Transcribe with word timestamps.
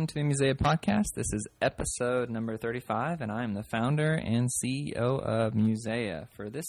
welcome 0.00 0.06
to 0.06 0.14
the 0.14 0.20
Musea 0.22 0.54
Podcast. 0.54 1.08
This 1.14 1.30
is 1.34 1.46
episode 1.60 2.30
number 2.30 2.56
35, 2.56 3.20
and 3.20 3.30
I'm 3.30 3.52
the 3.52 3.62
founder 3.62 4.14
and 4.14 4.48
CEO 4.48 4.96
of 4.96 5.52
Musea. 5.52 6.26
For 6.34 6.48
this 6.48 6.64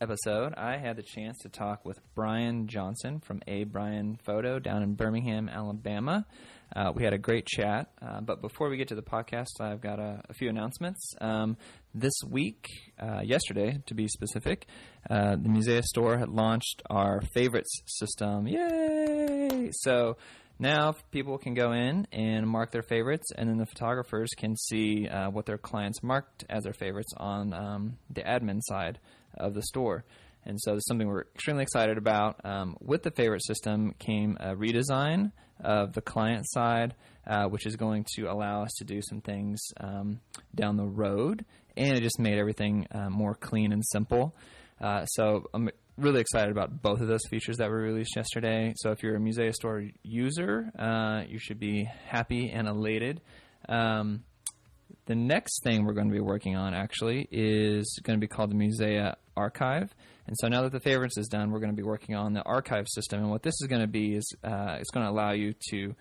episode, 0.00 0.54
I 0.56 0.78
had 0.78 0.96
the 0.96 1.02
chance 1.02 1.36
to 1.40 1.50
talk 1.50 1.84
with 1.84 2.00
Brian 2.14 2.66
Johnson 2.66 3.20
from 3.20 3.42
A. 3.46 3.64
Brian 3.64 4.18
Photo 4.24 4.58
down 4.58 4.82
in 4.82 4.94
Birmingham, 4.94 5.50
Alabama. 5.50 6.24
Uh, 6.74 6.90
we 6.94 7.04
had 7.04 7.12
a 7.12 7.18
great 7.18 7.44
chat, 7.44 7.90
uh, 8.00 8.22
but 8.22 8.40
before 8.40 8.70
we 8.70 8.78
get 8.78 8.88
to 8.88 8.94
the 8.94 9.02
podcast, 9.02 9.60
I've 9.60 9.82
got 9.82 9.98
a, 9.98 10.22
a 10.30 10.32
few 10.32 10.48
announcements. 10.48 11.06
Um, 11.20 11.58
this 11.94 12.14
week, 12.26 12.66
uh, 12.98 13.20
yesterday 13.22 13.82
to 13.88 13.94
be 13.94 14.08
specific, 14.08 14.66
uh, 15.10 15.32
the 15.32 15.50
Musea 15.50 15.82
store 15.82 16.16
had 16.16 16.30
launched 16.30 16.80
our 16.88 17.20
favorites 17.34 17.82
system. 17.84 18.48
Yay! 18.48 19.70
So 19.72 20.16
now 20.58 20.94
people 21.10 21.38
can 21.38 21.54
go 21.54 21.72
in 21.72 22.06
and 22.12 22.46
mark 22.46 22.72
their 22.72 22.82
favorites, 22.82 23.30
and 23.36 23.48
then 23.48 23.58
the 23.58 23.66
photographers 23.66 24.30
can 24.36 24.56
see 24.56 25.08
uh, 25.08 25.30
what 25.30 25.46
their 25.46 25.58
clients 25.58 26.02
marked 26.02 26.44
as 26.50 26.64
their 26.64 26.72
favorites 26.72 27.12
on 27.16 27.52
um, 27.52 27.98
the 28.10 28.22
admin 28.22 28.60
side 28.62 28.98
of 29.36 29.54
the 29.54 29.62
store. 29.62 30.04
And 30.44 30.58
so, 30.60 30.72
this 30.72 30.78
is 30.78 30.86
something 30.86 31.06
we're 31.06 31.26
extremely 31.34 31.62
excited 31.62 31.98
about. 31.98 32.44
Um, 32.44 32.76
with 32.80 33.02
the 33.02 33.10
favorite 33.10 33.44
system 33.44 33.94
came 33.98 34.36
a 34.40 34.54
redesign 34.54 35.32
of 35.60 35.92
the 35.92 36.00
client 36.00 36.48
side, 36.48 36.94
uh, 37.26 37.46
which 37.46 37.66
is 37.66 37.76
going 37.76 38.06
to 38.16 38.24
allow 38.24 38.62
us 38.62 38.70
to 38.78 38.84
do 38.84 39.00
some 39.02 39.20
things 39.20 39.60
um, 39.80 40.20
down 40.54 40.76
the 40.76 40.86
road, 40.86 41.44
and 41.76 41.96
it 41.96 42.02
just 42.02 42.18
made 42.18 42.38
everything 42.38 42.86
uh, 42.92 43.10
more 43.10 43.34
clean 43.34 43.72
and 43.72 43.84
simple. 43.84 44.34
Uh, 44.80 45.04
so 45.06 45.44
I'm 45.52 45.70
really 45.98 46.20
excited 46.20 46.50
about 46.50 46.80
both 46.80 47.00
of 47.00 47.08
those 47.08 47.26
features 47.28 47.58
that 47.58 47.68
were 47.68 47.78
released 47.78 48.14
yesterday. 48.16 48.72
So 48.76 48.92
if 48.92 49.02
you're 49.02 49.16
a 49.16 49.20
Musea 49.20 49.52
Store 49.52 49.84
user, 50.02 50.70
uh, 50.78 51.24
you 51.28 51.38
should 51.38 51.58
be 51.58 51.88
happy 52.06 52.50
and 52.50 52.68
elated. 52.68 53.20
Um, 53.68 54.24
the 55.06 55.14
next 55.14 55.62
thing 55.62 55.84
we're 55.84 55.94
going 55.94 56.08
to 56.08 56.14
be 56.14 56.20
working 56.20 56.56
on 56.56 56.74
actually 56.74 57.28
is 57.30 57.98
going 58.02 58.18
to 58.18 58.20
be 58.20 58.28
called 58.28 58.50
the 58.50 58.54
Musea 58.54 59.16
Archive. 59.36 59.94
And 60.26 60.36
so 60.38 60.48
now 60.48 60.62
that 60.62 60.72
the 60.72 60.80
favorites 60.80 61.16
is 61.16 61.28
done, 61.28 61.50
we're 61.50 61.60
going 61.60 61.72
to 61.72 61.76
be 61.76 61.82
working 61.82 62.14
on 62.14 62.34
the 62.34 62.42
archive 62.42 62.86
system. 62.88 63.20
And 63.20 63.30
what 63.30 63.42
this 63.42 63.54
is 63.60 63.66
going 63.66 63.80
to 63.80 63.88
be 63.88 64.14
is 64.14 64.30
uh, 64.44 64.76
it's 64.78 64.90
going 64.90 65.06
to 65.06 65.10
allow 65.10 65.32
you 65.32 65.54
to 65.70 65.94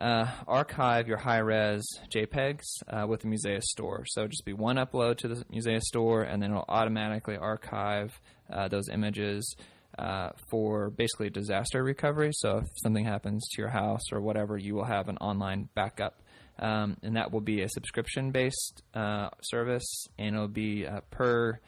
uh, 0.00 0.26
archive 0.48 1.08
your 1.08 1.18
high 1.18 1.38
res 1.38 1.82
JPEGs 2.14 2.64
uh, 2.88 3.06
with 3.06 3.20
the 3.20 3.28
Musea 3.28 3.62
Store. 3.62 4.04
So 4.06 4.26
just 4.26 4.44
be 4.44 4.52
one 4.52 4.76
upload 4.76 5.18
to 5.18 5.28
the 5.28 5.44
Musea 5.52 5.80
Store, 5.80 6.22
and 6.22 6.42
then 6.42 6.50
it'll 6.50 6.64
automatically 6.68 7.36
archive 7.36 8.18
uh, 8.52 8.68
those 8.68 8.88
images 8.88 9.54
uh, 9.98 10.30
for 10.50 10.90
basically 10.90 11.30
disaster 11.30 11.82
recovery. 11.82 12.30
So 12.32 12.58
if 12.58 12.68
something 12.82 13.04
happens 13.04 13.46
to 13.50 13.62
your 13.62 13.70
house 13.70 14.12
or 14.12 14.20
whatever, 14.20 14.56
you 14.56 14.74
will 14.74 14.84
have 14.84 15.08
an 15.08 15.18
online 15.18 15.68
backup. 15.74 16.22
Um, 16.58 16.96
and 17.02 17.16
that 17.16 17.32
will 17.32 17.40
be 17.40 17.62
a 17.62 17.68
subscription 17.68 18.32
based 18.32 18.82
uh, 18.94 19.30
service, 19.42 20.06
and 20.18 20.34
it'll 20.34 20.48
be 20.48 20.86
uh, 20.86 21.00
per 21.10 21.58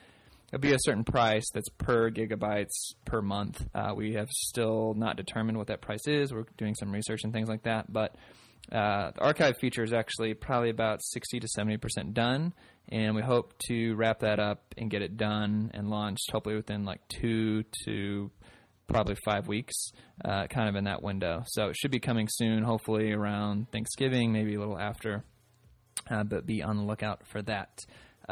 it'll 0.52 0.60
be 0.60 0.74
a 0.74 0.78
certain 0.80 1.04
price 1.04 1.44
that's 1.54 1.68
per 1.78 2.10
gigabytes 2.10 2.94
per 3.04 3.22
month. 3.22 3.64
Uh, 3.74 3.92
we 3.96 4.14
have 4.14 4.28
still 4.30 4.94
not 4.94 5.16
determined 5.16 5.56
what 5.56 5.68
that 5.68 5.80
price 5.80 6.06
is. 6.06 6.32
We're 6.32 6.44
doing 6.58 6.74
some 6.74 6.92
research 6.92 7.20
and 7.24 7.32
things 7.32 7.48
like 7.48 7.62
that, 7.62 7.90
but 7.90 8.14
uh, 8.70 9.10
the 9.12 9.20
archive 9.20 9.56
feature 9.58 9.82
is 9.82 9.92
actually 9.92 10.34
probably 10.34 10.70
about 10.70 11.02
60 11.02 11.40
to 11.40 11.48
70 11.48 11.78
percent 11.78 12.14
done, 12.14 12.52
and 12.88 13.14
we 13.14 13.22
hope 13.22 13.54
to 13.68 13.94
wrap 13.94 14.20
that 14.20 14.38
up 14.38 14.74
and 14.76 14.90
get 14.90 15.02
it 15.02 15.16
done 15.16 15.70
and 15.74 15.88
launched 15.88 16.30
hopefully 16.30 16.54
within 16.54 16.84
like 16.84 17.00
two 17.08 17.64
to 17.84 18.30
probably 18.88 19.16
five 19.24 19.48
weeks, 19.48 19.74
uh, 20.24 20.46
kind 20.48 20.69
of 20.69 20.76
in 20.76 20.84
that 20.84 21.02
window. 21.02 21.42
So 21.46 21.69
it 21.69 21.76
should 21.76 21.90
be 21.90 22.00
coming 22.00 22.28
soon, 22.30 22.62
hopefully 22.62 23.12
around 23.12 23.70
Thanksgiving, 23.72 24.32
maybe 24.32 24.54
a 24.54 24.58
little 24.58 24.78
after, 24.78 25.24
uh, 26.10 26.24
but 26.24 26.46
be 26.46 26.62
on 26.62 26.76
the 26.76 26.82
lookout 26.82 27.26
for 27.26 27.40
that. 27.42 27.70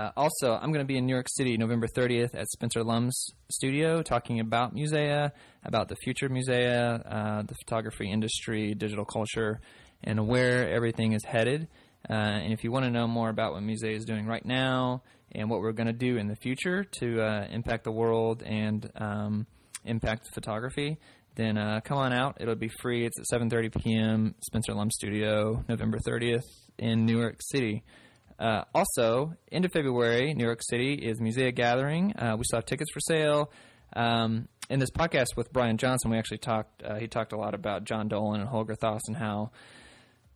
Uh, 0.00 0.10
also, 0.16 0.54
I'm 0.54 0.72
going 0.72 0.82
to 0.82 0.88
be 0.88 0.96
in 0.96 1.04
New 1.04 1.12
York 1.12 1.26
City 1.28 1.58
November 1.58 1.86
30th 1.86 2.34
at 2.34 2.48
Spencer 2.48 2.82
Lum's 2.82 3.34
studio 3.50 4.00
talking 4.00 4.40
about 4.40 4.74
Musea, 4.74 5.30
about 5.62 5.88
the 5.88 5.96
future 5.96 6.24
of 6.24 6.32
Musea, 6.32 7.02
uh, 7.04 7.42
the 7.42 7.54
photography 7.66 8.10
industry, 8.10 8.72
digital 8.74 9.04
culture, 9.04 9.60
and 10.02 10.26
where 10.26 10.70
everything 10.70 11.12
is 11.12 11.22
headed. 11.22 11.68
Uh, 12.08 12.14
and 12.14 12.50
if 12.50 12.64
you 12.64 12.72
want 12.72 12.86
to 12.86 12.90
know 12.90 13.06
more 13.06 13.28
about 13.28 13.52
what 13.52 13.62
Musea 13.62 13.94
is 13.94 14.06
doing 14.06 14.24
right 14.24 14.44
now 14.46 15.02
and 15.32 15.50
what 15.50 15.60
we're 15.60 15.72
going 15.72 15.86
to 15.86 15.92
do 15.92 16.16
in 16.16 16.28
the 16.28 16.36
future 16.36 16.82
to 17.00 17.20
uh, 17.20 17.46
impact 17.50 17.84
the 17.84 17.92
world 17.92 18.42
and 18.42 18.90
um, 18.94 19.46
impact 19.84 20.28
photography, 20.32 20.98
then 21.34 21.58
uh, 21.58 21.80
come 21.84 21.98
on 21.98 22.14
out. 22.14 22.38
It'll 22.40 22.54
be 22.54 22.70
free. 22.80 23.04
It's 23.04 23.18
at 23.18 23.38
7:30 23.38 23.82
p.m. 23.82 24.34
Spencer 24.40 24.72
Lum 24.72 24.90
Studio, 24.90 25.62
November 25.68 25.98
30th 25.98 26.46
in 26.78 27.04
New 27.04 27.18
York 27.18 27.36
City. 27.40 27.84
Uh, 28.40 28.64
also, 28.74 29.34
end 29.52 29.66
of 29.66 29.72
February, 29.72 30.32
New 30.32 30.44
York 30.44 30.60
City 30.62 30.94
is 30.94 31.20
Musea 31.20 31.54
Gathering. 31.54 32.16
Uh, 32.16 32.36
we 32.38 32.44
still 32.44 32.56
have 32.56 32.64
tickets 32.64 32.90
for 32.90 33.00
sale. 33.00 33.52
Um, 33.94 34.48
in 34.70 34.78
this 34.78 34.90
podcast 34.90 35.36
with 35.36 35.52
Brian 35.52 35.76
Johnson, 35.76 36.10
we 36.10 36.16
actually 36.16 36.38
talked. 36.38 36.82
Uh, 36.82 36.94
he 36.94 37.06
talked 37.06 37.32
a 37.32 37.36
lot 37.36 37.54
about 37.54 37.84
John 37.84 38.08
Dolan 38.08 38.40
and 38.40 38.48
Holger 38.48 38.76
Thoss 38.76 39.02
and 39.08 39.16
how 39.16 39.50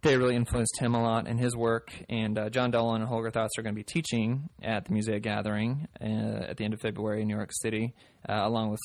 they 0.02 0.18
really 0.18 0.36
influenced 0.36 0.78
him 0.78 0.94
a 0.94 1.02
lot 1.02 1.26
in 1.26 1.38
his 1.38 1.56
work. 1.56 1.94
And 2.10 2.38
uh, 2.38 2.50
John 2.50 2.70
Dolan 2.70 3.00
and 3.00 3.08
Holger 3.08 3.30
Thoss 3.30 3.50
are 3.56 3.62
going 3.62 3.74
to 3.74 3.78
be 3.78 3.84
teaching 3.84 4.50
at 4.62 4.84
the 4.84 4.92
Musea 4.92 5.22
Gathering 5.22 5.88
uh, 5.98 6.44
at 6.48 6.58
the 6.58 6.64
end 6.64 6.74
of 6.74 6.80
February 6.80 7.22
in 7.22 7.28
New 7.28 7.36
York 7.36 7.52
City, 7.62 7.94
uh, 8.28 8.40
along 8.42 8.70
with 8.70 8.80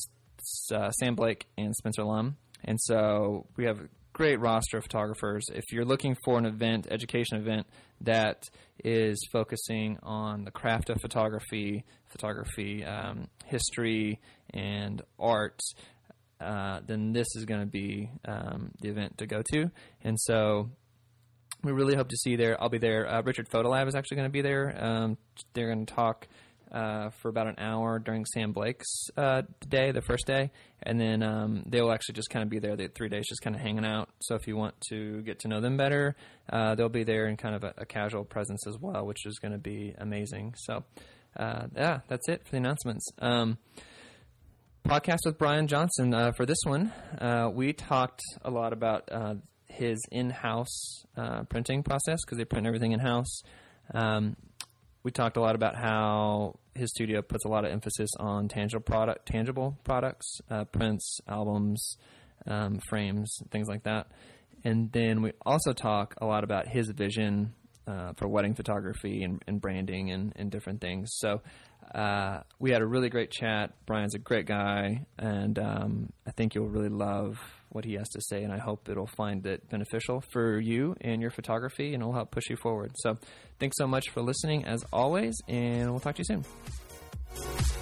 Sam 0.97 1.15
Blake 1.15 1.45
and 1.57 1.75
Spencer 1.75 2.05
Lum. 2.05 2.37
And 2.63 2.79
so 2.79 3.47
we 3.57 3.65
have 3.65 3.79
great 4.19 4.41
roster 4.41 4.79
of 4.79 4.83
photographers. 4.83 5.45
If 5.49 5.71
you're 5.71 5.85
looking 5.85 6.17
for 6.25 6.37
an 6.37 6.45
event, 6.45 6.87
education 6.91 7.37
event 7.37 7.67
that 8.01 8.49
is 8.83 9.17
focusing 9.31 9.97
on 10.03 10.43
the 10.43 10.51
craft 10.51 10.89
of 10.89 10.99
photography, 10.99 11.85
photography 12.09 12.83
um, 12.83 13.29
history, 13.45 14.19
and 14.53 15.01
art, 15.17 15.61
uh, 16.41 16.81
then 16.85 17.13
this 17.13 17.27
is 17.37 17.45
going 17.45 17.61
to 17.61 17.65
be 17.65 18.11
um, 18.27 18.71
the 18.81 18.89
event 18.89 19.17
to 19.19 19.25
go 19.25 19.41
to. 19.53 19.71
And 20.03 20.19
so 20.19 20.69
we 21.63 21.71
really 21.71 21.95
hope 21.95 22.09
to 22.09 22.17
see 22.17 22.31
you 22.31 22.37
there. 22.37 22.61
I'll 22.61 22.67
be 22.67 22.77
there. 22.77 23.09
Uh, 23.09 23.21
Richard 23.21 23.47
Photolab 23.49 23.87
is 23.87 23.95
actually 23.95 24.17
going 24.17 24.27
to 24.27 24.33
be 24.33 24.41
there. 24.41 24.75
Um, 24.83 25.17
they're 25.53 25.73
going 25.73 25.85
to 25.85 25.93
talk 25.93 26.27
uh, 26.71 27.09
for 27.21 27.29
about 27.29 27.47
an 27.47 27.55
hour 27.57 27.99
during 27.99 28.25
Sam 28.25 28.51
Blake's 28.51 29.09
uh, 29.17 29.43
day, 29.67 29.91
the 29.91 30.01
first 30.01 30.27
day, 30.27 30.51
and 30.83 30.99
then 30.99 31.23
um, 31.23 31.63
they'll 31.65 31.91
actually 31.91 32.15
just 32.15 32.29
kind 32.29 32.43
of 32.43 32.49
be 32.49 32.59
there 32.59 32.75
the 32.75 32.87
three 32.87 33.09
days, 33.09 33.25
just 33.27 33.41
kind 33.41 33.55
of 33.55 33.61
hanging 33.61 33.85
out. 33.85 34.09
So 34.21 34.35
if 34.35 34.47
you 34.47 34.55
want 34.55 34.75
to 34.89 35.21
get 35.23 35.39
to 35.39 35.47
know 35.47 35.61
them 35.61 35.77
better, 35.77 36.15
uh, 36.51 36.75
they'll 36.75 36.89
be 36.89 37.03
there 37.03 37.27
in 37.27 37.37
kind 37.37 37.55
of 37.55 37.63
a, 37.63 37.73
a 37.77 37.85
casual 37.85 38.23
presence 38.23 38.65
as 38.67 38.77
well, 38.79 39.05
which 39.05 39.25
is 39.25 39.39
going 39.39 39.51
to 39.51 39.57
be 39.57 39.95
amazing. 39.97 40.53
So 40.57 40.83
uh, 41.37 41.67
yeah, 41.75 41.99
that's 42.07 42.27
it 42.29 42.45
for 42.45 42.51
the 42.51 42.57
announcements. 42.57 43.05
Um, 43.19 43.57
podcast 44.87 45.19
with 45.25 45.37
Brian 45.37 45.67
Johnson. 45.67 46.13
Uh, 46.13 46.31
for 46.31 46.45
this 46.45 46.59
one, 46.63 46.91
uh, 47.19 47.49
we 47.53 47.73
talked 47.73 48.21
a 48.43 48.49
lot 48.49 48.73
about 48.73 49.09
his 49.67 49.99
in-house 50.11 51.05
printing 51.49 51.83
process 51.83 52.19
because 52.25 52.37
they 52.37 52.45
print 52.45 52.67
everything 52.67 52.91
in-house. 52.91 53.41
Um, 53.93 54.35
we 55.03 55.11
talked 55.11 55.37
a 55.37 55.41
lot 55.41 55.55
about 55.55 55.75
how 55.75 56.59
his 56.75 56.89
studio 56.91 57.21
puts 57.21 57.45
a 57.45 57.47
lot 57.47 57.65
of 57.65 57.71
emphasis 57.71 58.09
on 58.19 58.47
tangible 58.47 58.83
product, 58.83 59.25
tangible 59.25 59.77
products, 59.83 60.39
uh, 60.49 60.65
prints, 60.65 61.19
albums, 61.27 61.97
um, 62.47 62.79
frames, 62.89 63.39
things 63.51 63.67
like 63.67 63.83
that. 63.83 64.07
And 64.63 64.91
then 64.91 65.21
we 65.21 65.31
also 65.45 65.73
talk 65.73 66.15
a 66.21 66.25
lot 66.25 66.43
about 66.43 66.67
his 66.67 66.89
vision 66.89 67.53
uh, 67.87 68.13
for 68.17 68.27
wedding 68.27 68.53
photography 68.55 69.23
and, 69.23 69.41
and 69.47 69.59
branding 69.59 70.11
and, 70.11 70.33
and, 70.35 70.51
different 70.51 70.79
things. 70.79 71.09
So 71.13 71.41
uh, 71.93 72.41
we 72.59 72.71
had 72.71 72.81
a 72.81 72.85
really 72.85 73.09
great 73.09 73.31
chat. 73.31 73.73
Brian's 73.87 74.13
a 74.13 74.19
great 74.19 74.45
guy, 74.45 75.05
and 75.17 75.57
um, 75.57 76.13
I 76.27 76.31
think 76.31 76.53
you'll 76.53 76.69
really 76.69 76.89
love 76.89 77.39
what 77.69 77.85
he 77.85 77.93
has 77.93 78.09
to 78.09 78.21
say, 78.21 78.43
and 78.43 78.51
I 78.51 78.57
hope 78.57 78.89
it'll 78.89 79.07
find 79.07 79.45
it 79.45 79.69
beneficial 79.69 80.21
for 80.21 80.59
you 80.59 80.95
and 81.01 81.21
your 81.21 81.31
photography, 81.31 81.93
and 81.93 82.01
it'll 82.01 82.13
help 82.13 82.31
push 82.31 82.49
you 82.49 82.57
forward. 82.57 82.91
So, 82.95 83.17
thanks 83.59 83.77
so 83.77 83.87
much 83.87 84.09
for 84.09 84.21
listening, 84.21 84.65
as 84.65 84.83
always, 84.91 85.35
and 85.47 85.91
we'll 85.91 85.99
talk 85.99 86.15
to 86.15 86.19
you 86.21 86.25
soon. 86.25 87.78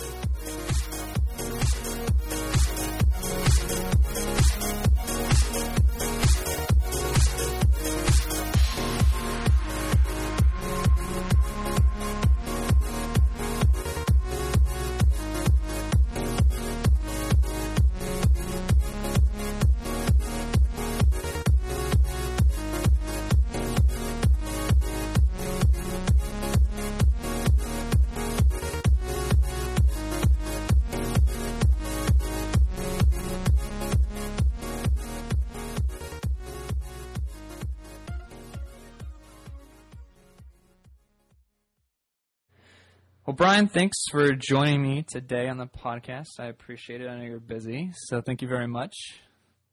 Brian, 43.47 43.69
thanks 43.69 43.95
for 44.11 44.33
joining 44.33 44.81
me 44.81 45.03
today 45.03 45.47
on 45.47 45.55
the 45.55 45.67
podcast. 45.67 46.37
I 46.37 46.47
appreciate 46.47 46.99
it. 46.99 47.07
I 47.07 47.15
know 47.15 47.23
you're 47.23 47.39
busy, 47.39 47.93
so 47.93 48.19
thank 48.19 48.41
you 48.41 48.47
very 48.49 48.67
much. 48.67 48.93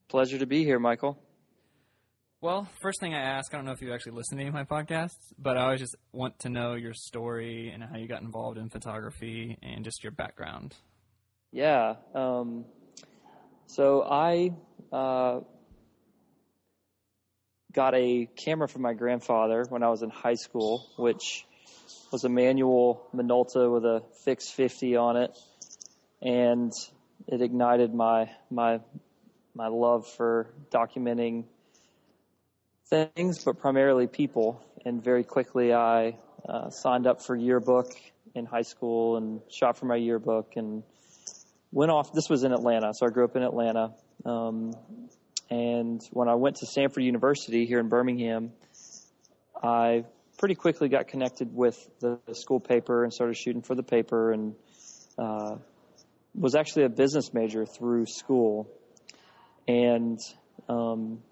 Pleasure 0.06 0.38
to 0.38 0.46
be 0.46 0.62
here, 0.62 0.78
Michael. 0.78 1.18
Well, 2.40 2.68
first 2.80 3.00
thing 3.00 3.14
I 3.14 3.20
ask, 3.20 3.52
I 3.52 3.56
don't 3.56 3.66
know 3.66 3.72
if 3.72 3.82
you 3.82 3.92
actually 3.92 4.12
listen 4.12 4.38
to 4.38 4.44
any 4.44 4.48
of 4.48 4.54
my 4.54 4.62
podcasts, 4.62 5.18
but 5.40 5.56
I 5.56 5.62
always 5.64 5.80
just 5.80 5.96
want 6.12 6.38
to 6.38 6.50
know 6.50 6.74
your 6.74 6.94
story 6.94 7.72
and 7.74 7.82
how 7.82 7.96
you 7.96 8.06
got 8.06 8.22
involved 8.22 8.58
in 8.58 8.68
photography 8.70 9.58
and 9.60 9.84
just 9.84 10.04
your 10.04 10.12
background. 10.12 10.76
Yeah. 11.50 11.94
Um, 12.14 12.66
so 13.66 14.04
I 14.08 14.50
uh, 14.92 15.40
got 17.72 17.96
a 17.96 18.28
camera 18.36 18.68
from 18.68 18.82
my 18.82 18.92
grandfather 18.92 19.64
when 19.68 19.82
I 19.82 19.88
was 19.88 20.02
in 20.02 20.10
high 20.10 20.34
school, 20.34 20.86
which 20.96 21.44
was 22.10 22.24
a 22.24 22.28
manual 22.28 23.06
Minolta 23.14 23.72
with 23.72 23.84
a 23.84 24.02
fixed 24.24 24.54
50 24.54 24.96
on 24.96 25.16
it, 25.16 25.36
and 26.22 26.72
it 27.26 27.40
ignited 27.40 27.94
my 27.94 28.30
my 28.50 28.80
my 29.54 29.68
love 29.68 30.06
for 30.06 30.52
documenting 30.70 31.44
things, 32.88 33.44
but 33.44 33.58
primarily 33.58 34.06
people. 34.06 34.64
And 34.84 35.02
very 35.02 35.24
quickly, 35.24 35.72
I 35.72 36.16
uh, 36.48 36.70
signed 36.70 37.06
up 37.06 37.22
for 37.22 37.34
yearbook 37.34 37.92
in 38.34 38.46
high 38.46 38.62
school 38.62 39.16
and 39.16 39.40
shot 39.50 39.78
for 39.78 39.86
my 39.86 39.96
yearbook 39.96 40.52
and 40.56 40.82
went 41.72 41.90
off. 41.90 42.12
This 42.12 42.28
was 42.28 42.44
in 42.44 42.52
Atlanta, 42.52 42.92
so 42.94 43.06
I 43.06 43.10
grew 43.10 43.24
up 43.24 43.36
in 43.36 43.42
Atlanta. 43.42 43.94
Um, 44.24 44.74
and 45.50 46.00
when 46.10 46.28
I 46.28 46.34
went 46.34 46.56
to 46.56 46.66
Samford 46.66 47.04
University 47.04 47.66
here 47.66 47.78
in 47.78 47.88
Birmingham, 47.88 48.52
I 49.62 50.04
pretty 50.38 50.54
quickly 50.54 50.88
got 50.88 51.08
connected 51.08 51.54
with 51.54 51.76
the, 52.00 52.18
the 52.26 52.34
school 52.34 52.60
paper 52.60 53.04
and 53.04 53.12
started 53.12 53.36
shooting 53.36 53.62
for 53.62 53.74
the 53.74 53.82
paper 53.82 54.32
and 54.32 54.54
uh, 55.18 55.56
was 56.34 56.54
actually 56.54 56.84
a 56.84 56.88
business 56.88 57.32
major 57.32 57.64
through 57.64 58.06
school. 58.06 58.68
And 59.68 60.18
um, 60.68 61.22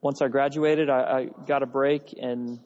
once 0.00 0.20
I 0.20 0.28
graduated, 0.28 0.90
I, 0.90 1.00
I, 1.00 1.28
got 1.46 1.62
a 1.62 1.66
break 1.66 2.14
and 2.20 2.60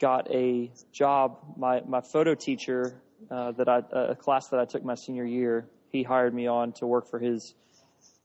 got 0.00 0.30
a 0.30 0.70
job. 0.92 1.38
My 1.56 1.80
my 1.86 2.00
photo 2.00 2.34
teacher 2.34 3.00
uh, 3.30 3.52
that 3.52 3.68
I 3.68 3.80
a 3.92 4.14
class 4.14 4.48
that 4.48 4.60
I 4.60 4.66
took 4.66 4.84
my 4.84 4.94
senior 4.94 5.24
year, 5.24 5.66
he 5.90 6.02
hired 6.02 6.34
me 6.34 6.46
on 6.46 6.72
to 6.74 6.86
work 6.86 7.08
for 7.08 7.18
his 7.18 7.54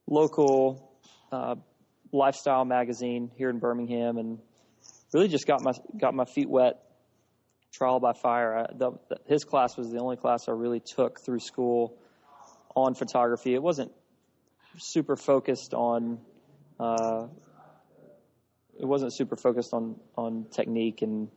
local 0.07 0.91
uh, 1.31 1.55
lifestyle 2.11 2.65
magazine 2.65 3.31
here 3.35 3.49
in 3.49 3.59
Birmingham, 3.59 4.17
and 4.17 4.39
really 5.13 5.27
just 5.27 5.47
got 5.47 5.61
my 5.61 5.73
got 5.99 6.13
my 6.13 6.25
feet 6.25 6.49
wet, 6.49 6.81
trial 7.71 7.99
by 7.99 8.13
fire. 8.13 8.57
I, 8.57 8.65
the, 8.73 8.91
the, 9.09 9.17
his 9.27 9.43
class 9.43 9.77
was 9.77 9.89
the 9.89 9.99
only 9.99 10.17
class 10.17 10.47
I 10.47 10.51
really 10.51 10.79
took 10.79 11.19
through 11.21 11.39
school 11.39 11.97
on 12.75 12.93
photography. 12.93 13.53
It 13.53 13.61
wasn't 13.61 13.91
super 14.77 15.15
focused 15.15 15.73
on. 15.73 16.19
Uh, 16.79 17.27
it 18.79 18.85
wasn't 18.85 19.13
super 19.13 19.35
focused 19.35 19.73
on 19.73 19.95
on 20.15 20.45
technique 20.51 21.01
and 21.01 21.29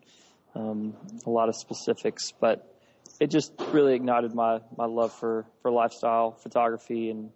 um, 0.55 0.95
a 1.27 1.31
lot 1.31 1.49
of 1.49 1.57
specifics, 1.57 2.33
but 2.39 2.67
it 3.21 3.31
just 3.31 3.53
really 3.73 3.95
ignited 3.95 4.35
my 4.35 4.61
my 4.77 4.87
love 4.87 5.13
for 5.13 5.47
for 5.63 5.71
lifestyle 5.71 6.33
photography 6.33 7.11
and 7.11 7.31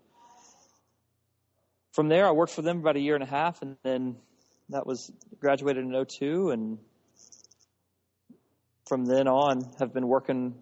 from 1.93 2.09
there 2.09 2.27
I 2.27 2.33
worked 2.33 2.53
for 2.53 2.63
them 2.63 2.81
about 2.81 2.97
a 2.97 3.01
year 3.01 3.15
and 3.15 3.23
a 3.23 3.27
half 3.27 3.63
and 3.63 3.77
then 3.83 4.17
that 4.71 4.87
was 4.87 5.13
graduated 5.41 5.85
in 5.85 6.07
02 6.07 6.51
and 6.51 6.79
from 8.87 9.07
then 9.07 9.29
on 9.29 9.71
have 9.79 9.93
been 9.93 10.09
working 10.09 10.55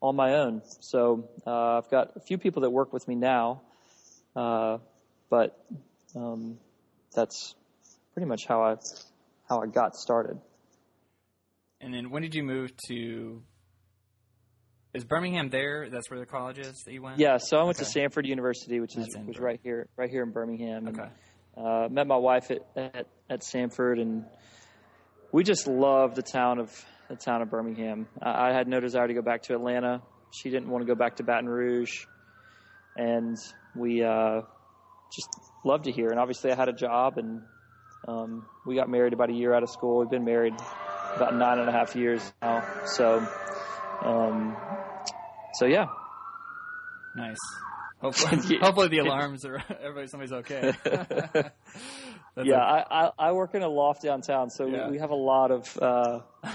on 0.00 0.16
my 0.16 0.34
own. 0.34 0.62
So 0.80 1.28
uh, 1.46 1.78
I've 1.78 1.90
got 1.90 2.16
a 2.16 2.20
few 2.20 2.38
people 2.38 2.62
that 2.62 2.70
work 2.70 2.92
with 2.92 3.06
me 3.08 3.14
now, 3.14 3.62
uh, 4.36 4.78
but 5.30 5.58
um, 6.14 6.58
that's 7.14 7.54
pretty 8.14 8.26
much 8.26 8.46
how 8.46 8.62
I 8.62 8.76
how 9.48 9.62
I 9.62 9.66
got 9.66 9.96
started. 9.96 10.40
And 11.80 11.94
then 11.94 12.10
when 12.10 12.22
did 12.22 12.34
you 12.34 12.42
move 12.42 12.72
to? 12.88 13.42
Is 14.94 15.04
Birmingham 15.04 15.50
there? 15.50 15.88
That's 15.90 16.10
where 16.10 16.18
the 16.18 16.26
college 16.26 16.58
is 16.58 16.82
that 16.84 16.92
you 16.92 17.02
went. 17.02 17.18
Yeah, 17.18 17.36
so 17.38 17.58
I 17.58 17.62
went 17.62 17.78
okay. 17.78 17.90
to 17.90 17.98
Samford 17.98 18.26
University, 18.26 18.80
which 18.80 18.96
is 18.96 19.16
which 19.24 19.38
right 19.38 19.60
here, 19.62 19.88
right 19.96 20.10
here 20.10 20.22
in 20.22 20.32
Birmingham. 20.32 20.88
Okay. 20.88 21.08
Uh, 21.58 21.88
met 21.90 22.06
my 22.06 22.16
wife 22.16 22.52
at, 22.52 22.60
at, 22.76 23.06
at 23.28 23.40
Samford, 23.40 24.00
and 24.00 24.24
we 25.32 25.42
just 25.42 25.66
love 25.66 26.14
the 26.14 26.22
town 26.22 26.60
of 26.60 26.84
the 27.08 27.16
town 27.16 27.42
of 27.42 27.50
Birmingham. 27.50 28.06
I, 28.22 28.50
I 28.50 28.52
had 28.52 28.68
no 28.68 28.78
desire 28.78 29.08
to 29.08 29.14
go 29.14 29.22
back 29.22 29.42
to 29.44 29.54
Atlanta. 29.54 30.02
She 30.30 30.50
didn't 30.50 30.68
want 30.68 30.86
to 30.86 30.86
go 30.86 30.94
back 30.94 31.16
to 31.16 31.24
Baton 31.24 31.48
Rouge, 31.48 32.04
and 32.96 33.36
we 33.74 34.04
uh, 34.04 34.42
just 35.12 35.28
loved 35.64 35.88
it 35.88 35.94
here. 35.94 36.10
And 36.10 36.20
obviously, 36.20 36.52
I 36.52 36.54
had 36.54 36.68
a 36.68 36.72
job, 36.72 37.18
and 37.18 37.42
um, 38.06 38.46
we 38.64 38.76
got 38.76 38.88
married 38.88 39.12
about 39.12 39.30
a 39.30 39.34
year 39.34 39.52
out 39.52 39.64
of 39.64 39.70
school. 39.70 39.98
We've 39.98 40.10
been 40.10 40.24
married 40.24 40.54
about 41.16 41.34
nine 41.34 41.58
and 41.58 41.68
a 41.68 41.72
half 41.72 41.96
years 41.96 42.32
now. 42.40 42.62
So, 42.84 43.26
um, 44.04 44.56
so 45.54 45.66
yeah. 45.66 45.86
Nice. 47.16 47.36
Hopefully, 48.00 48.58
hopefully 48.60 48.88
the 48.88 48.98
alarms 49.06 49.44
are 49.44 49.62
everybody 49.82 50.06
somebody's 50.06 50.32
okay. 50.32 50.72
yeah, 52.36 52.58
I, 52.58 52.84
I, 52.90 53.10
I 53.18 53.32
work 53.32 53.54
in 53.54 53.62
a 53.62 53.68
loft 53.68 54.02
downtown, 54.02 54.50
so 54.50 54.66
yeah. 54.66 54.86
we, 54.86 54.92
we 54.92 54.98
have 54.98 55.10
a 55.10 55.16
lot 55.16 55.50
of 55.50 55.78
uh, 55.82 56.20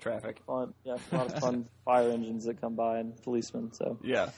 traffic. 0.00 0.40
Fun, 0.46 0.74
yeah, 0.84 0.96
a 1.12 1.16
lot 1.16 1.32
of 1.32 1.38
fun 1.38 1.68
fire 1.84 2.10
engines 2.10 2.44
that 2.46 2.60
come 2.60 2.74
by 2.74 2.98
and 2.98 3.16
policemen. 3.22 3.72
So 3.72 3.98
yeah. 4.02 4.30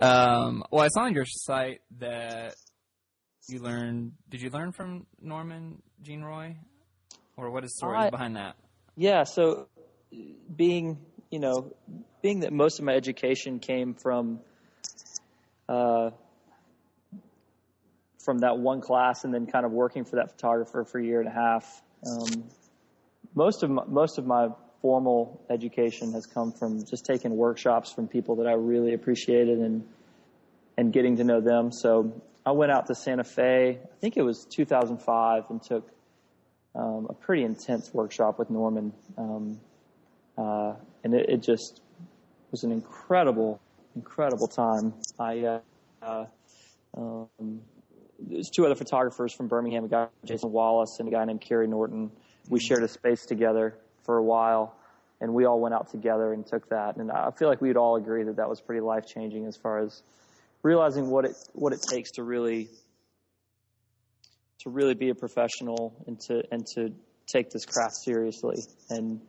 Um, 0.00 0.64
well, 0.70 0.84
I 0.84 0.88
saw 0.88 1.02
on 1.02 1.14
your 1.14 1.24
site 1.26 1.80
that 1.98 2.54
you 3.48 3.60
learned. 3.60 4.12
Did 4.28 4.42
you 4.42 4.50
learn 4.50 4.72
from 4.72 5.06
Norman 5.20 5.80
Jean 6.02 6.22
Roy, 6.22 6.56
or 7.36 7.50
what 7.52 7.64
is 7.64 7.70
the 7.70 7.76
story 7.76 8.10
behind 8.10 8.34
that? 8.34 8.56
Yeah, 8.96 9.22
so 9.22 9.68
being 10.54 10.98
you 11.30 11.38
know 11.38 11.72
being 12.20 12.40
that 12.40 12.52
most 12.52 12.80
of 12.80 12.84
my 12.84 12.94
education 12.94 13.60
came 13.60 13.94
from 13.94 14.40
uh, 15.68 16.10
from 18.24 18.38
that 18.38 18.58
one 18.58 18.80
class 18.80 19.24
and 19.24 19.32
then 19.32 19.46
kind 19.46 19.64
of 19.64 19.72
working 19.72 20.04
for 20.04 20.16
that 20.16 20.32
photographer 20.32 20.84
for 20.84 20.98
a 20.98 21.04
year 21.04 21.20
and 21.20 21.28
a 21.28 21.32
half. 21.32 21.82
Um, 22.06 22.44
most 23.34 23.62
of 23.62 23.70
my, 23.70 23.84
most 23.86 24.18
of 24.18 24.26
my 24.26 24.48
formal 24.82 25.44
education 25.50 26.12
has 26.12 26.26
come 26.26 26.52
from 26.52 26.84
just 26.84 27.04
taking 27.06 27.36
workshops 27.36 27.92
from 27.92 28.08
people 28.08 28.36
that 28.36 28.46
I 28.46 28.52
really 28.52 28.94
appreciated 28.94 29.58
and 29.58 29.86
and 30.76 30.92
getting 30.92 31.16
to 31.16 31.24
know 31.24 31.40
them. 31.40 31.72
So 31.72 32.22
I 32.44 32.52
went 32.52 32.70
out 32.70 32.86
to 32.86 32.94
Santa 32.94 33.24
Fe. 33.24 33.78
I 33.82 33.96
think 34.00 34.16
it 34.16 34.22
was 34.22 34.46
2005 34.50 35.44
and 35.48 35.62
took 35.62 35.90
um, 36.74 37.06
a 37.08 37.14
pretty 37.14 37.42
intense 37.42 37.92
workshop 37.94 38.38
with 38.38 38.50
Norman, 38.50 38.92
um, 39.16 39.58
uh, 40.36 40.74
and 41.02 41.14
it, 41.14 41.30
it, 41.30 41.42
just 41.42 41.80
was 42.50 42.62
an 42.62 42.70
incredible 42.70 43.58
incredible 43.96 44.46
time. 44.46 44.94
I 45.18 45.40
uh, 45.40 45.60
uh, 46.02 46.24
um, 46.96 47.60
there's 48.20 48.50
two 48.50 48.64
other 48.64 48.74
photographers 48.74 49.32
from 49.32 49.48
Birmingham, 49.48 49.84
a 49.84 49.88
guy 49.88 50.08
Jason 50.24 50.52
Wallace 50.52 50.98
and 51.00 51.08
a 51.08 51.10
guy 51.10 51.24
named 51.24 51.40
Kerry 51.40 51.66
Norton. 51.66 52.12
We 52.48 52.60
shared 52.60 52.84
a 52.84 52.88
space 52.88 53.26
together 53.26 53.76
for 54.04 54.18
a 54.18 54.22
while, 54.22 54.76
and 55.20 55.34
we 55.34 55.46
all 55.46 55.60
went 55.60 55.74
out 55.74 55.90
together 55.90 56.32
and 56.32 56.46
took 56.46 56.68
that. 56.68 56.96
And 56.96 57.10
I 57.10 57.30
feel 57.36 57.48
like 57.48 57.60
we'd 57.60 57.76
all 57.76 57.96
agree 57.96 58.22
that 58.22 58.36
that 58.36 58.48
was 58.48 58.60
pretty 58.60 58.82
life 58.82 59.06
changing 59.06 59.46
as 59.46 59.56
far 59.56 59.80
as 59.80 60.02
realizing 60.62 61.10
what 61.10 61.24
it 61.24 61.34
what 61.54 61.72
it 61.72 61.80
takes 61.90 62.12
to 62.12 62.22
really 62.22 62.68
to 64.60 64.70
really 64.70 64.94
be 64.94 65.08
a 65.08 65.14
professional 65.14 66.04
and 66.06 66.20
to 66.20 66.42
and 66.52 66.66
to 66.74 66.92
take 67.26 67.50
this 67.50 67.64
craft 67.64 67.94
seriously. 68.04 68.62
And 68.90 69.20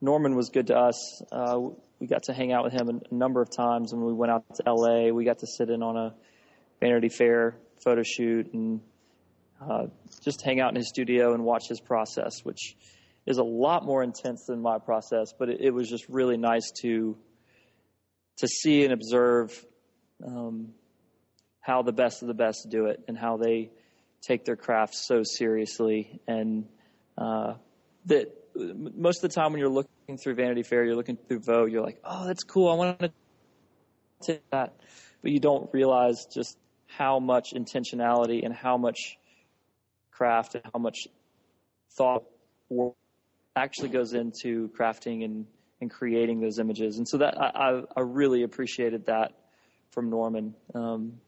Norman 0.00 0.36
was 0.36 0.50
good 0.50 0.66
to 0.68 0.76
us. 0.76 1.22
Uh, 1.32 1.70
we 2.00 2.06
got 2.06 2.24
to 2.24 2.32
hang 2.32 2.52
out 2.52 2.64
with 2.64 2.72
him 2.72 2.88
a, 2.88 3.14
number 3.14 3.40
of 3.42 3.50
times 3.50 3.92
when 3.92 4.04
we 4.04 4.12
went 4.12 4.30
out 4.30 4.44
to 4.54 4.62
LA. 4.72 5.10
We 5.10 5.24
got 5.24 5.38
to 5.40 5.46
sit 5.46 5.68
in 5.70 5.82
on 5.82 5.96
a 5.96 6.14
Vanity 6.80 7.08
Fair 7.08 7.56
photo 7.82 8.02
shoot 8.04 8.52
and 8.52 8.80
uh, 9.60 9.86
just 10.22 10.42
hang 10.44 10.60
out 10.60 10.70
in 10.70 10.76
his 10.76 10.88
studio 10.88 11.34
and 11.34 11.44
watch 11.44 11.68
his 11.68 11.80
process, 11.80 12.44
which 12.44 12.76
is 13.26 13.38
a 13.38 13.44
lot 13.44 13.84
more 13.84 14.02
intense 14.02 14.44
than 14.46 14.62
my 14.62 14.78
process. 14.78 15.32
But 15.36 15.48
it, 15.48 15.60
it 15.60 15.70
was 15.70 15.88
just 15.88 16.08
really 16.08 16.36
nice 16.36 16.70
to 16.82 17.16
to 18.38 18.46
see 18.46 18.84
and 18.84 18.92
observe 18.92 19.50
um, 20.24 20.68
how 21.60 21.82
the 21.82 21.92
best 21.92 22.22
of 22.22 22.28
the 22.28 22.34
best 22.34 22.68
do 22.70 22.86
it 22.86 23.02
and 23.08 23.18
how 23.18 23.36
they 23.36 23.70
take 24.22 24.44
their 24.44 24.54
craft 24.54 24.94
so 24.94 25.22
seriously 25.24 26.20
and 26.28 26.66
uh, 27.16 27.54
that 28.06 28.32
most 28.58 29.22
of 29.22 29.30
the 29.30 29.34
time 29.34 29.52
when 29.52 29.60
you're 29.60 29.68
looking 29.68 30.18
through 30.18 30.34
Vanity 30.34 30.62
Fair, 30.62 30.84
you're 30.84 30.96
looking 30.96 31.16
through 31.16 31.40
Vogue, 31.40 31.70
you're 31.70 31.84
like, 31.84 32.00
oh, 32.04 32.26
that's 32.26 32.42
cool. 32.42 32.70
I 32.70 32.74
want 32.74 32.98
to 33.00 33.12
take 34.22 34.42
that. 34.50 34.74
But 35.22 35.30
you 35.30 35.40
don't 35.40 35.72
realize 35.72 36.26
just 36.32 36.58
how 36.86 37.18
much 37.18 37.52
intentionality 37.54 38.44
and 38.44 38.54
how 38.54 38.76
much 38.76 39.16
craft 40.10 40.54
and 40.54 40.64
how 40.72 40.80
much 40.80 40.96
thought 41.96 42.24
actually 43.56 43.88
goes 43.88 44.12
into 44.12 44.70
crafting 44.78 45.24
and, 45.24 45.46
and 45.80 45.90
creating 45.90 46.40
those 46.40 46.58
images. 46.58 46.98
And 46.98 47.08
so 47.08 47.18
that 47.18 47.40
I, 47.40 47.82
I 47.96 48.00
really 48.00 48.42
appreciated 48.42 49.06
that 49.06 49.32
from 49.90 50.10
Norman. 50.10 50.54
Um, 50.74 51.20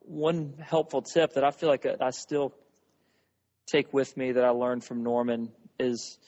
one 0.00 0.54
helpful 0.60 1.02
tip 1.02 1.34
that 1.34 1.44
I 1.44 1.50
feel 1.50 1.68
like 1.68 1.86
I 1.86 2.10
still 2.10 2.54
take 3.66 3.92
with 3.92 4.16
me 4.16 4.32
that 4.32 4.44
I 4.44 4.50
learned 4.50 4.84
from 4.84 5.02
Norman 5.02 5.52
is 5.78 6.18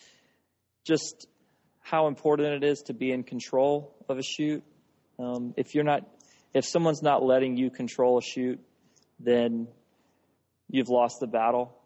just 0.84 1.26
how 1.80 2.06
important 2.06 2.62
it 2.62 2.66
is 2.66 2.80
to 2.86 2.94
be 2.94 3.10
in 3.12 3.22
control 3.22 3.94
of 4.08 4.18
a 4.18 4.22
shoot. 4.22 4.62
Um, 5.18 5.54
if 5.56 5.74
you're 5.74 5.84
not, 5.84 6.08
if 6.54 6.64
someone's 6.64 7.02
not 7.02 7.22
letting 7.22 7.56
you 7.56 7.70
control 7.70 8.18
a 8.18 8.22
shoot, 8.22 8.60
then 9.20 9.68
you've 10.68 10.88
lost 10.88 11.16
the 11.20 11.26
battle. 11.26 11.76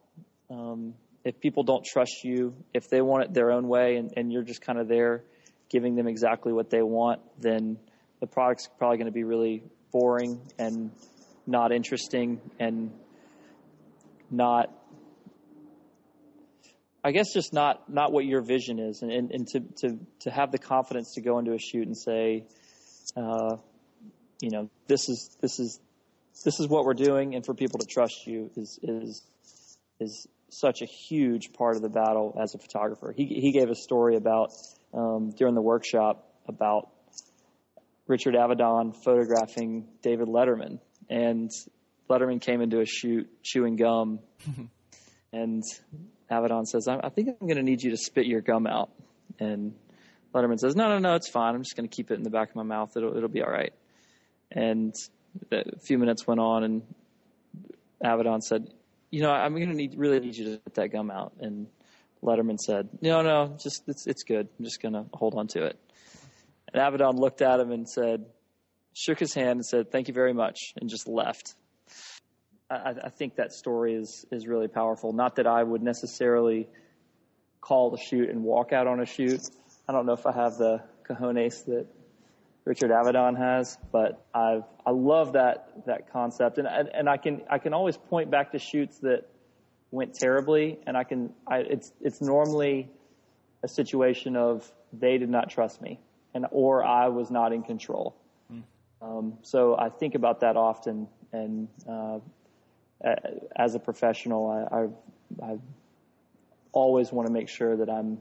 Um, 0.50 0.94
if 1.24 1.40
people 1.40 1.64
don't 1.64 1.84
trust 1.84 2.22
you, 2.22 2.54
if 2.72 2.88
they 2.88 3.00
want 3.00 3.24
it 3.24 3.34
their 3.34 3.50
own 3.50 3.66
way 3.66 3.96
and, 3.96 4.12
and 4.16 4.32
you're 4.32 4.44
just 4.44 4.60
kind 4.60 4.78
of 4.78 4.86
there 4.88 5.24
giving 5.68 5.96
them 5.96 6.06
exactly 6.06 6.52
what 6.52 6.70
they 6.70 6.82
want, 6.82 7.20
then 7.40 7.78
the 8.20 8.26
product's 8.26 8.68
probably 8.78 8.98
going 8.98 9.06
to 9.06 9.12
be 9.12 9.24
really 9.24 9.64
boring 9.90 10.40
and 10.58 10.92
not 11.46 11.72
interesting 11.72 12.40
and 12.60 12.92
not 14.30 14.70
I 17.06 17.12
guess 17.12 17.32
just 17.32 17.52
not 17.52 17.88
not 17.88 18.10
what 18.10 18.24
your 18.24 18.42
vision 18.42 18.80
is, 18.80 19.02
and, 19.02 19.12
and, 19.12 19.30
and 19.30 19.46
to, 19.52 19.60
to 19.60 19.98
to 20.22 20.30
have 20.32 20.50
the 20.50 20.58
confidence 20.58 21.12
to 21.14 21.20
go 21.20 21.38
into 21.38 21.52
a 21.52 21.58
shoot 21.58 21.86
and 21.86 21.96
say, 21.96 22.48
uh, 23.16 23.58
you 24.40 24.50
know, 24.50 24.68
this 24.88 25.08
is 25.08 25.36
this 25.40 25.60
is 25.60 25.78
this 26.44 26.58
is 26.58 26.66
what 26.66 26.84
we're 26.84 26.94
doing, 26.94 27.36
and 27.36 27.46
for 27.46 27.54
people 27.54 27.78
to 27.78 27.86
trust 27.86 28.26
you 28.26 28.50
is 28.56 28.80
is 28.82 29.22
is 30.00 30.26
such 30.50 30.82
a 30.82 30.84
huge 30.84 31.52
part 31.52 31.76
of 31.76 31.82
the 31.82 31.88
battle 31.88 32.36
as 32.42 32.56
a 32.56 32.58
photographer. 32.58 33.14
He 33.16 33.26
he 33.26 33.52
gave 33.52 33.70
a 33.70 33.76
story 33.76 34.16
about 34.16 34.48
um, 34.92 35.30
during 35.30 35.54
the 35.54 35.62
workshop 35.62 36.28
about 36.48 36.90
Richard 38.08 38.34
Avedon 38.34 38.96
photographing 39.04 39.86
David 40.02 40.26
Letterman, 40.26 40.80
and 41.08 41.52
Letterman 42.10 42.40
came 42.40 42.62
into 42.62 42.80
a 42.80 42.84
shoot 42.84 43.28
chewing 43.44 43.76
gum, 43.76 44.18
and 45.32 45.62
Avedon 46.30 46.66
says, 46.66 46.88
"I, 46.88 46.98
I 47.02 47.08
think 47.08 47.28
I'm 47.28 47.46
going 47.46 47.56
to 47.56 47.62
need 47.62 47.82
you 47.82 47.90
to 47.90 47.96
spit 47.96 48.26
your 48.26 48.40
gum 48.40 48.66
out," 48.66 48.90
and 49.38 49.74
Letterman 50.34 50.58
says, 50.58 50.74
"No, 50.76 50.88
no, 50.88 50.98
no, 50.98 51.14
it's 51.14 51.28
fine. 51.28 51.54
I'm 51.54 51.62
just 51.62 51.76
going 51.76 51.88
to 51.88 51.94
keep 51.94 52.10
it 52.10 52.14
in 52.14 52.22
the 52.22 52.30
back 52.30 52.50
of 52.50 52.56
my 52.56 52.62
mouth. 52.62 52.96
It'll 52.96 53.16
it'll 53.16 53.28
be 53.28 53.42
all 53.42 53.50
right." 53.50 53.72
And 54.50 54.94
a 55.50 55.78
few 55.80 55.98
minutes 55.98 56.26
went 56.26 56.40
on, 56.40 56.64
and 56.64 56.82
Avedon 58.02 58.42
said, 58.42 58.72
"You 59.10 59.22
know, 59.22 59.30
I'm 59.30 59.54
going 59.54 59.68
to 59.68 59.74
need 59.74 59.94
really 59.96 60.20
need 60.20 60.36
you 60.36 60.44
to 60.44 60.54
spit 60.56 60.74
that 60.74 60.88
gum 60.88 61.10
out." 61.10 61.32
And 61.40 61.68
Letterman 62.22 62.58
said, 62.58 62.88
"No, 63.00 63.22
no, 63.22 63.56
just 63.62 63.84
it's 63.88 64.06
it's 64.06 64.24
good. 64.24 64.48
I'm 64.58 64.64
just 64.64 64.82
going 64.82 64.94
to 64.94 65.04
hold 65.12 65.34
on 65.34 65.46
to 65.48 65.64
it." 65.64 65.78
And 66.72 66.82
Avedon 66.82 67.18
looked 67.18 67.42
at 67.42 67.60
him 67.60 67.70
and 67.70 67.88
said, 67.88 68.26
shook 68.96 69.18
his 69.18 69.34
hand 69.34 69.58
and 69.58 69.66
said, 69.66 69.92
"Thank 69.92 70.08
you 70.08 70.14
very 70.14 70.32
much," 70.32 70.72
and 70.80 70.88
just 70.88 71.06
left. 71.06 71.54
I, 72.70 72.94
I, 73.04 73.08
think 73.10 73.36
that 73.36 73.52
story 73.52 73.94
is 73.94 74.26
is 74.32 74.46
really 74.46 74.68
powerful. 74.68 75.12
Not 75.12 75.36
that 75.36 75.46
I 75.46 75.62
would 75.62 75.82
necessarily 75.82 76.68
call 77.60 77.90
the 77.90 77.98
shoot 77.98 78.28
and 78.28 78.42
walk 78.42 78.72
out 78.72 78.86
on 78.86 79.00
a 79.00 79.06
shoot. 79.06 79.40
I 79.88 79.92
don't 79.92 80.06
know 80.06 80.14
if 80.14 80.26
I 80.26 80.32
have 80.32 80.56
the 80.58 80.82
cojones 81.08 81.64
that 81.66 81.86
Richard 82.64 82.90
Avedon 82.90 83.38
has, 83.38 83.78
but 83.92 84.26
I've 84.34 84.64
I 84.84 84.90
love 84.90 85.34
that 85.34 85.86
that 85.86 86.12
concept, 86.12 86.58
and 86.58 86.66
and 86.66 87.08
I 87.08 87.16
can 87.16 87.42
I 87.48 87.58
can 87.58 87.72
always 87.72 87.96
point 87.96 88.30
back 88.30 88.52
to 88.52 88.58
shoots 88.58 88.98
that 88.98 89.28
went 89.92 90.14
terribly, 90.14 90.78
and 90.86 90.96
I 90.96 91.04
can 91.04 91.32
I, 91.46 91.58
it's 91.58 91.92
it's 92.00 92.20
normally 92.20 92.88
a 93.62 93.68
situation 93.68 94.36
of 94.36 94.70
they 94.92 95.18
did 95.18 95.30
not 95.30 95.50
trust 95.50 95.80
me, 95.80 96.00
and 96.34 96.46
or 96.50 96.84
I 96.84 97.08
was 97.08 97.30
not 97.30 97.52
in 97.52 97.62
control. 97.62 98.16
Mm. 98.52 98.62
Um, 99.00 99.34
so 99.42 99.76
I 99.78 99.88
think 99.88 100.16
about 100.16 100.40
that 100.40 100.56
often, 100.56 101.06
and 101.32 101.68
uh, 101.88 102.18
as 103.02 103.74
a 103.74 103.78
professional, 103.78 104.48
I, 104.50 104.76
I, 105.44 105.52
I 105.52 105.58
always 106.72 107.12
want 107.12 107.26
to 107.26 107.32
make 107.32 107.48
sure 107.48 107.76
that 107.76 107.90
I'm 107.90 108.18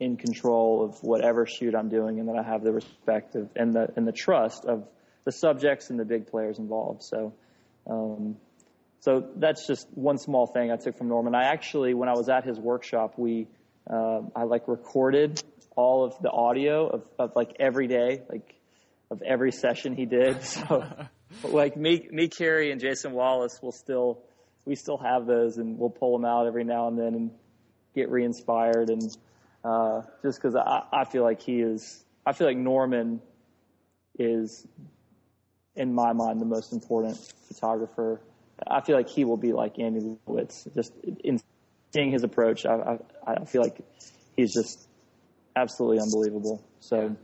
in 0.00 0.16
control 0.16 0.84
of 0.84 1.02
whatever 1.02 1.46
shoot 1.46 1.74
I'm 1.74 1.88
doing, 1.88 2.18
and 2.18 2.28
that 2.28 2.36
I 2.36 2.42
have 2.42 2.62
the 2.62 2.72
respect 2.72 3.34
of 3.34 3.48
and 3.56 3.72
the 3.74 3.92
and 3.96 4.06
the 4.06 4.12
trust 4.12 4.64
of 4.64 4.86
the 5.24 5.32
subjects 5.32 5.90
and 5.90 5.98
the 5.98 6.04
big 6.04 6.26
players 6.26 6.58
involved. 6.58 7.02
So, 7.04 7.32
um, 7.88 8.36
so 9.00 9.28
that's 9.36 9.66
just 9.66 9.86
one 9.94 10.18
small 10.18 10.46
thing 10.46 10.72
I 10.72 10.76
took 10.76 10.98
from 10.98 11.08
Norman. 11.08 11.34
I 11.34 11.44
actually, 11.44 11.94
when 11.94 12.08
I 12.08 12.12
was 12.12 12.28
at 12.28 12.44
his 12.44 12.58
workshop, 12.58 13.14
we 13.16 13.46
uh, 13.88 14.20
I 14.34 14.44
like 14.44 14.68
recorded 14.68 15.42
all 15.76 16.04
of 16.04 16.20
the 16.20 16.30
audio 16.30 16.88
of, 16.88 17.02
of 17.18 17.32
like 17.36 17.56
every 17.58 17.86
day, 17.86 18.22
like 18.28 18.54
of 19.10 19.22
every 19.22 19.52
session 19.52 19.96
he 19.96 20.06
did. 20.06 20.38
So 20.42 20.84
like 21.44 21.76
me, 21.76 22.08
me, 22.10 22.28
Carey, 22.28 22.70
and 22.70 22.80
Jason 22.80 23.12
Wallace 23.12 23.60
will 23.62 23.72
still, 23.72 24.22
we 24.64 24.74
still 24.74 24.98
have 24.98 25.26
those, 25.26 25.56
and 25.56 25.78
we'll 25.78 25.90
pull 25.90 26.16
them 26.16 26.24
out 26.24 26.46
every 26.46 26.64
now 26.64 26.88
and 26.88 26.98
then 26.98 27.14
and 27.14 27.30
get 27.94 28.10
re-inspired. 28.10 28.90
And 28.90 29.16
uh, 29.64 30.02
just 30.22 30.40
because 30.40 30.56
I, 30.56 30.82
I 30.92 31.04
feel 31.04 31.22
like 31.22 31.40
he 31.40 31.60
is, 31.60 32.04
I 32.24 32.32
feel 32.32 32.46
like 32.46 32.56
Norman 32.56 33.20
is, 34.18 34.66
in 35.74 35.94
my 35.94 36.12
mind, 36.12 36.40
the 36.40 36.46
most 36.46 36.72
important 36.72 37.16
photographer. 37.48 38.20
I 38.66 38.80
feel 38.80 38.96
like 38.96 39.08
he 39.08 39.24
will 39.24 39.36
be 39.36 39.52
like 39.52 39.78
Annie 39.78 40.00
Leibovitz. 40.26 40.72
Just 40.74 40.92
in 41.24 41.40
seeing 41.92 42.12
his 42.12 42.22
approach, 42.22 42.64
I, 42.66 42.98
I, 43.26 43.32
I 43.32 43.44
feel 43.44 43.62
like 43.62 43.80
he's 44.36 44.52
just 44.54 44.86
absolutely 45.56 46.00
unbelievable. 46.00 46.62
So. 46.80 47.16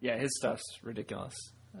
Yeah, 0.00 0.18
his 0.18 0.36
stuff's 0.36 0.80
ridiculous. 0.82 1.34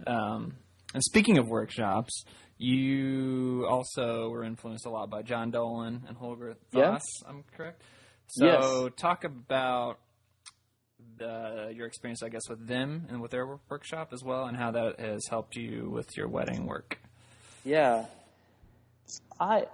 Um, 0.06 0.54
and 0.94 1.02
speaking 1.02 1.36
of 1.38 1.48
workshops, 1.48 2.24
you 2.56 3.66
also 3.68 4.30
were 4.30 4.44
influenced 4.44 4.86
a 4.86 4.90
lot 4.90 5.10
by 5.10 5.22
John 5.22 5.50
Dolan 5.50 6.04
and 6.08 6.16
Holger 6.16 6.54
Thoss. 6.72 7.02
Yeah. 7.22 7.28
I'm 7.28 7.44
correct. 7.56 7.82
So 8.28 8.84
yes. 8.84 8.92
talk 8.96 9.24
about 9.24 9.98
the, 11.18 11.72
your 11.74 11.86
experience, 11.86 12.22
I 12.22 12.28
guess, 12.28 12.48
with 12.48 12.66
them 12.66 13.06
and 13.10 13.20
with 13.20 13.32
their 13.32 13.58
workshop 13.68 14.12
as 14.12 14.22
well, 14.22 14.46
and 14.46 14.56
how 14.56 14.70
that 14.70 15.00
has 15.00 15.22
helped 15.28 15.56
you 15.56 15.90
with 15.90 16.16
your 16.16 16.28
wedding 16.28 16.66
work. 16.66 16.98
Yeah, 17.64 18.06
I 19.40 19.66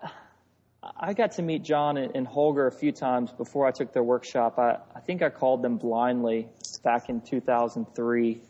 I 0.83 1.12
got 1.12 1.33
to 1.33 1.43
meet 1.43 1.62
John 1.62 1.99
and, 1.99 2.27
Holger 2.27 2.67
a 2.67 2.73
few 2.73 2.93
times 2.93 3.31
before 3.33 3.67
I 3.67 3.71
took 3.71 3.93
their 3.93 4.03
workshop. 4.03 4.59
I, 4.59 4.79
I 4.95 5.00
think 5.00 5.23
I 5.23 5.29
called 5.29 5.62
them 5.62 5.77
blindly 5.77 6.49
back 6.83 7.11
in 7.11 7.21
2003 7.21 8.41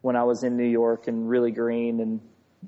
when 0.00 0.16
I 0.16 0.24
was 0.24 0.44
in 0.44 0.56
New 0.56 0.68
York 0.68 1.08
and 1.08 1.28
really 1.28 1.50
green 1.50 2.00
and 2.00 2.20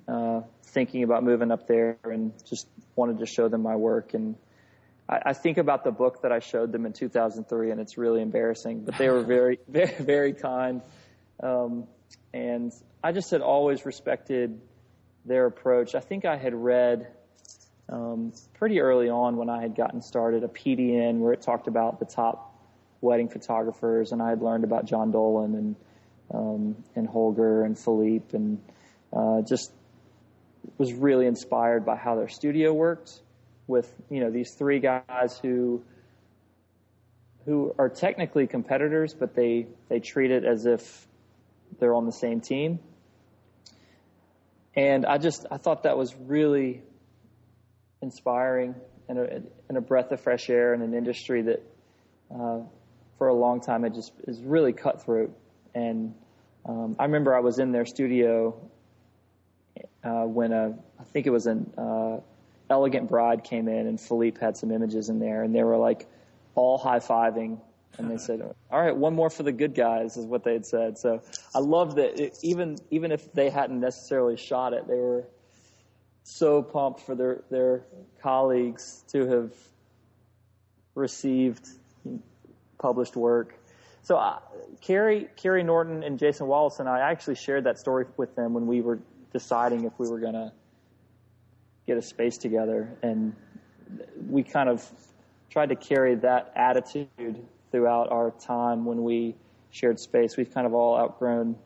uh, 0.09 0.41
thinking 0.65 1.03
about 1.03 1.25
moving 1.25 1.51
up 1.51 1.67
there 1.67 1.99
and 2.05 2.33
just 2.49 2.67
wanted 2.97 3.19
to 3.19 3.27
show 3.27 3.49
them 3.49 3.63
my 3.63 3.77
work. 3.77 4.15
And 4.15 4.37
I, 5.09 5.21
I 5.27 5.33
think 5.33 5.59
about 5.59 5.85
the 5.85 5.91
book 5.91 6.23
that 6.23 6.33
I 6.33 6.41
showed 6.41 6.73
them 6.73 6.87
in 6.87 6.93
2003, 6.93 7.71
and 7.71 7.81
it's 7.81 7.99
really 7.99 8.23
embarrassing. 8.23 8.85
But 8.85 8.99
they 8.99 9.09
were 9.09 9.23
very, 9.23 9.59
very, 9.69 9.95
very 9.99 10.33
kind. 10.33 10.83
Um, 11.43 11.87
and 12.33 12.73
I 13.03 13.13
just 13.13 13.31
had 13.31 13.41
always 13.41 13.85
respected 13.85 14.61
their 15.25 15.47
approach. 15.47 15.95
I 15.95 16.01
think 16.01 16.25
I 16.25 16.37
had 16.37 16.55
read 16.55 17.09
um, 17.89 18.33
pretty 18.55 18.81
early 18.81 19.09
on 19.09 19.37
when 19.37 19.49
I 19.49 19.61
had 19.61 19.75
gotten 19.75 20.01
started 20.01 20.45
a 20.45 20.49
PDN 20.49 21.19
where 21.19 21.33
it 21.33 21.43
talked 21.43 21.67
about 21.67 21.99
the 21.99 22.07
top 22.07 22.55
wedding 23.01 23.29
photographers, 23.29 24.13
and 24.13 24.23
I 24.23 24.31
had 24.31 24.43
learned 24.43 24.65
about 24.65 24.85
John 24.85 25.11
Dolan 25.11 25.55
and 25.55 25.77
um, 26.33 26.77
and 26.95 27.07
Holger 27.07 27.65
and 27.65 27.79
Philippe, 27.79 28.37
and 28.37 28.61
uh, 29.13 29.43
just 29.49 29.73
was 30.79 30.93
really 30.93 31.27
inspired 31.27 31.85
by 31.85 31.97
how 31.97 32.17
their 32.17 32.29
studio 32.29 32.73
worked 32.73 33.21
with 33.67 33.93
you 34.11 34.21
know 34.21 34.31
these 34.31 34.55
three 34.59 34.81
guys 34.81 35.39
who 35.43 35.83
who 37.47 37.75
are 37.79 37.89
technically 37.89 38.47
competitors, 38.47 39.15
but 39.15 39.35
they 39.35 39.67
they 39.89 40.01
treat 40.01 40.31
it 40.31 40.45
as 40.45 40.67
if 40.67 41.07
they're 41.79 41.95
on 41.95 42.07
the 42.07 42.13
same 42.13 42.41
team. 42.41 42.79
And 44.75 45.07
I 45.07 45.19
just 45.19 45.47
I 45.51 45.57
thought 45.57 45.85
that 45.85 45.97
was 45.97 46.15
really 46.15 46.83
inspiring 48.03 48.75
and 49.09 49.19
a, 49.19 49.43
and 49.69 49.77
a 49.77 49.81
breath 49.81 50.13
of 50.13 50.21
fresh 50.21 50.49
air 50.49 50.73
in 50.75 50.83
an 50.83 50.95
industry 50.95 51.43
that 51.43 51.63
uh, 52.33 52.61
for 53.19 53.29
a 53.29 53.35
long 53.35 53.61
time 53.61 53.85
it 53.85 53.95
just 53.95 54.13
is 54.27 54.41
really 54.43 54.73
cutthroat 54.73 55.37
and 55.75 56.15
um, 56.67 56.97
I 56.99 57.05
remember 57.05 57.35
I 57.35 57.41
was 57.41 57.59
in 57.59 57.73
their 57.73 57.87
studio 57.87 58.55
uh, 60.05 60.25
when 60.25 60.53
a, 60.53 60.75
I 60.99 61.05
think 61.05 61.27
it 61.27 61.31
was 61.31 61.47
an 61.47 61.73
uh, 61.77 62.19
Elegant 62.69 63.09
Bride 63.09 63.43
came 63.45 63.69
in, 63.69 63.87
and 63.87 64.01
Philippe 64.01 64.41
had 64.41 64.57
some 64.57 64.71
images 64.71 65.09
in 65.09 65.19
there, 65.19 65.43
and 65.43 65.55
they 65.55 65.63
were 65.63 65.77
like 65.77 66.07
all 66.55 66.79
high 66.79 67.01
fiving. 67.01 67.59
And 67.99 68.09
they 68.11 68.19
said, 68.19 68.41
"All 68.71 68.81
right, 68.81 68.97
one 68.97 69.15
more 69.15 69.29
for 69.29 69.43
the 69.43 69.53
good 69.53 69.75
guys," 69.75 70.17
is 70.17 70.25
what 70.25 70.45
they 70.45 70.53
had 70.53 70.65
said. 70.65 70.97
So 70.97 71.21
I 71.55 71.59
love 71.59 71.97
that 71.97 72.21
it, 72.21 72.39
even 72.43 72.79
even 72.91 73.11
if 73.11 73.33
they 73.33 73.51
hadn't 73.51 73.81
necessarily 73.81 74.37
shot 74.37 74.73
it, 74.73 74.87
they 74.87 74.95
were 74.95 75.25
so 76.23 76.63
pumped 76.63 77.01
for 77.01 77.17
their 77.17 77.43
their 77.51 77.83
colleagues 78.23 79.05
to 79.09 79.27
have 79.27 79.53
received 80.95 81.69
published 82.79 83.17
work 83.17 83.60
so 84.03 84.17
uh, 84.17 84.39
Carrie, 84.81 85.29
Carrie 85.37 85.63
Norton 85.63 86.03
and 86.03 86.19
Jason 86.19 86.47
Wallace 86.47 86.81
and 86.81 86.89
I 86.89 87.01
actually 87.01 87.37
shared 87.37 87.65
that 87.65 87.79
story 87.79 88.07
with 88.17 88.35
them 88.35 88.55
when 88.55 88.67
we 88.67 88.81
were 88.81 88.99
deciding 89.33 89.85
if 89.85 89.93
we 89.99 90.09
were 90.09 90.19
going 90.19 90.35
to 90.35 90.53
get 91.87 91.97
a 91.97 92.03
space 92.03 92.39
together. 92.39 92.97
And 93.03 93.35
we 94.29 94.43
kind 94.43 94.69
of 94.69 94.89
tried 95.51 95.71
to 95.71 95.77
carry 95.77 96.15
that 96.17 96.53
attitude 96.57 97.09
throughout 97.71 98.11
our 98.11 98.31
time 98.31 98.85
when 98.85 99.03
we 99.03 99.35
shared 99.71 100.01
space. 100.01 100.37
We've 100.37 100.53
kind 100.53 100.67
of 100.67 100.75
all 100.75 100.97
outgrown 100.97 101.57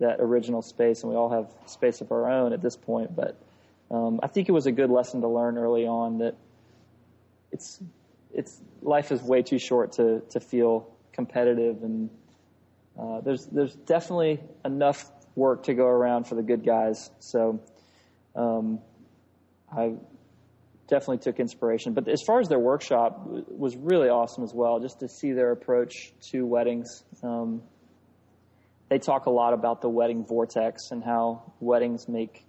that 0.00 0.16
original 0.18 0.62
space 0.62 1.02
and 1.02 1.10
we 1.10 1.16
all 1.16 1.30
have 1.30 1.52
space 1.66 2.00
of 2.00 2.10
our 2.10 2.30
own 2.30 2.52
at 2.52 2.60
this 2.60 2.76
point. 2.76 3.14
But 3.14 3.40
um, 3.90 4.20
I 4.22 4.26
think 4.26 4.48
it 4.48 4.52
was 4.52 4.66
a 4.66 4.72
good 4.72 4.90
lesson 4.90 5.20
to 5.20 5.28
learn 5.28 5.56
early 5.56 5.86
on 5.86 6.18
that 6.18 6.36
it's, 7.52 7.80
it's, 8.32 8.60
life 8.82 9.12
is 9.12 9.22
way 9.22 9.42
too 9.42 9.58
short 9.58 9.92
to, 9.92 10.20
to 10.30 10.40
feel 10.40 10.93
competitive 11.14 11.82
and 11.82 12.10
uh, 12.98 13.20
there's 13.22 13.46
there's 13.46 13.74
definitely 13.74 14.40
enough 14.64 15.10
work 15.34 15.64
to 15.64 15.74
go 15.74 15.86
around 15.86 16.24
for 16.28 16.36
the 16.36 16.42
good 16.42 16.64
guys. 16.64 17.10
So 17.18 17.60
um, 18.36 18.78
I 19.76 19.94
definitely 20.88 21.18
took 21.18 21.40
inspiration. 21.40 21.94
But 21.94 22.08
as 22.08 22.22
far 22.22 22.40
as 22.40 22.48
their 22.48 22.58
workshop 22.58 23.26
was 23.26 23.76
really 23.76 24.08
awesome 24.08 24.44
as 24.44 24.52
well, 24.54 24.78
just 24.80 25.00
to 25.00 25.08
see 25.08 25.32
their 25.32 25.50
approach 25.50 26.12
to 26.30 26.46
weddings. 26.46 27.04
Um, 27.22 27.62
they 28.90 28.98
talk 28.98 29.26
a 29.26 29.30
lot 29.30 29.54
about 29.54 29.80
the 29.80 29.88
wedding 29.88 30.24
vortex 30.24 30.90
and 30.90 31.02
how 31.02 31.54
weddings 31.58 32.06
make 32.06 32.44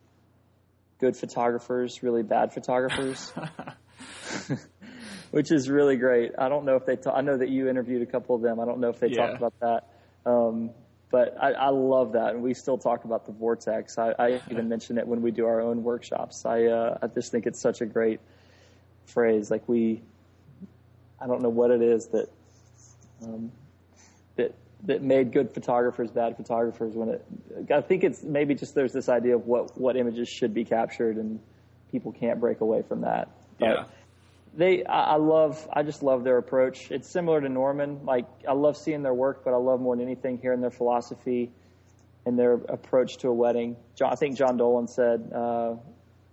good 0.99 1.15
photographers 1.15 2.03
really 2.03 2.23
bad 2.23 2.53
photographers. 2.53 3.33
which 5.35 5.51
is 5.51 5.69
really 5.69 5.97
great. 5.97 6.31
I 6.37 6.47
don't 6.47 6.63
know 6.63 6.77
if 6.77 6.85
they. 6.85 6.97
I 7.11 7.19
know 7.19 7.35
that 7.35 7.49
you 7.49 7.67
interviewed 7.67 8.01
a 8.01 8.05
couple 8.05 8.37
of 8.37 8.41
them. 8.41 8.57
I 8.57 8.63
don't 8.63 8.79
know 8.79 8.87
if 8.87 9.01
they 9.01 9.09
yeah. 9.09 9.17
talked 9.17 9.35
about 9.35 9.59
that. 9.59 9.89
Um, 10.25 10.69
but 11.11 11.35
I, 11.37 11.51
I, 11.51 11.69
love 11.71 12.13
that, 12.13 12.35
and 12.35 12.41
we 12.41 12.53
still 12.53 12.77
talk 12.77 13.03
about 13.03 13.25
the 13.25 13.33
vortex. 13.33 13.97
I, 13.97 14.13
I 14.17 14.41
even 14.49 14.69
mention 14.69 14.97
it 14.97 15.05
when 15.05 15.21
we 15.21 15.31
do 15.31 15.45
our 15.45 15.59
own 15.59 15.83
workshops. 15.83 16.45
I 16.45 16.67
uh, 16.67 16.99
I 17.01 17.07
just 17.07 17.33
think 17.33 17.47
it's 17.47 17.59
such 17.59 17.81
a 17.81 17.85
great 17.85 18.21
phrase. 19.07 19.51
Like 19.51 19.67
we, 19.67 20.01
I 21.19 21.27
don't 21.27 21.41
know 21.41 21.49
what 21.49 21.69
it 21.69 21.81
is 21.81 22.07
that 22.13 22.29
um, 23.21 23.51
that 24.37 24.55
that 24.85 25.03
made 25.03 25.33
good 25.33 25.53
photographers 25.53 26.11
bad 26.11 26.37
photographers. 26.37 26.93
When 26.95 27.09
it, 27.09 27.25
I 27.73 27.81
think 27.81 28.05
it's 28.05 28.23
maybe 28.23 28.55
just 28.55 28.73
there's 28.73 28.93
this 28.93 29.09
idea 29.09 29.35
of 29.35 29.45
what 29.47 29.77
what 29.77 29.97
images 29.97 30.29
should 30.29 30.53
be 30.53 30.63
captured, 30.63 31.17
and 31.17 31.41
people 31.91 32.13
can't 32.13 32.39
break 32.39 32.61
away 32.61 32.83
from 32.83 33.01
that. 33.01 33.27
But 33.59 33.65
yeah 33.65 33.83
they 34.55 34.83
I, 34.85 35.15
love 35.15 35.67
I 35.71 35.83
just 35.83 36.03
love 36.03 36.23
their 36.23 36.37
approach. 36.37 36.91
It's 36.91 37.09
similar 37.09 37.41
to 37.41 37.49
Norman. 37.49 38.05
Like 38.05 38.25
I 38.47 38.53
love 38.53 38.77
seeing 38.77 39.03
their 39.03 39.13
work, 39.13 39.43
but 39.43 39.53
I 39.53 39.57
love 39.57 39.81
more 39.81 39.95
than 39.95 40.05
anything 40.05 40.37
hearing 40.37 40.61
their 40.61 40.71
philosophy 40.71 41.51
and 42.25 42.39
their 42.39 42.53
approach 42.53 43.17
to 43.17 43.29
a 43.29 43.33
wedding. 43.33 43.75
John, 43.95 44.11
I 44.11 44.15
think 44.15 44.37
John 44.37 44.57
Dolan 44.57 44.87
said 44.87 45.31
uh, 45.33 45.75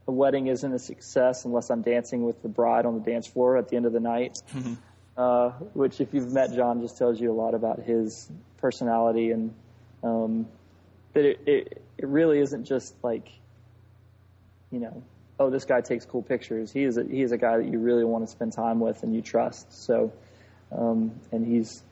a 0.07 0.13
wedding 0.13 0.47
isn't 0.47 0.73
a 0.73 0.79
success 0.79 1.45
unless 1.45 1.71
I'm 1.71 1.83
dancing 1.83 2.25
with 2.25 2.43
the 2.43 2.49
bride 2.49 2.87
on 2.87 2.95
the 2.95 3.11
dance 3.11 3.27
floor 3.27 3.57
at 3.57 3.69
the 3.69 3.77
end 3.77 3.87
of 3.87 3.93
the 3.93 4.01
night. 4.01 4.43
Mm-hmm. 4.55 4.75
Uh, 5.15 5.51
which, 5.75 6.01
if 6.01 6.15
you've 6.15 6.33
met 6.33 6.55
John, 6.55 6.81
just 6.81 6.97
tells 6.97 7.21
you 7.21 7.31
a 7.31 7.35
lot 7.35 7.53
about 7.53 7.81
his 7.81 8.31
personality 8.57 9.31
and 9.31 9.55
um, 10.03 10.47
that 11.13 11.27
it, 11.27 11.41
it 11.47 11.83
it 11.99 12.07
really 12.07 12.39
isn't 12.39 12.65
just 12.65 12.95
like 13.03 13.29
you 14.71 14.81
know 14.81 15.03
oh, 15.39 15.51
this 15.51 15.65
guy 15.65 15.81
takes 15.81 16.05
cool 16.05 16.23
pictures. 16.23 16.73
He 16.73 16.85
is 16.85 16.97
a, 16.97 17.05
he 17.05 17.23
is 17.23 17.33
a 17.33 17.39
guy 17.39 17.59
that 17.59 17.67
you 17.67 17.79
really 17.79 18.05
want 18.05 18.25
to 18.25 18.31
spend 18.31 18.53
time 18.53 18.81
with 18.81 19.03
and 19.03 19.15
you 19.15 19.23
trust. 19.23 19.73
So, 19.87 20.13
um, 20.71 21.13
and 21.33 21.47
he's 21.47 21.83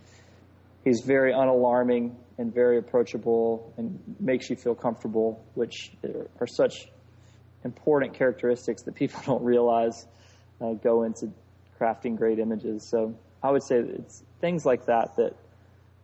he's 0.84 1.02
very 1.04 1.32
unalarming 1.32 2.14
and 2.38 2.52
very 2.54 2.78
approachable 2.78 3.72
and 3.76 3.98
makes 4.18 4.48
you 4.48 4.56
feel 4.56 4.74
comfortable, 4.74 5.44
which 5.54 5.92
are 6.40 6.46
such 6.46 6.88
important 7.64 8.14
characteristics 8.14 8.82
that 8.84 8.94
people 8.94 9.20
don't 9.26 9.42
realize 9.42 10.06
uh, 10.60 10.72
go 10.74 11.02
into 11.02 11.30
crafting 11.78 12.16
great 12.16 12.38
images. 12.38 12.88
So 12.88 13.14
I 13.42 13.50
would 13.50 13.62
say 13.62 13.76
it's 13.76 14.22
things 14.40 14.64
like 14.64 14.86
that 14.86 15.16
that 15.16 15.36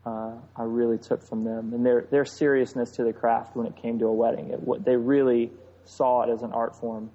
uh, 0.04 0.32
I 0.56 0.62
really 0.62 0.98
took 0.98 1.22
from 1.22 1.44
them 1.44 1.72
and 1.74 1.84
their 1.84 2.06
their 2.10 2.24
seriousness 2.24 2.92
to 2.92 3.04
the 3.04 3.12
craft 3.12 3.56
when 3.56 3.66
it 3.66 3.76
came 3.76 3.98
to 3.98 4.06
a 4.06 4.12
wedding. 4.12 4.50
It, 4.50 4.84
they 4.84 4.96
really 4.96 5.50
saw 5.84 6.22
it 6.22 6.32
as 6.32 6.42
an 6.42 6.52
art 6.52 6.76
form 6.78 7.10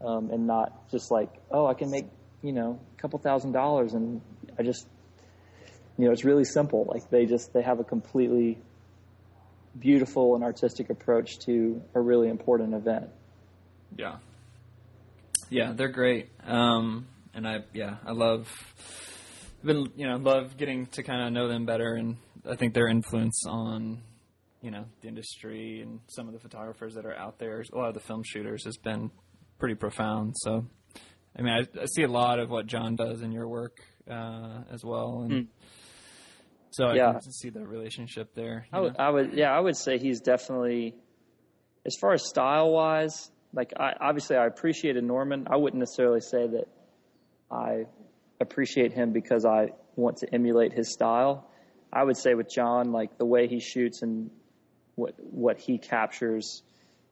um, 0.00 0.30
and 0.30 0.46
not 0.46 0.90
just 0.90 1.10
like, 1.10 1.30
oh, 1.50 1.66
I 1.66 1.74
can 1.74 1.90
make, 1.90 2.06
you 2.42 2.52
know, 2.52 2.80
a 2.96 3.00
couple 3.00 3.18
thousand 3.18 3.52
dollars 3.52 3.94
and 3.94 4.20
I 4.58 4.62
just, 4.62 4.86
you 5.98 6.06
know, 6.06 6.12
it's 6.12 6.24
really 6.24 6.44
simple. 6.44 6.86
Like 6.88 7.10
they 7.10 7.26
just, 7.26 7.52
they 7.52 7.62
have 7.62 7.80
a 7.80 7.84
completely 7.84 8.58
beautiful 9.78 10.34
and 10.34 10.42
artistic 10.42 10.90
approach 10.90 11.38
to 11.40 11.82
a 11.94 12.00
really 12.00 12.28
important 12.28 12.74
event. 12.74 13.08
Yeah. 13.96 14.16
Yeah, 15.50 15.72
they're 15.72 15.88
great. 15.88 16.28
Um, 16.46 17.06
and 17.34 17.46
I, 17.46 17.64
yeah, 17.74 17.96
I 18.06 18.12
love, 18.12 18.48
been, 19.64 19.88
you 19.96 20.06
know, 20.06 20.16
love 20.16 20.56
getting 20.56 20.86
to 20.86 21.02
kind 21.02 21.26
of 21.26 21.32
know 21.32 21.48
them 21.48 21.66
better. 21.66 21.94
And 21.94 22.16
I 22.48 22.56
think 22.56 22.72
their 22.72 22.88
influence 22.88 23.44
on, 23.46 24.02
you 24.62 24.70
know, 24.70 24.84
the 25.02 25.08
industry 25.08 25.82
and 25.82 26.00
some 26.08 26.26
of 26.26 26.32
the 26.32 26.40
photographers 26.40 26.94
that 26.94 27.04
are 27.04 27.16
out 27.16 27.38
there, 27.38 27.62
a 27.72 27.76
lot 27.76 27.88
of 27.88 27.94
the 27.94 28.00
film 28.00 28.22
shooters 28.24 28.64
has 28.64 28.76
been 28.76 29.10
pretty 29.60 29.76
profound. 29.76 30.34
So, 30.38 30.66
I 31.38 31.42
mean, 31.42 31.52
I, 31.52 31.82
I, 31.82 31.86
see 31.86 32.02
a 32.02 32.08
lot 32.08 32.40
of 32.40 32.50
what 32.50 32.66
John 32.66 32.96
does 32.96 33.22
in 33.22 33.30
your 33.30 33.46
work 33.46 33.78
uh, 34.10 34.62
as 34.72 34.84
well, 34.84 35.22
and 35.22 35.32
mm. 35.32 35.46
so 36.70 36.86
I 36.86 36.94
yeah. 36.94 37.12
can 37.12 37.32
see 37.32 37.50
the 37.50 37.64
relationship 37.64 38.34
there. 38.34 38.66
I 38.72 38.80
would, 38.80 38.96
I 38.98 39.10
would, 39.10 39.34
yeah, 39.34 39.52
I 39.52 39.60
would 39.60 39.76
say 39.76 39.98
he's 39.98 40.20
definitely, 40.20 40.96
as 41.86 41.94
far 42.00 42.14
as 42.14 42.26
style 42.26 42.70
wise, 42.70 43.30
like 43.52 43.72
I 43.78 43.92
obviously 44.00 44.36
I 44.36 44.46
appreciated 44.46 45.04
Norman. 45.04 45.46
I 45.50 45.56
wouldn't 45.56 45.78
necessarily 45.78 46.20
say 46.20 46.46
that 46.46 46.66
I 47.50 47.84
appreciate 48.40 48.92
him 48.92 49.12
because 49.12 49.44
I 49.44 49.70
want 49.96 50.18
to 50.18 50.34
emulate 50.34 50.72
his 50.72 50.92
style. 50.92 51.48
I 51.92 52.04
would 52.04 52.16
say 52.16 52.34
with 52.34 52.48
John, 52.48 52.92
like 52.92 53.18
the 53.18 53.26
way 53.26 53.48
he 53.48 53.60
shoots 53.60 54.02
and 54.02 54.30
what 54.94 55.14
what 55.18 55.58
he 55.58 55.78
captures, 55.78 56.62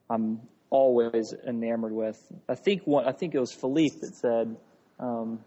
I'm 0.08 0.40
always 0.70 1.32
enamored 1.46 1.92
with. 1.92 2.20
I 2.48 2.54
think 2.54 2.86
one, 2.86 3.06
I 3.06 3.12
think 3.12 3.34
it 3.34 3.40
was 3.40 3.52
Philippe 3.52 3.98
that 4.00 4.14
said, 4.14 4.56
um, 4.98 5.40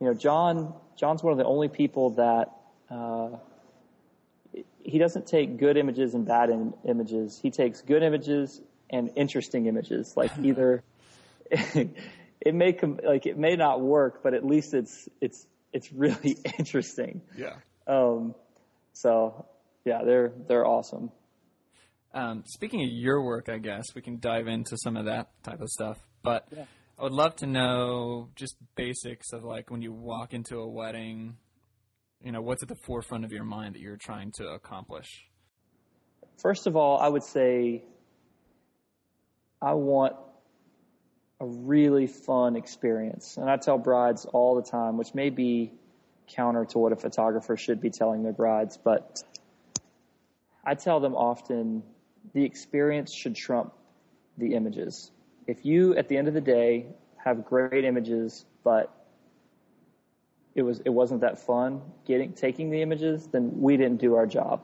you 0.00 0.06
know, 0.06 0.14
John, 0.14 0.74
John's 0.96 1.22
one 1.22 1.32
of 1.32 1.38
the 1.38 1.44
only 1.44 1.68
people 1.68 2.10
that, 2.10 2.52
uh, 2.90 3.36
he 4.82 4.98
doesn't 4.98 5.26
take 5.26 5.56
good 5.56 5.76
images 5.76 6.14
and 6.14 6.26
bad 6.26 6.50
images. 6.84 7.38
He 7.42 7.50
takes 7.50 7.80
good 7.80 8.02
images 8.02 8.60
and 8.90 9.10
interesting 9.16 9.66
images. 9.66 10.14
Like 10.16 10.30
either 10.42 10.82
it 11.50 12.54
may 12.54 12.72
com- 12.72 13.00
like 13.02 13.26
it 13.26 13.38
may 13.38 13.56
not 13.56 13.80
work, 13.80 14.22
but 14.22 14.34
at 14.34 14.44
least 14.44 14.74
it's 14.74 15.08
it's 15.20 15.46
it's 15.72 15.92
really 15.92 16.36
interesting. 16.58 17.22
Yeah. 17.36 17.56
Um. 17.86 18.34
So 18.92 19.46
yeah, 19.84 20.02
they're 20.04 20.32
they're 20.48 20.66
awesome. 20.66 21.10
Um, 22.14 22.44
speaking 22.46 22.82
of 22.84 22.90
your 22.90 23.22
work, 23.22 23.48
I 23.48 23.58
guess 23.58 23.86
we 23.94 24.00
can 24.00 24.20
dive 24.20 24.46
into 24.46 24.76
some 24.78 24.96
of 24.96 25.06
that 25.06 25.30
type 25.42 25.60
of 25.60 25.68
stuff. 25.68 25.98
But 26.22 26.46
yeah. 26.56 26.64
I 26.98 27.02
would 27.02 27.12
love 27.12 27.34
to 27.36 27.46
know 27.46 28.30
just 28.36 28.54
basics 28.76 29.32
of 29.32 29.42
like 29.42 29.68
when 29.68 29.82
you 29.82 29.92
walk 29.92 30.32
into 30.32 30.58
a 30.58 30.68
wedding, 30.68 31.36
you 32.22 32.30
know, 32.30 32.40
what's 32.40 32.62
at 32.62 32.68
the 32.68 32.76
forefront 32.86 33.24
of 33.24 33.32
your 33.32 33.42
mind 33.42 33.74
that 33.74 33.80
you're 33.80 33.96
trying 33.96 34.30
to 34.36 34.46
accomplish? 34.46 35.26
First 36.40 36.68
of 36.68 36.76
all, 36.76 36.98
I 36.98 37.08
would 37.08 37.24
say 37.24 37.82
I 39.60 39.74
want 39.74 40.14
a 41.40 41.46
really 41.46 42.06
fun 42.06 42.54
experience. 42.54 43.36
And 43.38 43.50
I 43.50 43.56
tell 43.56 43.76
brides 43.76 44.24
all 44.24 44.54
the 44.54 44.62
time, 44.62 44.96
which 44.96 45.14
may 45.14 45.30
be 45.30 45.72
counter 46.28 46.64
to 46.64 46.78
what 46.78 46.92
a 46.92 46.96
photographer 46.96 47.56
should 47.56 47.80
be 47.80 47.90
telling 47.90 48.22
their 48.22 48.32
brides, 48.32 48.78
but 48.82 49.22
I 50.64 50.74
tell 50.74 51.00
them 51.00 51.14
often 51.14 51.82
the 52.32 52.44
experience 52.44 53.12
should 53.12 53.36
trump 53.36 53.72
the 54.38 54.54
images. 54.54 55.10
If 55.46 55.64
you, 55.64 55.94
at 55.96 56.08
the 56.08 56.16
end 56.16 56.28
of 56.28 56.34
the 56.34 56.40
day, 56.40 56.86
have 57.24 57.44
great 57.44 57.84
images, 57.84 58.44
but 58.62 58.92
it 60.54 60.62
was 60.62 60.80
it 60.80 60.90
wasn't 60.90 61.22
that 61.22 61.38
fun 61.46 61.82
getting 62.06 62.32
taking 62.32 62.70
the 62.70 62.82
images, 62.82 63.26
then 63.26 63.60
we 63.60 63.76
didn't 63.76 64.00
do 64.00 64.14
our 64.14 64.26
job. 64.26 64.62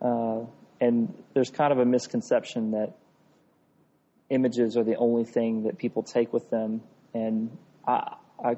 Uh, 0.00 0.40
and 0.80 1.12
there's 1.34 1.50
kind 1.50 1.72
of 1.72 1.78
a 1.78 1.84
misconception 1.84 2.72
that 2.72 2.96
images 4.30 4.76
are 4.76 4.84
the 4.84 4.96
only 4.96 5.24
thing 5.24 5.64
that 5.64 5.78
people 5.78 6.02
take 6.02 6.32
with 6.32 6.48
them, 6.50 6.82
and 7.14 7.56
I, 7.86 8.16
I 8.42 8.56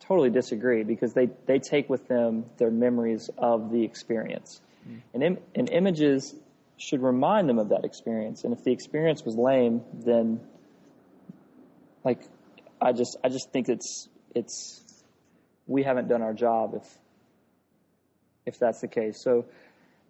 totally 0.00 0.30
disagree 0.30 0.82
because 0.82 1.12
they 1.12 1.28
they 1.46 1.58
take 1.58 1.88
with 1.88 2.08
them 2.08 2.44
their 2.58 2.70
memories 2.70 3.30
of 3.38 3.70
the 3.70 3.84
experience, 3.84 4.60
mm. 4.88 5.00
and 5.14 5.22
Im- 5.22 5.38
and 5.54 5.70
images 5.70 6.34
should 6.82 7.02
remind 7.02 7.48
them 7.48 7.58
of 7.58 7.68
that 7.68 7.84
experience. 7.84 8.42
And 8.44 8.52
if 8.52 8.64
the 8.64 8.72
experience 8.72 9.24
was 9.24 9.36
lame, 9.36 9.82
then 10.04 10.40
like 12.04 12.20
I 12.80 12.92
just 12.92 13.16
I 13.22 13.28
just 13.28 13.52
think 13.52 13.68
it's 13.68 14.08
it's 14.34 14.82
we 15.66 15.84
haven't 15.84 16.08
done 16.08 16.22
our 16.22 16.34
job 16.34 16.74
if 16.74 16.98
if 18.46 18.58
that's 18.58 18.80
the 18.80 18.88
case. 18.88 19.22
So 19.22 19.44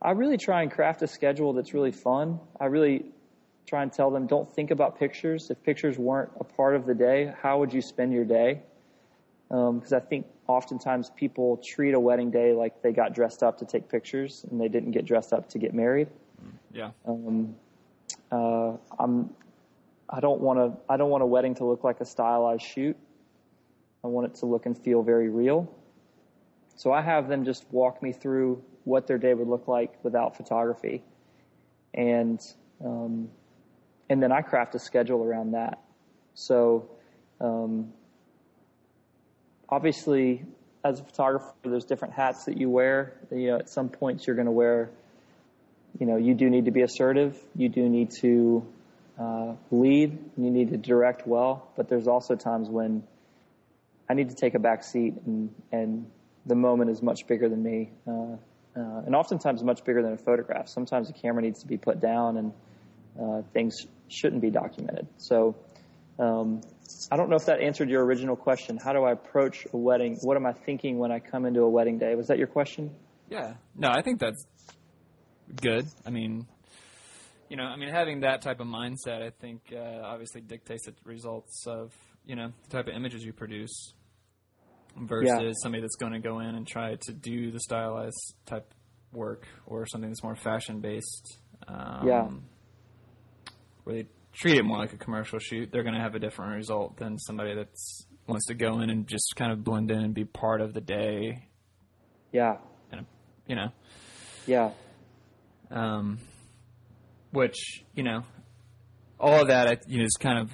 I 0.01 0.13
really 0.13 0.39
try 0.39 0.63
and 0.63 0.71
craft 0.71 1.03
a 1.03 1.07
schedule 1.07 1.53
that's 1.53 1.75
really 1.75 1.93
fun. 1.93 2.41
I 2.59 2.67
really 2.67 3.05
try 3.67 3.83
and 3.83 3.93
tell 3.93 4.11
them 4.11 4.27
don't 4.27 4.51
think 4.51 4.71
about 4.71 4.99
pictures. 4.99 5.51
If 5.51 5.63
pictures 5.63 5.99
weren't 5.99 6.31
a 6.41 6.45
part 6.45 6.75
of 6.75 6.87
the 6.87 6.95
day, 6.95 7.33
how 7.43 7.59
would 7.59 7.73
you 7.75 7.83
spend 7.83 8.13
your 8.15 8.25
day? 8.25 8.63
Because 9.49 9.93
um, 9.93 9.97
I 9.97 10.01
think 10.01 10.27
oftentimes 10.49 11.11
people 11.15 11.61
treat 11.63 11.93
a 11.93 12.01
wedding 12.01 12.31
day 12.31 12.55
like 12.55 12.81
they 12.81 12.93
got 12.93 13.15
dressed 13.15 13.43
up 13.43 13.59
to 13.59 13.67
take 13.67 13.91
pictures 13.91 14.47
and 14.51 14.59
they 14.59 14.69
didn't 14.69 14.93
get 14.93 15.05
dressed 15.05 15.35
up 15.35 15.51
to 15.51 15.59
get 15.59 15.75
married. 15.75 16.09
Yeah. 16.73 16.91
Um, 17.07 17.55
uh, 18.31 18.73
I'm. 18.99 19.31
I 20.09 20.21
don't 20.21 20.41
want 20.41 20.59
to. 20.59 20.93
I 20.93 20.97
don't 20.97 21.11
want 21.11 21.23
a 21.23 21.27
wedding 21.27 21.55
to 21.57 21.65
look 21.65 21.85
like 21.85 22.01
a 22.01 22.05
stylized 22.05 22.63
shoot. 22.63 22.97
I 24.05 24.09
want 24.09 24.27
it 24.27 24.35
to 24.41 24.47
look 24.47 24.67
and 24.67 24.77
feel 24.77 25.03
very 25.03 25.29
real. 25.29 25.73
So 26.77 26.93
I 26.93 27.03
have 27.03 27.29
them 27.29 27.45
just 27.45 27.65
walk 27.71 28.03
me 28.03 28.13
through 28.13 28.63
what 28.85 29.07
their 29.07 29.19
day 29.19 29.35
would 29.35 29.49
look 29.49 29.69
like 29.69 30.03
without 30.03 30.37
photography, 30.37 31.03
and 31.95 32.41
um, 32.85 33.29
and 34.09 34.23
then 34.23 34.33
I 34.33 34.43
craft 34.43 34.75
a 34.75 34.79
schedule 34.79 35.23
around 35.23 35.53
that. 35.53 35.79
So 36.35 36.91
um, 37.41 37.93
obviously, 39.69 40.45
as 40.85 41.01
a 41.01 41.05
photographer, 41.05 41.53
there's 41.63 41.85
different 41.85 42.15
hats 42.15 42.45
that 42.45 42.57
you 42.57 42.71
wear. 42.71 43.15
You 43.31 43.49
know, 43.49 43.59
at 43.59 43.69
some 43.69 43.89
points 43.89 44.27
you're 44.27 44.37
going 44.37 44.47
to 44.47 44.53
wear. 44.53 44.91
You 45.99 46.07
know, 46.07 46.17
you 46.17 46.35
do 46.35 46.49
need 46.49 46.65
to 46.65 46.71
be 46.71 46.83
assertive. 46.83 47.37
You 47.55 47.69
do 47.69 47.89
need 47.89 48.11
to 48.21 48.67
uh, 49.19 49.55
lead. 49.71 50.19
You 50.37 50.51
need 50.51 50.71
to 50.71 50.77
direct 50.77 51.27
well. 51.27 51.71
But 51.77 51.89
there's 51.89 52.09
also 52.09 52.35
times 52.35 52.69
when 52.69 53.05
I 54.09 54.15
need 54.15 54.31
to 54.31 54.35
take 54.35 54.55
a 54.55 54.59
back 54.59 54.85
seat 54.85 55.15
and 55.27 55.55
and 55.71 56.11
the 56.45 56.55
moment 56.57 56.91
is 56.91 57.03
much 57.03 57.27
bigger 57.27 57.49
than 57.49 57.63
me, 57.63 57.91
uh, 58.07 58.11
uh, 58.13 58.37
and 58.75 59.15
oftentimes 59.15 59.63
much 59.63 59.85
bigger 59.85 60.03
than 60.03 60.13
a 60.13 60.17
photograph. 60.17 60.69
Sometimes 60.69 61.07
the 61.07 61.15
camera 61.15 61.43
needs 61.43 61.61
to 61.61 61.69
be 61.69 61.77
put 61.77 62.01
down 62.01 62.37
and 62.37 62.53
uh, 63.21 63.43
things 63.53 63.87
shouldn't 64.09 64.43
be 64.43 64.51
documented. 64.51 65.07
So. 65.19 65.57
Um, 66.19 66.61
I 67.11 67.17
don't 67.17 67.31
know 67.31 67.37
if 67.37 67.47
that 67.47 67.61
answered 67.61 67.89
your 67.89 68.05
original 68.05 68.37
question. 68.37 68.77
How 68.77 68.93
do 68.93 69.03
I 69.03 69.13
approach 69.13 69.67
a 69.73 69.77
wedding? 69.77 70.19
What 70.21 70.37
am 70.37 70.47
I 70.47 70.53
thinking 70.53 70.99
when 70.99 71.11
I 71.11 71.19
come 71.19 71.47
into 71.47 71.63
a 71.63 71.69
wedding 71.69 71.99
day? 71.99 72.15
Was 72.15 72.29
that 72.29 72.39
your 72.39 72.47
question? 72.47 72.95
Yeah. 73.31 73.55
No, 73.75 73.89
I 73.89 74.03
think 74.03 74.21
that's 74.21 74.47
good. 75.61 75.87
I 76.07 76.11
mean, 76.11 76.47
you 77.49 77.57
know, 77.57 77.65
I 77.65 77.77
mean, 77.77 77.89
having 77.89 78.21
that 78.21 78.43
type 78.43 78.61
of 78.61 78.67
mindset, 78.67 79.23
I 79.23 79.31
think, 79.31 79.61
uh, 79.73 80.01
obviously 80.05 80.41
dictates 80.41 80.87
the 80.87 80.95
results 81.05 81.67
of, 81.67 81.93
you 82.25 82.37
know, 82.37 82.53
the 82.65 82.71
type 82.71 82.89
of 82.89 82.95
images 82.95 83.25
you 83.25 83.33
produce 83.33 83.93
versus 84.97 85.31
yeah. 85.39 85.51
somebody 85.63 85.83
that's 85.83 85.97
going 85.97 86.13
to 86.13 86.19
go 86.19 86.41
in 86.41 86.55
and 86.55 86.67
try 86.67 86.97
to 86.97 87.13
do 87.13 87.51
the 87.51 87.61
stylized 87.61 88.35
type 88.47 88.73
work 89.13 89.47
or 89.67 89.87
something 89.87 90.11
that's 90.11 90.23
more 90.23 90.37
fashion 90.37 90.81
based. 90.81 91.39
Um, 91.69 92.07
yeah. 92.07 92.29
Where 93.85 93.97
they 93.97 94.09
treat 94.33 94.57
it 94.57 94.63
more 94.63 94.79
like 94.79 94.93
a 94.93 94.97
commercial 94.97 95.39
shoot, 95.39 95.71
they're 95.71 95.83
going 95.83 95.95
to 95.95 96.01
have 96.01 96.15
a 96.15 96.19
different 96.19 96.55
result 96.55 96.97
than 96.97 97.19
somebody 97.19 97.55
that's 97.55 98.07
wants 98.27 98.47
to 98.47 98.55
go 98.55 98.81
in 98.81 98.89
and 98.89 99.07
just 99.07 99.35
kind 99.37 99.53
of 99.53 99.65
blend 99.65 99.91
in 99.91 99.99
and 99.99 100.15
be 100.15 100.25
part 100.25 100.61
of 100.61 100.73
the 100.73 100.81
day. 100.81 101.49
Yeah. 102.31 102.57
And, 102.91 103.05
you 103.47 103.57
know. 103.57 103.69
Yeah. 104.47 104.71
Um, 105.73 106.19
which 107.31 107.85
you 107.95 108.03
know, 108.03 108.25
all 109.19 109.41
of 109.41 109.49
that 109.49 109.89
you 109.89 109.99
know 109.99 110.05
is 110.05 110.17
kind 110.21 110.39
of 110.39 110.51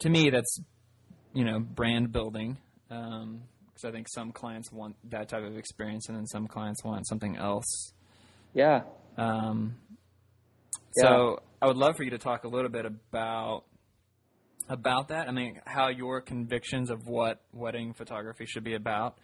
to 0.00 0.08
me 0.08 0.30
that's 0.30 0.60
you 1.32 1.44
know 1.44 1.60
brand 1.60 2.12
building. 2.12 2.58
Um, 2.90 3.42
because 3.66 3.90
I 3.90 3.92
think 3.92 4.06
some 4.08 4.32
clients 4.32 4.72
want 4.72 4.96
that 5.10 5.28
type 5.28 5.44
of 5.44 5.58
experience, 5.58 6.08
and 6.08 6.16
then 6.16 6.26
some 6.26 6.46
clients 6.46 6.82
want 6.82 7.06
something 7.06 7.36
else. 7.36 7.92
Yeah. 8.54 8.84
Um, 9.18 9.76
so 10.92 11.42
I 11.60 11.66
would 11.66 11.76
love 11.76 11.96
for 11.96 12.04
you 12.04 12.10
to 12.10 12.18
talk 12.18 12.44
a 12.44 12.48
little 12.48 12.70
bit 12.70 12.86
about 12.86 13.64
about 14.68 15.08
that. 15.08 15.28
I 15.28 15.32
mean, 15.32 15.60
how 15.66 15.88
your 15.88 16.20
convictions 16.20 16.90
of 16.90 17.06
what 17.06 17.42
wedding 17.52 17.92
photography 17.92 18.46
should 18.46 18.64
be 18.64 18.74
about, 18.74 19.18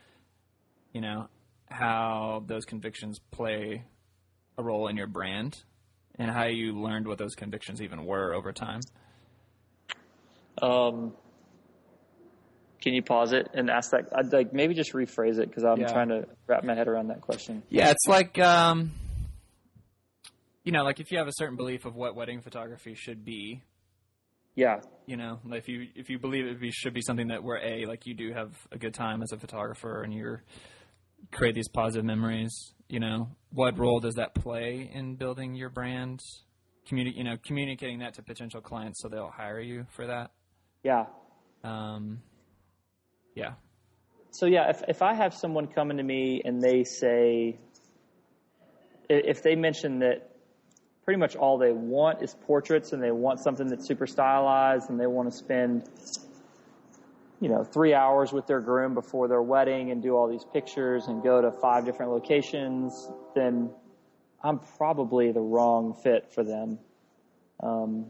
you 0.92 1.01
know, 1.01 1.29
how 1.66 2.45
those 2.47 2.64
convictions 2.64 3.18
play 3.31 3.85
a 4.59 4.62
role 4.62 4.88
in 4.88 4.97
your 4.97 5.07
brand, 5.07 5.62
and 6.19 6.31
how 6.31 6.47
you 6.47 6.79
learned 6.79 7.07
what 7.07 7.19
those 7.19 7.35
convictions 7.35 7.81
even 7.81 8.05
were 8.05 8.35
over 8.35 8.53
time. 8.53 8.81
Um, 10.61 11.12
can 12.81 12.95
you 12.95 13.03
pause 13.03 13.33
it 13.33 13.49
and 13.55 13.71
ask 13.71 13.93
that? 13.93 14.09
I'd 14.15 14.33
like 14.33 14.53
maybe 14.53 14.75
just 14.75 14.93
rephrase 14.93 15.38
it 15.38 15.49
because 15.49 15.65
I'm 15.65 15.81
yeah. 15.81 15.93
trying 15.93 16.09
to 16.09 16.27
wrap 16.47 16.65
my 16.65 16.75
head 16.75 16.88
around 16.88 17.09
that 17.09 17.21
question. 17.21 17.62
Yeah, 17.71 17.91
it's 17.91 18.07
like 18.07 18.38
um, 18.38 18.93
you 20.65 20.73
know, 20.73 20.85
like 20.85 21.01
if 21.01 21.11
you 21.11 21.19
have 21.19 21.29
a 21.29 21.33
certain 21.35 21.57
belief 21.57 21.85
of 21.85 21.95
what 21.95 22.15
wedding 22.15 22.41
photography 22.41 22.95
should 22.95 23.25
be. 23.25 23.62
Yeah. 24.55 24.81
You 25.07 25.17
know, 25.17 25.41
like 25.45 25.61
if 25.61 25.69
you 25.69 25.88
if 25.95 26.11
you 26.11 26.19
believe 26.19 26.45
it 26.45 26.75
should 26.75 26.95
be 26.95 27.01
something 27.01 27.29
that 27.29 27.43
where 27.43 27.59
a 27.59 27.87
like 27.87 28.07
you 28.07 28.15
do 28.15 28.33
have 28.33 28.51
a 28.71 28.79
good 28.79 28.95
time 28.95 29.23
as 29.23 29.33
a 29.33 29.38
photographer 29.38 30.03
and 30.03 30.12
you're 30.12 30.43
create 31.31 31.55
these 31.55 31.69
positive 31.69 32.05
memories. 32.05 32.75
You 32.93 33.01
know, 33.01 33.31
what 33.55 33.79
role 33.79 34.01
does 34.01 34.17
that 34.17 34.35
play 34.35 34.91
in 34.93 35.17
building 35.17 35.55
your 35.55 35.71
brand? 35.71 36.21
Communi- 36.87 37.17
you 37.17 37.25
know, 37.25 37.39
communicating 37.43 38.01
that 38.01 38.13
to 38.15 38.23
potential 38.23 38.61
clients 38.61 39.01
so 39.01 39.09
they'll 39.09 39.31
hire 39.31 39.61
you 39.61 39.87
for 39.89 40.07
that. 40.09 40.31
Yeah. 40.83 41.07
Um, 41.65 42.21
yeah. 43.35 43.53
So 44.31 44.45
yeah, 44.45 44.69
if 44.69 44.83
if 44.89 45.01
I 45.01 45.15
have 45.15 45.33
someone 45.33 45.69
coming 45.69 45.97
to 45.97 46.03
me 46.03 46.43
and 46.45 46.61
they 46.61 46.85
say, 46.85 47.57
if 49.09 49.43
they 49.43 49.57
mention 49.57 50.01
that 50.01 50.37
pretty 51.07 51.19
much 51.19 51.35
all 51.35 51.57
they 51.57 51.73
want 51.73 52.23
is 52.23 52.37
portraits 52.43 52.93
and 52.93 53.03
they 53.03 53.11
want 53.11 53.41
something 53.41 53.69
that's 53.69 53.87
super 53.87 54.07
stylized 54.07 54.91
and 54.91 55.01
they 55.01 55.07
want 55.07 55.33
to 55.33 55.35
spend 55.35 55.89
you 57.43 57.49
know 57.49 57.65
three 57.65 57.93
hours 57.93 58.33
with 58.33 58.47
their 58.47 58.61
groom 58.61 58.95
before 58.95 59.29
their 59.29 59.43
wedding 59.43 59.91
and 59.91 60.03
do 60.03 60.17
all 60.17 60.29
these 60.29 60.45
pictures 60.53 61.09
and 61.09 61.23
go 61.23 61.43
to 61.43 61.51
five 61.51 61.85
different 61.85 62.13
locations 62.13 63.11
then 63.35 63.71
i'm 64.43 64.59
probably 64.79 65.33
the 65.33 65.41
wrong 65.41 65.95
fit 66.03 66.33
for 66.33 66.45
them 66.45 66.79
um, 67.63 68.07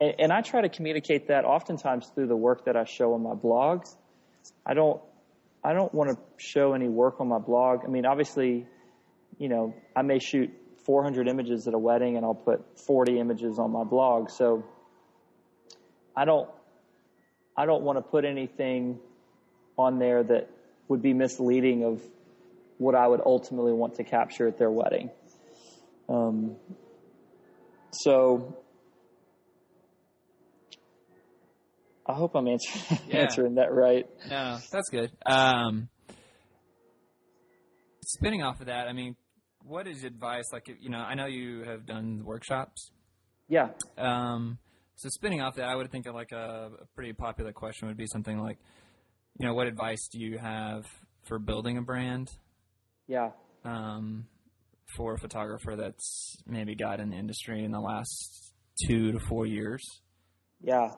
and, 0.00 0.14
and 0.18 0.32
i 0.32 0.40
try 0.40 0.60
to 0.60 0.68
communicate 0.68 1.28
that 1.28 1.44
oftentimes 1.44 2.10
through 2.14 2.26
the 2.28 2.36
work 2.36 2.66
that 2.66 2.76
i 2.76 2.84
show 2.84 3.14
on 3.14 3.22
my 3.22 3.34
blog 3.34 3.84
I 4.64 4.74
don't 4.74 5.00
I 5.64 5.72
don't 5.72 5.92
want 5.92 6.10
to 6.10 6.18
show 6.36 6.74
any 6.74 6.88
work 6.88 7.20
on 7.20 7.28
my 7.28 7.38
blog. 7.38 7.80
I 7.84 7.88
mean, 7.88 8.06
obviously, 8.06 8.66
you 9.38 9.48
know, 9.48 9.74
I 9.96 10.02
may 10.02 10.20
shoot 10.20 10.50
400 10.84 11.26
images 11.26 11.66
at 11.66 11.74
a 11.74 11.78
wedding 11.78 12.16
and 12.16 12.24
I'll 12.24 12.34
put 12.34 12.78
40 12.78 13.18
images 13.18 13.58
on 13.58 13.72
my 13.72 13.82
blog. 13.82 14.30
So 14.30 14.64
I 16.14 16.24
don't 16.24 16.48
I 17.56 17.66
don't 17.66 17.82
want 17.82 17.98
to 17.98 18.02
put 18.02 18.24
anything 18.24 18.98
on 19.78 19.98
there 19.98 20.22
that 20.22 20.50
would 20.88 21.02
be 21.02 21.12
misleading 21.12 21.84
of 21.84 22.02
what 22.78 22.94
I 22.94 23.06
would 23.06 23.20
ultimately 23.24 23.72
want 23.72 23.94
to 23.96 24.04
capture 24.04 24.46
at 24.46 24.58
their 24.58 24.70
wedding. 24.70 25.10
Um, 26.08 26.56
so 27.90 28.56
I 32.06 32.12
hope 32.12 32.34
I'm 32.34 32.46
answering 32.46 33.00
yeah. 33.08 33.16
answering 33.18 33.54
that 33.56 33.72
right. 33.72 34.06
No, 34.30 34.58
that's 34.70 34.88
good. 34.90 35.10
Um, 35.24 35.88
spinning 38.04 38.42
off 38.42 38.60
of 38.60 38.66
that, 38.66 38.86
I 38.86 38.92
mean, 38.92 39.16
what 39.64 39.88
is 39.88 40.04
advice? 40.04 40.44
Like, 40.52 40.70
you 40.80 40.90
know, 40.90 40.98
I 40.98 41.14
know 41.14 41.26
you 41.26 41.64
have 41.64 41.86
done 41.86 42.22
workshops. 42.24 42.92
Yeah. 43.48 43.70
Um, 43.98 44.58
so 44.96 45.08
spinning 45.08 45.40
off 45.40 45.56
that, 45.56 45.68
I 45.68 45.76
would 45.76 45.90
think 45.90 46.06
of 46.06 46.14
like 46.14 46.32
a, 46.32 46.70
a 46.80 46.86
pretty 46.94 47.12
popular 47.12 47.52
question 47.52 47.88
would 47.88 47.96
be 47.96 48.06
something 48.06 48.38
like, 48.38 48.58
you 49.38 49.46
know, 49.46 49.54
what 49.54 49.66
advice 49.66 50.08
do 50.10 50.18
you 50.18 50.38
have 50.38 50.86
for 51.24 51.38
building 51.38 51.78
a 51.78 51.82
brand? 51.82 52.30
Yeah. 53.06 53.30
Um, 53.64 54.26
for 54.96 55.14
a 55.14 55.18
photographer 55.18 55.76
that's 55.76 56.36
maybe 56.46 56.74
got 56.74 57.00
in 57.00 57.10
the 57.10 57.16
industry 57.16 57.64
in 57.64 57.72
the 57.72 57.80
last 57.80 58.54
two 58.86 59.12
to 59.12 59.18
four 59.18 59.46
years. 59.46 59.82
Yeah. 60.62 60.88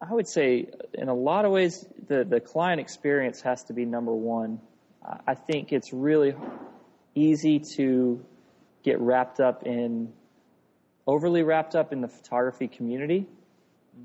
I 0.00 0.12
would 0.12 0.28
say, 0.28 0.66
in 0.94 1.08
a 1.08 1.14
lot 1.14 1.44
of 1.46 1.52
ways, 1.52 1.86
the, 2.08 2.24
the 2.24 2.38
client 2.38 2.80
experience 2.80 3.40
has 3.42 3.64
to 3.64 3.72
be 3.72 3.84
number 3.84 4.14
one. 4.14 4.60
I 5.26 5.34
think 5.34 5.72
it's 5.72 5.92
really 5.92 6.34
easy 7.14 7.60
to 7.76 8.24
get 8.84 9.00
wrapped 9.00 9.40
up 9.40 9.66
in, 9.66 10.12
overly 11.06 11.42
wrapped 11.42 11.74
up 11.74 11.92
in 11.92 12.00
the 12.00 12.08
photography 12.08 12.68
community, 12.68 13.26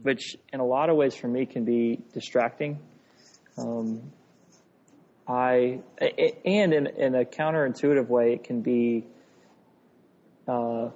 which 0.01 0.35
in 0.53 0.59
a 0.59 0.65
lot 0.65 0.89
of 0.89 0.95
ways 0.95 1.15
for 1.15 1.27
me 1.27 1.45
can 1.45 1.65
be 1.65 1.99
distracting. 2.13 2.79
Um, 3.57 4.11
I, 5.27 5.81
and 6.45 6.73
in, 6.73 6.87
in 6.87 7.15
a 7.15 7.25
counterintuitive 7.25 8.07
way, 8.07 8.33
it 8.33 8.43
can 8.43 8.61
be 8.61 9.05
uh, 10.47 10.89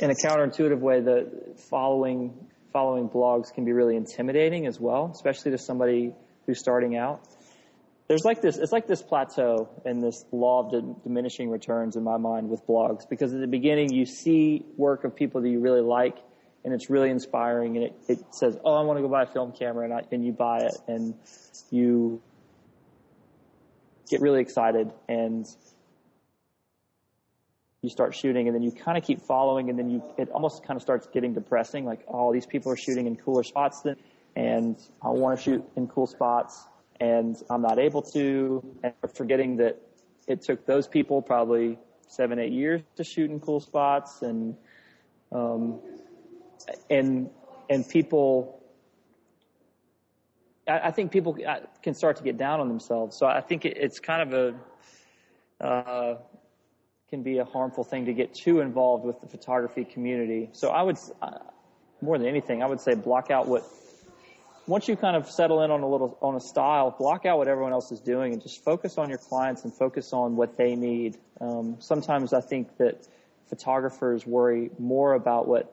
in 0.00 0.10
a 0.10 0.14
counterintuitive 0.14 0.80
way, 0.80 1.00
the 1.00 1.54
following 1.70 2.48
following 2.72 3.08
blogs 3.08 3.54
can 3.54 3.64
be 3.64 3.72
really 3.72 3.96
intimidating 3.96 4.66
as 4.66 4.80
well, 4.80 5.10
especially 5.14 5.52
to 5.52 5.58
somebody 5.58 6.12
who's 6.44 6.58
starting 6.58 6.96
out. 6.96 7.20
There's 8.08 8.24
like 8.24 8.42
this, 8.42 8.58
it's 8.58 8.72
like 8.72 8.86
this 8.86 9.02
plateau 9.02 9.68
and 9.84 10.02
this 10.02 10.24
law 10.30 10.64
of 10.64 10.72
di- 10.72 10.94
diminishing 11.04 11.50
returns 11.50 11.96
in 11.96 12.04
my 12.04 12.18
mind 12.18 12.50
with 12.50 12.66
blogs 12.66 13.08
because 13.08 13.32
at 13.32 13.40
the 13.40 13.46
beginning 13.46 13.92
you 13.92 14.04
see 14.04 14.64
work 14.76 15.04
of 15.04 15.16
people 15.16 15.40
that 15.40 15.48
you 15.48 15.60
really 15.60 15.80
like 15.80 16.18
and 16.64 16.74
it's 16.74 16.90
really 16.90 17.10
inspiring 17.10 17.76
and 17.76 17.86
it, 17.86 17.94
it 18.08 18.34
says, 18.34 18.58
oh, 18.64 18.74
I 18.74 18.82
want 18.82 18.98
to 18.98 19.02
go 19.02 19.08
buy 19.08 19.22
a 19.22 19.26
film 19.26 19.52
camera 19.52 19.84
and, 19.84 19.94
I, 19.94 20.02
and 20.12 20.24
you 20.24 20.32
buy 20.32 20.58
it 20.58 20.76
and 20.86 21.14
you 21.70 22.20
get 24.10 24.20
really 24.20 24.40
excited 24.40 24.90
and 25.08 25.46
you 27.80 27.88
start 27.88 28.14
shooting 28.14 28.48
and 28.48 28.54
then 28.54 28.62
you 28.62 28.72
kind 28.72 28.98
of 28.98 29.04
keep 29.04 29.20
following 29.22 29.70
and 29.70 29.78
then 29.78 29.88
you, 29.88 30.02
it 30.18 30.28
almost 30.30 30.62
kind 30.64 30.76
of 30.76 30.82
starts 30.82 31.06
getting 31.06 31.32
depressing. 31.32 31.86
Like, 31.86 32.04
oh, 32.08 32.34
these 32.34 32.46
people 32.46 32.70
are 32.72 32.76
shooting 32.76 33.06
in 33.06 33.16
cooler 33.16 33.42
spots 33.42 33.80
than, 33.80 33.96
and 34.36 34.76
I 35.02 35.08
want 35.08 35.38
to 35.38 35.42
shoot 35.42 35.64
in 35.76 35.86
cool 35.88 36.06
spots 36.06 36.66
and 37.00 37.36
I'm 37.50 37.62
not 37.62 37.78
able 37.78 38.02
to, 38.02 38.64
and 38.82 38.94
forgetting 39.14 39.56
that 39.58 39.80
it 40.26 40.42
took 40.42 40.66
those 40.66 40.86
people 40.86 41.20
probably 41.22 41.78
seven, 42.08 42.38
eight 42.38 42.52
years 42.52 42.82
to 42.96 43.04
shoot 43.04 43.30
in 43.30 43.40
cool 43.40 43.60
spots, 43.60 44.22
and 44.22 44.56
um, 45.32 45.80
and 46.90 47.30
and 47.68 47.88
people. 47.88 48.60
I, 50.66 50.92
think 50.92 51.12
people 51.12 51.36
can 51.82 51.92
start 51.92 52.16
to 52.16 52.22
get 52.22 52.38
down 52.38 52.58
on 52.58 52.68
themselves. 52.68 53.18
So 53.18 53.26
I 53.26 53.42
think 53.42 53.66
it, 53.66 53.76
it's 53.76 54.00
kind 54.00 54.32
of 54.32 54.56
a 55.60 55.62
uh, 55.62 56.16
can 57.10 57.22
be 57.22 57.38
a 57.38 57.44
harmful 57.44 57.84
thing 57.84 58.06
to 58.06 58.12
get 58.12 58.34
too 58.34 58.60
involved 58.60 59.04
with 59.04 59.20
the 59.20 59.26
photography 59.26 59.84
community. 59.84 60.48
So 60.52 60.70
I 60.70 60.82
would, 60.82 60.98
uh, 61.22 61.38
more 62.00 62.18
than 62.18 62.26
anything, 62.26 62.62
I 62.62 62.66
would 62.66 62.80
say 62.80 62.94
block 62.94 63.30
out 63.30 63.46
what 63.46 63.62
once 64.66 64.88
you 64.88 64.96
kind 64.96 65.16
of 65.16 65.30
settle 65.30 65.62
in 65.62 65.70
on 65.70 65.82
a 65.82 65.88
little 65.88 66.18
on 66.22 66.36
a 66.36 66.40
style, 66.40 66.94
block 66.98 67.26
out 67.26 67.38
what 67.38 67.48
everyone 67.48 67.72
else 67.72 67.92
is 67.92 68.00
doing 68.00 68.32
and 68.32 68.42
just 68.42 68.64
focus 68.64 68.96
on 68.98 69.08
your 69.08 69.18
clients 69.18 69.64
and 69.64 69.74
focus 69.74 70.12
on 70.12 70.36
what 70.36 70.56
they 70.56 70.74
need. 70.74 71.18
Um, 71.40 71.76
sometimes 71.80 72.32
I 72.32 72.40
think 72.40 72.76
that 72.78 73.06
photographers 73.48 74.26
worry 74.26 74.70
more 74.78 75.14
about 75.14 75.46
what 75.46 75.72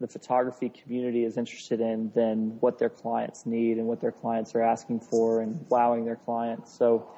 the 0.00 0.06
photography 0.06 0.68
community 0.68 1.24
is 1.24 1.36
interested 1.36 1.80
in 1.80 2.12
than 2.14 2.58
what 2.60 2.78
their 2.78 2.88
clients 2.88 3.44
need 3.44 3.78
and 3.78 3.86
what 3.86 4.00
their 4.00 4.12
clients 4.12 4.54
are 4.54 4.62
asking 4.62 5.00
for 5.00 5.40
and 5.40 5.66
wowing 5.68 6.04
their 6.04 6.16
clients. 6.16 6.76
So 6.78 7.08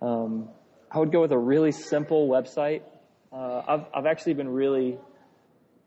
um, 0.00 0.48
I 0.90 0.98
would 0.98 1.12
go 1.12 1.20
with 1.20 1.32
a 1.32 1.38
really 1.38 1.72
simple 1.72 2.28
website. 2.28 2.82
Uh, 3.30 3.62
I've 3.66 3.86
I've 3.94 4.06
actually 4.06 4.34
been 4.34 4.48
really 4.48 4.96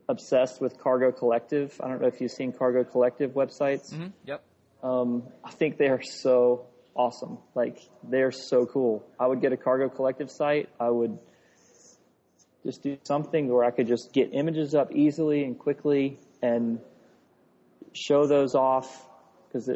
obsessed 0.10 0.62
with 0.62 0.78
Cargo 0.80 1.12
Collective. 1.12 1.80
I 1.84 1.88
don't 1.88 2.02
know 2.02 2.08
if 2.08 2.22
you've 2.22 2.32
seen 2.32 2.52
Cargo 2.52 2.84
Collective 2.84 3.32
websites. 3.32 3.94
Mm-hmm. 3.94 4.08
Yep. 4.26 4.44
Um, 4.84 5.24
I 5.44 5.52
think 5.52 5.78
they 5.78 5.88
are 5.88 6.02
so 6.02 6.66
awesome. 6.96 7.38
Like 7.56 7.80
they're 8.04 8.32
so 8.32 8.66
cool. 8.66 9.06
I 9.20 9.28
would 9.28 9.42
get 9.42 9.54
a 9.54 9.58
cargo 9.58 9.90
collective 9.90 10.32
site. 10.32 10.70
I 10.80 10.90
would 10.90 11.18
just 12.64 12.84
do 12.84 12.98
something 13.04 13.48
where 13.48 13.64
I 13.64 13.72
could 13.72 13.88
just 13.88 14.12
get 14.14 14.34
images 14.34 14.76
up 14.76 14.92
easily 14.94 15.44
and 15.44 15.58
quickly 15.58 16.20
and 16.42 16.80
show 17.94 18.28
those 18.28 18.56
off 18.56 19.08
because 19.48 19.70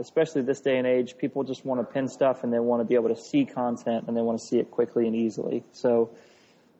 especially 0.00 0.42
this 0.42 0.60
day 0.60 0.78
and 0.78 0.86
age, 0.86 1.18
people 1.18 1.44
just 1.44 1.64
want 1.64 1.80
to 1.80 1.84
pin 1.92 2.08
stuff 2.08 2.44
and 2.44 2.52
they 2.52 2.58
want 2.58 2.80
to 2.80 2.84
be 2.84 2.94
able 2.94 3.10
to 3.10 3.20
see 3.20 3.44
content 3.44 4.04
and 4.08 4.16
they 4.16 4.22
want 4.22 4.38
to 4.38 4.44
see 4.44 4.58
it 4.58 4.70
quickly 4.70 5.06
and 5.06 5.14
easily. 5.14 5.64
So 5.72 6.10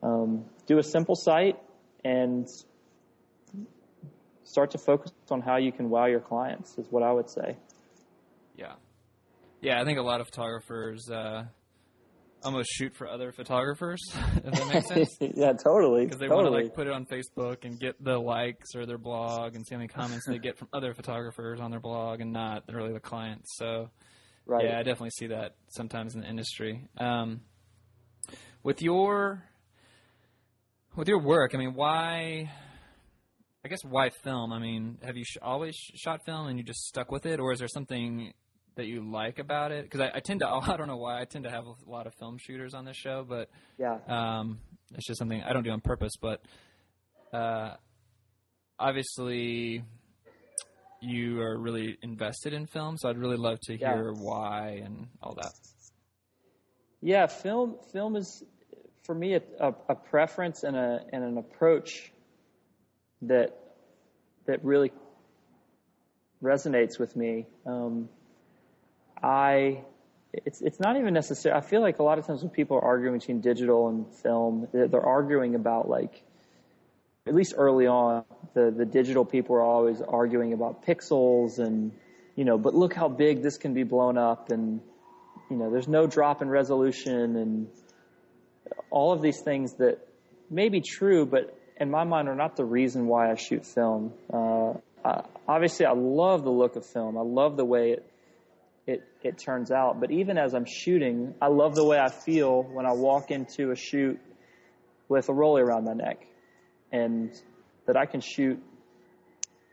um, 0.02 0.44
do 0.66 0.78
a 0.78 0.82
simple 0.82 1.14
site 1.14 1.58
and 2.04 2.48
start 4.44 4.70
to 4.70 4.78
focus 4.78 5.12
on 5.30 5.42
how 5.42 5.56
you 5.56 5.72
can 5.72 5.90
wow 5.90 6.06
your 6.06 6.20
clients 6.20 6.78
is 6.78 6.86
what 6.90 7.02
I 7.02 7.12
would 7.12 7.28
say. 7.28 7.56
Yeah. 8.58 8.74
Yeah, 9.60 9.80
I 9.80 9.84
think 9.84 9.98
a 9.98 10.02
lot 10.02 10.20
of 10.20 10.26
photographers 10.26 11.08
uh, 11.10 11.44
almost 12.42 12.70
shoot 12.70 12.94
for 12.94 13.08
other 13.08 13.32
photographers, 13.32 14.00
if 14.44 14.52
that 14.52 14.68
makes 14.68 14.88
sense. 14.88 15.16
yeah, 15.36 15.52
totally. 15.52 16.04
Because 16.04 16.18
they 16.18 16.26
totally. 16.26 16.50
want 16.50 16.56
to 16.56 16.64
like 16.64 16.74
put 16.74 16.86
it 16.86 16.92
on 16.92 17.06
Facebook 17.06 17.64
and 17.64 17.78
get 17.78 18.02
the 18.02 18.18
likes 18.18 18.74
or 18.74 18.84
their 18.84 18.98
blog 18.98 19.54
and 19.54 19.66
see 19.66 19.74
how 19.74 19.78
many 19.78 19.88
comments 19.88 20.26
they 20.26 20.38
get 20.38 20.58
from 20.58 20.68
other 20.72 20.92
photographers 20.92 21.60
on 21.60 21.70
their 21.70 21.80
blog 21.80 22.20
and 22.20 22.32
not 22.32 22.64
really 22.72 22.92
the 22.92 23.00
clients. 23.00 23.56
So, 23.56 23.90
right. 24.46 24.64
yeah, 24.64 24.78
I 24.78 24.82
definitely 24.82 25.10
see 25.10 25.28
that 25.28 25.54
sometimes 25.68 26.14
in 26.14 26.22
the 26.22 26.28
industry. 26.28 26.88
Um, 26.98 27.40
with 28.62 28.82
your 28.82 29.44
with 30.96 31.08
your 31.08 31.20
work, 31.20 31.54
I 31.54 31.58
mean, 31.58 31.74
why? 31.74 32.50
I 33.64 33.68
guess 33.68 33.84
why 33.84 34.10
film? 34.10 34.52
I 34.52 34.58
mean, 34.58 34.98
have 35.02 35.16
you 35.16 35.24
sh- 35.24 35.36
always 35.42 35.74
shot 35.94 36.20
film 36.24 36.46
and 36.46 36.58
you 36.58 36.64
just 36.64 36.86
stuck 36.86 37.10
with 37.10 37.26
it, 37.26 37.40
or 37.40 37.52
is 37.52 37.58
there 37.58 37.68
something 37.68 38.32
that 38.78 38.86
you 38.86 39.02
like 39.02 39.38
about 39.38 39.70
it? 39.70 39.84
Because 39.84 40.00
I, 40.00 40.10
I, 40.14 40.20
tend 40.20 40.40
to, 40.40 40.48
I 40.48 40.76
don't 40.76 40.88
know 40.88 40.96
why, 40.96 41.20
I 41.20 41.24
tend 41.24 41.44
to 41.44 41.50
have 41.50 41.66
a 41.66 41.74
lot 41.86 42.06
of 42.06 42.14
film 42.14 42.38
shooters 42.38 42.74
on 42.74 42.84
this 42.84 42.96
show, 42.96 43.24
but 43.28 43.50
yeah, 43.78 43.98
um, 44.08 44.58
it's 44.94 45.06
just 45.06 45.18
something 45.18 45.42
I 45.42 45.52
don't 45.52 45.62
do 45.62 45.70
on 45.70 45.80
purpose. 45.80 46.12
But 46.20 46.40
uh, 47.32 47.74
obviously, 48.78 49.84
you 51.00 51.40
are 51.40 51.58
really 51.58 51.98
invested 52.02 52.54
in 52.54 52.66
film, 52.66 52.96
so 52.98 53.08
I'd 53.08 53.18
really 53.18 53.36
love 53.36 53.60
to 53.64 53.76
hear 53.76 54.12
yeah. 54.12 54.22
why 54.22 54.80
and 54.84 55.08
all 55.22 55.34
that. 55.34 55.52
Yeah, 57.00 57.26
film 57.26 57.76
film 57.92 58.16
is 58.16 58.42
for 59.04 59.14
me 59.14 59.34
a, 59.34 59.42
a, 59.60 59.74
a 59.90 59.94
preference 59.94 60.64
and 60.64 60.76
a 60.76 61.04
and 61.12 61.22
an 61.22 61.38
approach 61.38 62.12
that 63.22 63.56
that 64.46 64.64
really 64.64 64.92
resonates 66.42 66.98
with 66.98 67.16
me. 67.16 67.46
Um, 67.66 68.08
I 69.22 69.84
it's 70.32 70.60
it's 70.60 70.80
not 70.80 70.96
even 70.96 71.14
necessary. 71.14 71.54
I 71.54 71.60
feel 71.60 71.80
like 71.80 71.98
a 71.98 72.02
lot 72.02 72.18
of 72.18 72.26
times 72.26 72.42
when 72.42 72.50
people 72.50 72.76
are 72.76 72.84
arguing 72.84 73.18
between 73.18 73.40
digital 73.40 73.88
and 73.88 74.06
film, 74.22 74.68
they're, 74.72 75.06
arguing 75.06 75.54
about 75.54 75.88
like 75.88 76.22
at 77.26 77.34
least 77.34 77.54
early 77.56 77.86
on, 77.86 78.24
the 78.54 78.72
the 78.76 78.84
digital 78.84 79.24
people 79.24 79.56
are 79.56 79.62
always 79.62 80.00
arguing 80.00 80.52
about 80.52 80.84
pixels 80.84 81.58
and 81.58 81.92
you 82.36 82.44
know, 82.44 82.58
but 82.58 82.74
look 82.74 82.94
how 82.94 83.08
big 83.08 83.42
this 83.42 83.56
can 83.56 83.74
be 83.74 83.82
blown 83.82 84.16
up 84.16 84.50
and 84.50 84.80
you 85.50 85.56
know, 85.56 85.70
there's 85.70 85.88
no 85.88 86.06
drop 86.06 86.42
in 86.42 86.48
resolution 86.48 87.36
and 87.36 87.68
all 88.90 89.12
of 89.12 89.22
these 89.22 89.40
things 89.40 89.74
that 89.74 89.98
may 90.50 90.68
be 90.68 90.80
true, 90.80 91.24
but 91.24 91.58
in 91.80 91.90
my 91.90 92.04
mind 92.04 92.28
are 92.28 92.34
not 92.34 92.56
the 92.56 92.64
reason 92.64 93.06
why 93.06 93.30
I 93.30 93.34
shoot 93.34 93.64
film. 93.64 94.12
Uh, 94.32 94.74
I, 95.04 95.22
obviously, 95.46 95.86
I 95.86 95.92
love 95.92 96.44
the 96.44 96.50
look 96.50 96.76
of 96.76 96.84
film. 96.84 97.16
I 97.16 97.22
love 97.22 97.56
the 97.56 97.64
way 97.64 97.92
it 97.92 98.04
it, 99.22 99.38
turns 99.38 99.70
out. 99.70 100.00
But 100.00 100.10
even 100.10 100.38
as 100.38 100.54
I'm 100.54 100.64
shooting, 100.66 101.34
I 101.40 101.48
love 101.48 101.74
the 101.74 101.84
way 101.84 101.98
I 101.98 102.10
feel 102.10 102.62
when 102.62 102.86
I 102.86 102.92
walk 102.92 103.30
into 103.30 103.70
a 103.70 103.76
shoot 103.76 104.18
with 105.08 105.28
a 105.28 105.32
Rollei 105.32 105.62
around 105.62 105.84
my 105.84 105.94
neck 105.94 106.26
and 106.92 107.32
that 107.86 107.96
I 107.96 108.06
can 108.06 108.20
shoot 108.20 108.62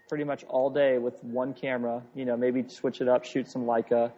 pretty 0.08 0.23
much 0.23 0.43
all 0.45 0.69
day 0.69 0.97
with 0.97 1.23
one 1.23 1.53
camera, 1.53 2.03
you 2.13 2.25
know, 2.25 2.38
maybe 2.38 2.63
switch 2.67 3.01
it 3.01 3.08
up, 3.08 3.25
shoot 3.25 3.49
some 3.49 3.65
Leica. 3.65 4.12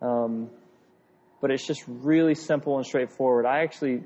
Um, 0.00 0.50
but 1.40 1.50
it's 1.50 1.66
just 1.66 1.82
really 1.86 2.34
simple 2.34 2.76
and 2.76 2.86
straightforward. 2.86 3.46
I 3.46 3.60
actually, 3.60 4.02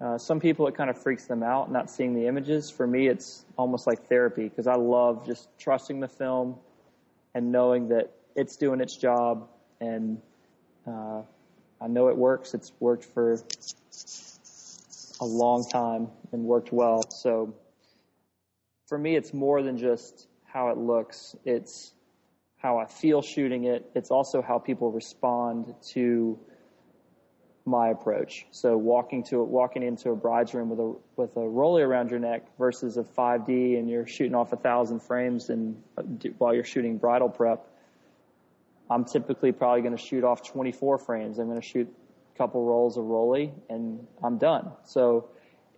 uh, 0.00 0.18
some 0.18 0.40
people 0.40 0.66
it 0.66 0.76
kind 0.76 0.90
of 0.90 1.02
freaks 1.02 1.26
them 1.26 1.42
out 1.42 1.70
not 1.70 1.90
seeing 1.90 2.14
the 2.14 2.26
images. 2.26 2.70
For 2.70 2.86
me, 2.86 3.08
it's 3.08 3.44
almost 3.56 3.86
like 3.86 4.08
therapy 4.08 4.48
because 4.48 4.66
I 4.66 4.76
love 4.76 5.26
just 5.26 5.48
trusting 5.58 6.00
the 6.00 6.08
film 6.08 6.56
and 7.34 7.52
knowing 7.52 7.88
that 7.88 8.12
it's 8.34 8.56
doing 8.56 8.80
its 8.80 8.96
job, 8.96 9.48
and 9.80 10.20
uh, 10.86 11.22
I 11.80 11.86
know 11.88 12.08
it 12.08 12.16
works. 12.16 12.54
It's 12.54 12.72
worked 12.80 13.04
for 13.04 13.38
a 15.20 15.24
long 15.24 15.68
time 15.68 16.08
and 16.32 16.44
worked 16.44 16.72
well. 16.72 17.08
So 17.10 17.54
for 18.88 18.98
me, 18.98 19.16
it's 19.16 19.32
more 19.32 19.62
than 19.62 19.78
just 19.78 20.28
how 20.44 20.70
it 20.70 20.78
looks. 20.78 21.36
It's 21.44 21.92
how 22.58 22.78
I 22.78 22.86
feel 22.86 23.22
shooting 23.22 23.64
it. 23.64 23.90
It's 23.94 24.10
also 24.10 24.42
how 24.42 24.58
people 24.58 24.90
respond 24.90 25.74
to 25.92 26.38
my 27.64 27.88
approach. 27.88 28.46
So 28.50 28.76
walking 28.76 29.22
to 29.24 29.42
walking 29.42 29.82
into 29.82 30.10
a 30.10 30.16
bride's 30.16 30.54
room 30.54 30.70
with 30.70 30.80
a 30.80 30.94
with 31.16 31.36
a 31.36 31.40
Rollei 31.40 31.86
around 31.86 32.10
your 32.10 32.18
neck 32.18 32.46
versus 32.58 32.96
a 32.96 33.02
5D 33.02 33.78
and 33.78 33.88
you're 33.88 34.06
shooting 34.06 34.34
off 34.34 34.52
a 34.52 34.56
thousand 34.56 35.00
frames 35.00 35.50
and 35.50 35.80
uh, 35.96 36.02
while 36.38 36.54
you're 36.54 36.64
shooting 36.64 36.98
bridal 36.98 37.28
prep, 37.28 37.66
I'm 38.90 39.04
typically 39.04 39.52
probably 39.52 39.82
going 39.82 39.96
to 39.96 40.02
shoot 40.02 40.24
off 40.24 40.42
24 40.42 40.98
frames. 40.98 41.38
I'm 41.38 41.46
going 41.46 41.60
to 41.60 41.66
shoot 41.66 41.88
a 42.34 42.38
couple 42.38 42.64
rolls 42.64 42.96
of 42.96 43.04
Rollei 43.04 43.52
and 43.68 44.06
I'm 44.22 44.38
done. 44.38 44.72
So 44.84 45.28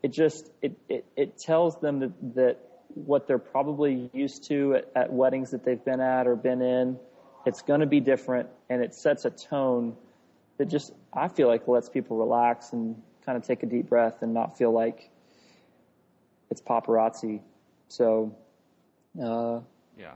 it 0.03 0.13
just, 0.13 0.51
it, 0.63 0.79
it, 0.89 1.05
it 1.15 1.39
tells 1.39 1.79
them 1.79 2.01
that, 2.01 2.35
that 2.35 2.59
what 2.95 3.27
they're 3.27 3.39
probably 3.39 4.11
used 4.15 4.49
to 4.49 4.77
at, 4.77 4.91
at 4.97 5.13
weddings 5.13 5.51
that 5.51 5.63
they've 5.63 5.85
been 5.85 6.01
at 6.01 6.27
or 6.27 6.37
been 6.37 6.63
in, 6.63 6.99
it's 7.45 7.61
going 7.61 7.81
to 7.81 7.87
be 7.87 8.01
different 8.01 8.49
and 8.71 8.83
it 8.83 8.95
sets 8.95 9.27
a 9.27 9.31
tone 9.31 9.95
that 10.57 10.67
just, 10.67 10.93
I 11.13 11.29
feel 11.29 11.49
like 11.49 11.69
lets 11.69 11.91
people 11.91 12.17
relax 12.17 12.73
and 12.73 12.97
kind 13.27 13.37
of 13.37 13.45
take 13.45 13.63
a 13.63 13.67
deep 13.67 13.89
breath 13.91 14.23
and 14.23 14.33
not 14.33 14.57
feel 14.57 14.73
like 14.73 15.11
it's 16.51 16.63
paparazzi. 16.63 17.41
So, 17.89 18.37
uh, 19.23 19.61
yeah, 19.99 20.15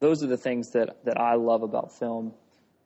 those 0.00 0.22
are 0.22 0.26
the 0.26 0.36
things 0.36 0.70
that, 0.72 1.04
that 1.04 1.20
I 1.20 1.34
love 1.34 1.62
about 1.62 1.98
film. 1.98 2.32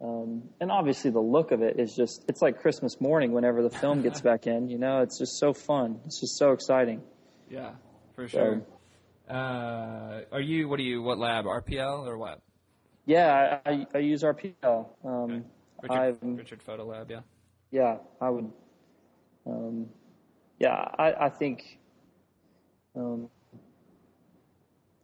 Um, 0.01 0.43
and 0.61 0.71
obviously 0.71 1.11
the 1.11 1.21
look 1.21 1.53
of 1.53 1.63
it 1.63 1.79
is 1.79 1.95
just, 1.95 2.25
it's 2.29 2.43
like 2.43 2.61
Christmas 2.61 3.01
morning 3.01 3.33
whenever 3.33 3.63
the 3.63 3.71
film 3.71 4.03
gets 4.03 4.21
back 4.29 4.47
in, 4.47 4.69
you 4.69 4.79
know, 4.79 5.03
it's 5.03 5.19
just 5.19 5.39
so 5.39 5.53
fun. 5.53 6.01
It's 6.07 6.21
just 6.21 6.37
so 6.37 6.53
exciting. 6.53 7.03
Yeah, 7.49 7.73
for 8.17 8.27
sure. 8.27 8.63
uh, 9.29 10.23
are 10.33 10.41
you, 10.41 10.69
what 10.69 10.79
do 10.79 10.83
you, 10.83 11.03
what 11.03 11.19
lab, 11.19 11.45
RPL 11.45 12.07
or 12.07 12.19
what? 12.19 12.41
Yeah, 13.05 13.61
I, 13.65 13.71
I, 13.71 13.87
I 13.95 13.99
use 13.99 14.23
RPL. 14.23 14.87
Um, 15.05 15.45
okay. 15.85 16.07
Richard, 16.07 16.19
Richard 16.23 16.63
Photo 16.63 16.85
Lab, 16.85 17.11
yeah. 17.11 17.21
yeah, 17.71 17.97
I 18.21 18.31
would. 18.31 18.51
Um, 19.47 19.87
yeah, 20.59 20.89
I, 20.99 21.27
I 21.27 21.29
think 21.29 21.79
um, 22.97 23.29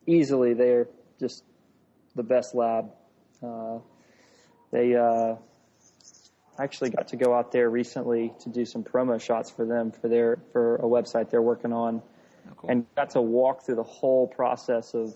easily 0.07 0.55
they're 0.55 0.89
just 1.19 1.43
the 2.19 2.23
best 2.23 2.55
lab. 2.55 2.91
Uh, 3.43 3.79
they 4.71 4.95
uh, 4.95 5.37
actually 6.59 6.91
got 6.91 7.09
to 7.09 7.17
go 7.17 7.33
out 7.35 7.53
there 7.53 7.71
recently 7.71 8.35
to 8.41 8.51
do 8.51 8.67
some 8.67 8.83
promo 8.85 9.19
shots 9.21 9.51
for 9.51 9.65
them 9.65 9.93
for 9.93 10.09
their 10.09 10.39
for 10.53 10.77
a 10.77 10.83
website 10.83 11.31
they're 11.31 11.41
working 11.41 11.73
on, 11.73 12.03
Oh, 12.51 12.55
cool. 12.57 12.71
and 12.71 12.87
got 12.97 13.11
to 13.11 13.23
walk 13.23 13.65
through 13.65 13.77
the 13.77 13.83
whole 13.83 14.27
process 14.27 14.93
of 14.95 15.15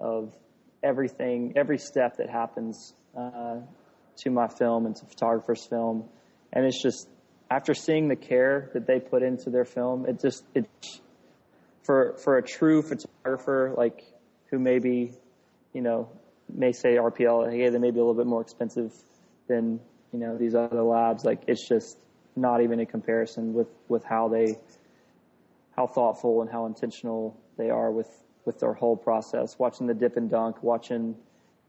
of 0.00 0.34
everything, 0.82 1.54
every 1.56 1.78
step 1.78 2.16
that 2.18 2.28
happens 2.30 2.92
uh, 3.16 3.56
to 4.22 4.30
my 4.30 4.48
film 4.48 4.86
and 4.86 4.94
to 4.96 5.06
photographer's 5.06 5.64
film, 5.66 6.04
and 6.52 6.66
it's 6.66 6.82
just 6.82 7.08
after 7.50 7.74
seeing 7.74 8.08
the 8.08 8.16
care 8.16 8.70
that 8.74 8.86
they 8.86 9.00
put 9.00 9.22
into 9.22 9.50
their 9.50 9.64
film, 9.64 10.06
it 10.06 10.20
just 10.20 10.44
it 10.54 10.66
for 11.84 12.16
for 12.24 12.36
a 12.36 12.42
true 12.42 12.82
photographer 12.82 13.72
like 13.76 14.02
who 14.50 14.58
maybe 14.58 15.12
you 15.78 15.84
know 15.84 16.08
may 16.52 16.72
say 16.72 16.96
RPL, 16.96 17.52
hey, 17.52 17.68
they 17.68 17.78
may 17.78 17.92
be 17.92 18.00
a 18.00 18.02
little 18.02 18.20
bit 18.22 18.26
more 18.26 18.40
expensive 18.40 18.92
than 19.46 19.78
you 20.12 20.18
know 20.18 20.36
these 20.36 20.56
other 20.56 20.82
labs. 20.82 21.24
Like 21.24 21.42
it's 21.46 21.68
just 21.68 21.96
not 22.34 22.62
even 22.62 22.80
a 22.80 22.86
comparison 22.86 23.54
with 23.54 23.68
with 23.86 24.02
how 24.02 24.26
they 24.26 24.58
how 25.76 25.86
thoughtful 25.86 26.42
and 26.42 26.50
how 26.50 26.66
intentional 26.66 27.38
they 27.56 27.70
are 27.70 27.92
with 27.92 28.10
with 28.44 28.58
their 28.58 28.72
whole 28.72 28.96
process. 28.96 29.56
Watching 29.56 29.86
the 29.86 29.94
dip 29.94 30.16
and 30.16 30.28
dunk, 30.28 30.64
watching 30.64 31.14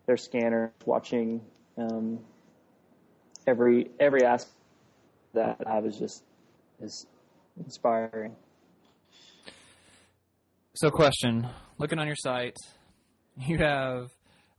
their 0.07 0.17
scanner, 0.17 0.73
watching 0.87 1.41
um, 1.77 2.17
every 3.45 3.91
every 3.99 4.25
aspect 4.25 4.55
that 5.35 5.63
lab 5.67 5.85
is 5.85 5.99
just 5.99 6.23
is 6.81 7.05
inspiring. 7.63 8.35
So, 10.73 10.89
question: 10.89 11.47
Looking 11.77 11.99
on 11.99 12.07
your 12.07 12.15
site, 12.15 12.55
you 13.47 13.57
have. 13.59 14.11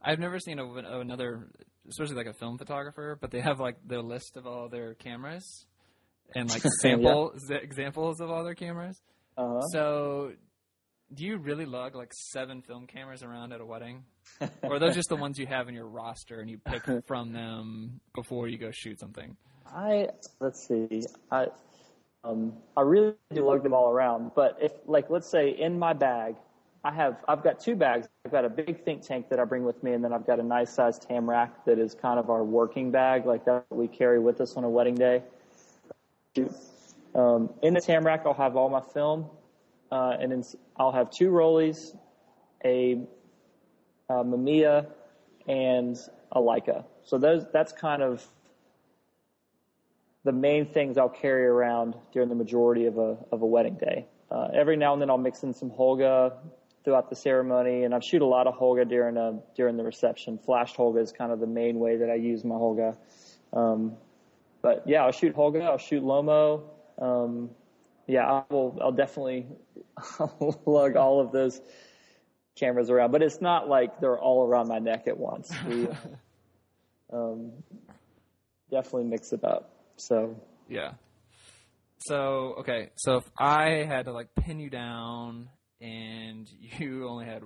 I've 0.02 0.18
never 0.18 0.38
seen 0.38 0.58
a, 0.58 0.66
another, 1.00 1.48
especially 1.88 2.16
like 2.16 2.26
a 2.26 2.32
film 2.32 2.56
photographer, 2.56 3.18
but 3.20 3.30
they 3.30 3.40
have 3.40 3.60
like 3.60 3.76
their 3.86 4.00
list 4.00 4.36
of 4.36 4.46
all 4.46 4.68
their 4.68 4.94
cameras 4.94 5.66
and 6.34 6.48
like 6.48 6.62
sample 6.80 7.34
examples 7.50 8.20
of 8.20 8.30
all 8.30 8.44
their 8.44 8.54
cameras. 8.54 9.00
Uh-huh. 9.36 9.60
So, 9.72 10.32
do 11.12 11.24
you 11.24 11.38
really 11.38 11.66
lug 11.66 11.94
like 11.94 12.12
seven 12.32 12.62
film 12.62 12.86
cameras 12.86 13.22
around 13.22 13.52
at 13.52 13.60
a 13.60 13.66
wedding, 13.66 14.04
or 14.62 14.76
are 14.76 14.78
those 14.78 14.94
just 14.94 15.08
the 15.08 15.16
ones 15.16 15.38
you 15.38 15.46
have 15.46 15.68
in 15.68 15.74
your 15.74 15.86
roster 15.86 16.40
and 16.40 16.48
you 16.48 16.58
pick 16.58 16.82
from 17.06 17.32
them 17.32 18.00
before 18.14 18.48
you 18.48 18.58
go 18.58 18.70
shoot 18.70 18.98
something? 18.98 19.36
I 19.66 20.08
let's 20.40 20.66
see. 20.66 21.02
I 21.30 21.48
um, 22.24 22.54
I 22.76 22.82
really 22.82 23.14
do 23.32 23.46
lug 23.46 23.62
them 23.62 23.74
all 23.74 23.90
around, 23.90 24.32
but 24.34 24.58
if 24.60 24.72
like 24.86 25.10
let's 25.10 25.30
say 25.30 25.50
in 25.50 25.78
my 25.78 25.92
bag, 25.92 26.36
I 26.82 26.92
have 26.92 27.16
I've 27.28 27.42
got 27.42 27.60
two 27.60 27.76
bags. 27.76 28.08
I've 28.24 28.32
got 28.32 28.44
a 28.44 28.48
big 28.48 28.84
think 28.84 29.02
tank 29.02 29.28
that 29.28 29.38
I 29.38 29.44
bring 29.44 29.64
with 29.64 29.82
me, 29.82 29.92
and 29.92 30.02
then 30.02 30.12
I've 30.12 30.26
got 30.26 30.40
a 30.40 30.42
nice 30.42 30.72
sized 30.72 31.06
Tamrac 31.08 31.50
that 31.66 31.78
is 31.78 31.94
kind 31.94 32.18
of 32.18 32.30
our 32.30 32.42
working 32.42 32.90
bag, 32.90 33.26
like 33.26 33.44
that 33.44 33.66
we 33.70 33.86
carry 33.86 34.18
with 34.18 34.40
us 34.40 34.56
on 34.56 34.64
a 34.64 34.70
wedding 34.70 34.94
day. 34.94 35.22
Um, 37.14 37.50
in 37.62 37.74
the 37.74 37.80
Tamrac, 37.80 38.24
I'll 38.24 38.32
have 38.34 38.56
all 38.56 38.70
my 38.70 38.80
film, 38.80 39.26
uh, 39.92 40.16
and 40.20 40.32
then 40.32 40.44
I'll 40.76 40.92
have 40.92 41.10
two 41.10 41.30
Rolleis, 41.30 41.96
a, 42.64 43.02
a 44.08 44.12
Mamiya, 44.24 44.86
and 45.48 45.98
a 46.32 46.40
Leica. 46.40 46.84
So 47.04 47.18
those 47.18 47.44
that's 47.52 47.72
kind 47.72 48.02
of 48.02 48.26
the 50.24 50.32
main 50.32 50.64
things 50.64 50.96
I'll 50.96 51.08
carry 51.10 51.44
around 51.44 51.94
during 52.12 52.30
the 52.30 52.34
majority 52.34 52.86
of 52.86 52.96
a 52.96 53.18
of 53.32 53.42
a 53.42 53.46
wedding 53.46 53.74
day. 53.74 54.06
Uh, 54.30 54.48
every 54.54 54.76
now 54.76 54.94
and 54.94 55.02
then 55.02 55.10
I'll 55.10 55.18
mix 55.18 55.42
in 55.42 55.52
some 55.52 55.70
Holga 55.70 56.32
throughout 56.84 57.10
the 57.10 57.16
ceremony, 57.16 57.84
and 57.84 57.94
I 57.94 58.00
shoot 58.00 58.22
a 58.22 58.26
lot 58.26 58.46
of 58.46 58.54
Holga 58.54 58.88
during 58.88 59.16
a 59.16 59.38
during 59.54 59.76
the 59.76 59.84
reception. 59.84 60.38
Flashed 60.38 60.76
Holga 60.76 61.02
is 61.02 61.12
kind 61.12 61.32
of 61.32 61.40
the 61.40 61.46
main 61.46 61.78
way 61.78 61.96
that 61.96 62.10
I 62.10 62.14
use 62.14 62.44
my 62.44 62.54
Holga. 62.54 62.96
Um, 63.52 63.96
but 64.62 64.84
yeah, 64.86 65.04
I'll 65.04 65.12
shoot 65.12 65.34
Holga, 65.34 65.62
I'll 65.62 65.78
shoot 65.78 66.02
Lomo. 66.02 66.62
Um, 66.98 67.50
yeah, 68.06 68.26
I 68.26 68.42
will. 68.52 68.78
I'll 68.80 68.92
definitely 68.92 69.46
lug 70.66 70.96
all 70.96 71.20
of 71.20 71.32
those 71.32 71.60
cameras 72.56 72.90
around, 72.90 73.12
but 73.12 73.22
it's 73.22 73.40
not 73.40 73.68
like 73.68 74.00
they're 74.00 74.18
all 74.18 74.46
around 74.46 74.68
my 74.68 74.78
neck 74.78 75.06
at 75.06 75.16
once. 75.16 75.52
We 75.66 75.88
um, 77.12 77.52
definitely 78.70 79.04
mix 79.04 79.32
it 79.32 79.44
up. 79.44 79.72
So 79.96 80.40
Yeah. 80.68 80.92
So 82.00 82.54
okay, 82.60 82.90
so 82.96 83.16
if 83.16 83.30
I 83.38 83.84
had 83.86 84.06
to 84.06 84.12
like 84.12 84.34
pin 84.34 84.58
you 84.58 84.70
down 84.70 85.48
and 85.80 86.48
you 86.78 87.08
only 87.08 87.26
had, 87.26 87.42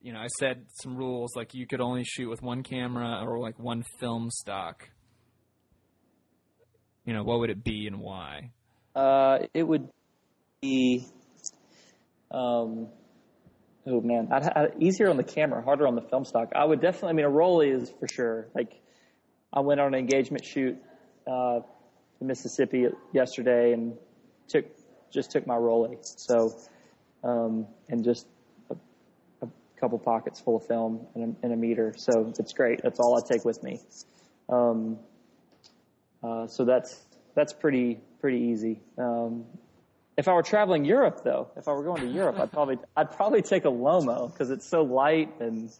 you 0.00 0.12
know, 0.12 0.20
I 0.20 0.28
said 0.38 0.66
some 0.82 0.96
rules 0.96 1.34
like 1.36 1.54
you 1.54 1.66
could 1.66 1.80
only 1.80 2.04
shoot 2.04 2.28
with 2.28 2.42
one 2.42 2.62
camera 2.62 3.24
or 3.26 3.38
like 3.38 3.58
one 3.58 3.84
film 4.00 4.30
stock. 4.30 4.88
You 7.04 7.14
know, 7.14 7.22
what 7.22 7.40
would 7.40 7.50
it 7.50 7.64
be 7.64 7.86
and 7.86 8.00
why? 8.00 8.50
uh, 8.98 9.38
it 9.54 9.62
would 9.62 9.88
be, 10.60 11.06
um, 12.32 12.88
oh 13.86 14.00
man, 14.00 14.28
I'd, 14.32 14.42
I'd, 14.42 14.82
easier 14.82 15.08
on 15.08 15.16
the 15.16 15.22
camera, 15.22 15.62
harder 15.62 15.86
on 15.86 15.94
the 15.94 16.02
film 16.02 16.24
stock. 16.24 16.50
I 16.54 16.64
would 16.64 16.80
definitely. 16.80 17.10
I 17.10 17.12
mean, 17.12 17.26
a 17.26 17.30
Rollei 17.30 17.80
is 17.80 17.92
for 18.00 18.08
sure. 18.08 18.48
Like, 18.54 18.72
I 19.52 19.60
went 19.60 19.80
on 19.80 19.94
an 19.94 20.00
engagement 20.00 20.44
shoot 20.44 20.76
uh, 21.30 21.60
in 22.20 22.26
Mississippi 22.26 22.86
yesterday 23.12 23.72
and 23.72 23.96
took 24.48 24.66
just 25.12 25.30
took 25.30 25.46
my 25.46 25.54
Rollei. 25.54 25.96
So, 26.02 26.58
um, 27.24 27.66
and 27.88 28.04
just 28.04 28.26
a, 28.70 28.76
a 29.42 29.48
couple 29.80 29.98
pockets 29.98 30.40
full 30.40 30.56
of 30.56 30.66
film 30.66 31.06
and 31.14 31.36
a, 31.36 31.44
and 31.44 31.52
a 31.52 31.56
meter. 31.56 31.94
So 31.96 32.32
it's 32.38 32.52
great. 32.52 32.80
That's 32.82 33.00
all 33.00 33.16
I 33.16 33.26
take 33.26 33.44
with 33.44 33.62
me. 33.62 33.80
Um, 34.48 34.98
uh, 36.22 36.46
so 36.48 36.64
that's 36.64 37.00
that's 37.34 37.52
pretty 37.52 38.00
pretty 38.20 38.38
easy. 38.38 38.80
Um, 38.96 39.44
if 40.16 40.26
I 40.26 40.32
were 40.32 40.42
traveling 40.42 40.84
Europe, 40.84 41.22
though, 41.22 41.48
if 41.56 41.68
I 41.68 41.72
were 41.72 41.84
going 41.84 42.02
to 42.02 42.08
Europe, 42.08 42.40
I'd 42.40 42.50
probably 42.50 42.78
I'd 42.96 43.12
probably 43.12 43.42
take 43.42 43.64
a 43.64 43.70
Lomo 43.70 44.32
because 44.32 44.50
it's 44.50 44.68
so 44.68 44.82
light 44.82 45.40
and 45.40 45.70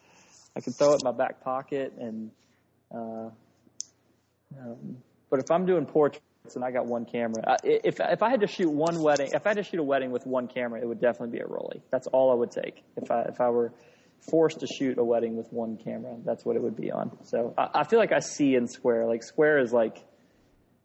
I 0.56 0.60
can 0.60 0.72
throw 0.72 0.92
it 0.92 1.02
in 1.02 1.04
my 1.04 1.12
back 1.12 1.42
pocket. 1.42 1.92
And 1.98 2.30
uh, 2.94 3.30
um, 4.58 4.98
but 5.30 5.40
if 5.40 5.50
I'm 5.50 5.66
doing 5.66 5.86
portraits 5.86 6.24
and 6.56 6.64
I 6.64 6.70
got 6.70 6.86
one 6.86 7.04
camera, 7.04 7.56
if 7.64 8.00
if 8.00 8.22
I 8.22 8.30
had 8.30 8.40
to 8.40 8.46
shoot 8.46 8.70
one 8.70 9.02
wedding, 9.02 9.30
if 9.32 9.46
I 9.46 9.50
had 9.50 9.56
to 9.58 9.62
shoot 9.62 9.80
a 9.80 9.82
wedding 9.82 10.10
with 10.10 10.26
one 10.26 10.48
camera, 10.48 10.80
it 10.80 10.86
would 10.86 11.00
definitely 11.00 11.38
be 11.38 11.42
a 11.42 11.46
Rollei. 11.46 11.80
That's 11.90 12.06
all 12.08 12.30
I 12.30 12.34
would 12.34 12.50
take. 12.50 12.82
If 12.96 13.10
I 13.10 13.22
if 13.22 13.40
I 13.40 13.50
were 13.50 13.72
forced 14.30 14.60
to 14.60 14.66
shoot 14.66 14.98
a 14.98 15.04
wedding 15.04 15.36
with 15.36 15.52
one 15.52 15.76
camera, 15.76 16.16
that's 16.24 16.44
what 16.44 16.56
it 16.56 16.62
would 16.62 16.76
be 16.76 16.90
on. 16.90 17.16
So 17.24 17.54
I, 17.56 17.80
I 17.80 17.84
feel 17.84 17.98
like 17.98 18.12
I 18.12 18.20
see 18.20 18.54
in 18.54 18.66
Square. 18.66 19.06
Like 19.06 19.22
Square 19.22 19.60
is 19.60 19.72
like 19.72 20.04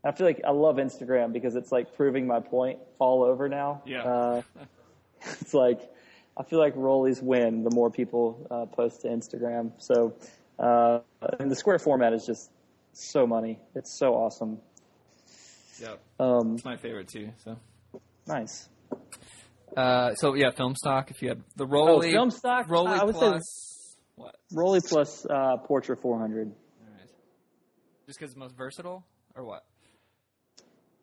I 0.03 0.11
feel 0.11 0.27
like 0.27 0.41
I 0.45 0.51
love 0.51 0.75
Instagram 0.75 1.31
because 1.31 1.55
it's 1.55 1.71
like 1.71 1.95
proving 1.95 2.27
my 2.27 2.39
point 2.39 2.79
all 2.99 3.23
over 3.23 3.47
now. 3.47 3.81
Yeah. 3.85 4.03
Uh, 4.03 4.41
it's 5.39 5.53
like 5.53 5.81
I 6.35 6.43
feel 6.43 6.59
like 6.59 6.75
Rolleis 6.75 7.21
win 7.21 7.63
the 7.63 7.71
more 7.71 7.89
people 7.89 8.47
uh, 8.49 8.65
post 8.65 9.01
to 9.01 9.07
Instagram. 9.07 9.71
So, 9.77 10.15
uh, 10.59 10.99
and 11.39 11.49
the 11.49 11.55
square 11.55 11.79
format 11.79 12.13
is 12.13 12.25
just 12.25 12.49
so 12.93 13.27
money. 13.27 13.59
It's 13.75 13.97
so 13.97 14.13
awesome. 14.13 14.59
Yep. 15.81 15.99
Um, 16.19 16.53
It's 16.55 16.65
my 16.65 16.77
favorite 16.77 17.07
too. 17.07 17.29
So. 17.43 17.57
nice. 18.27 18.69
Uh, 19.75 20.13
so 20.15 20.35
yeah, 20.35 20.51
film 20.51 20.75
stock. 20.75 21.09
If 21.11 21.21
you 21.21 21.29
had 21.29 21.41
the 21.55 21.65
Rollei, 21.65 21.89
Oh, 21.97 22.01
film 22.01 22.31
stock. 22.31 22.67
Rollei 22.67 22.99
I 22.99 23.03
would 23.03 23.15
plus 23.15 23.41
say 23.41 23.99
what? 24.15 24.35
Rollei 24.53 24.87
plus 24.87 25.25
uh, 25.25 25.57
Portra 25.67 25.99
400. 25.99 26.47
All 26.47 26.53
right. 26.91 27.09
Just 28.05 28.19
because 28.19 28.31
it's 28.31 28.37
most 28.39 28.55
versatile, 28.55 29.03
or 29.35 29.43
what? 29.43 29.65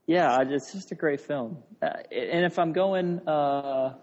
Yeah, 0.06 0.32
I- 0.32 0.44
it's 0.48 0.72
just 0.72 0.92
a 0.92 0.94
great 0.94 1.20
film. 1.20 1.58
Uh, 1.82 1.88
and 2.12 2.44
if 2.44 2.58
I'm 2.58 2.72
going, 2.72 3.20
uh, 3.28 3.94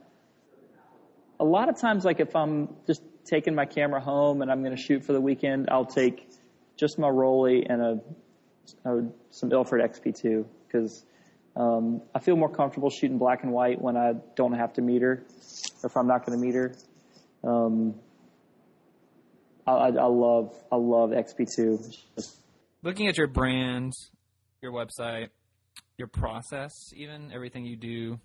a 1.39 1.45
lot 1.45 1.69
of 1.69 1.79
times, 1.79 2.03
like 2.03 2.19
if 2.19 2.35
I'm 2.35 2.75
just 2.87 3.01
taking 3.25 3.55
my 3.55 3.65
camera 3.65 4.01
home 4.01 4.41
and 4.41 4.51
I'm 4.51 4.63
going 4.63 4.75
to 4.75 4.81
shoot 4.81 5.03
for 5.05 5.13
the 5.13 5.21
weekend, 5.21 5.69
I'll 5.69 5.85
take 5.85 6.27
just 6.77 6.97
my 6.99 7.07
Rollei 7.09 7.65
and 7.69 7.81
a, 7.81 8.89
a 8.89 9.03
some 9.31 9.51
Ilford 9.51 9.81
XP2 9.81 10.45
because 10.67 11.05
um, 11.55 12.01
I 12.13 12.19
feel 12.19 12.35
more 12.35 12.49
comfortable 12.49 12.89
shooting 12.89 13.17
black 13.17 13.43
and 13.43 13.51
white 13.51 13.81
when 13.81 13.97
I 13.97 14.13
don't 14.35 14.53
have 14.53 14.73
to 14.73 14.81
meter, 14.81 15.23
or 15.83 15.87
if 15.87 15.97
I'm 15.97 16.07
not 16.07 16.25
going 16.25 16.39
to 16.39 16.45
meter. 16.45 16.75
Um, 17.43 17.95
I, 19.65 19.71
I, 19.71 19.87
I 19.87 20.05
love 20.05 20.53
I 20.71 20.75
love 20.75 21.09
XP2. 21.11 21.73
It's 21.75 21.87
just- 21.87 22.05
But 22.15 22.89
looking 22.89 23.07
at 23.07 23.17
your 23.17 23.27
brand, 23.27 23.93
your 24.61 24.71
website, 24.71 25.29
your 25.97 26.07
process, 26.07 26.73
even 26.95 27.31
everything 27.33 27.65
you 27.65 27.75
do, 27.75 28.19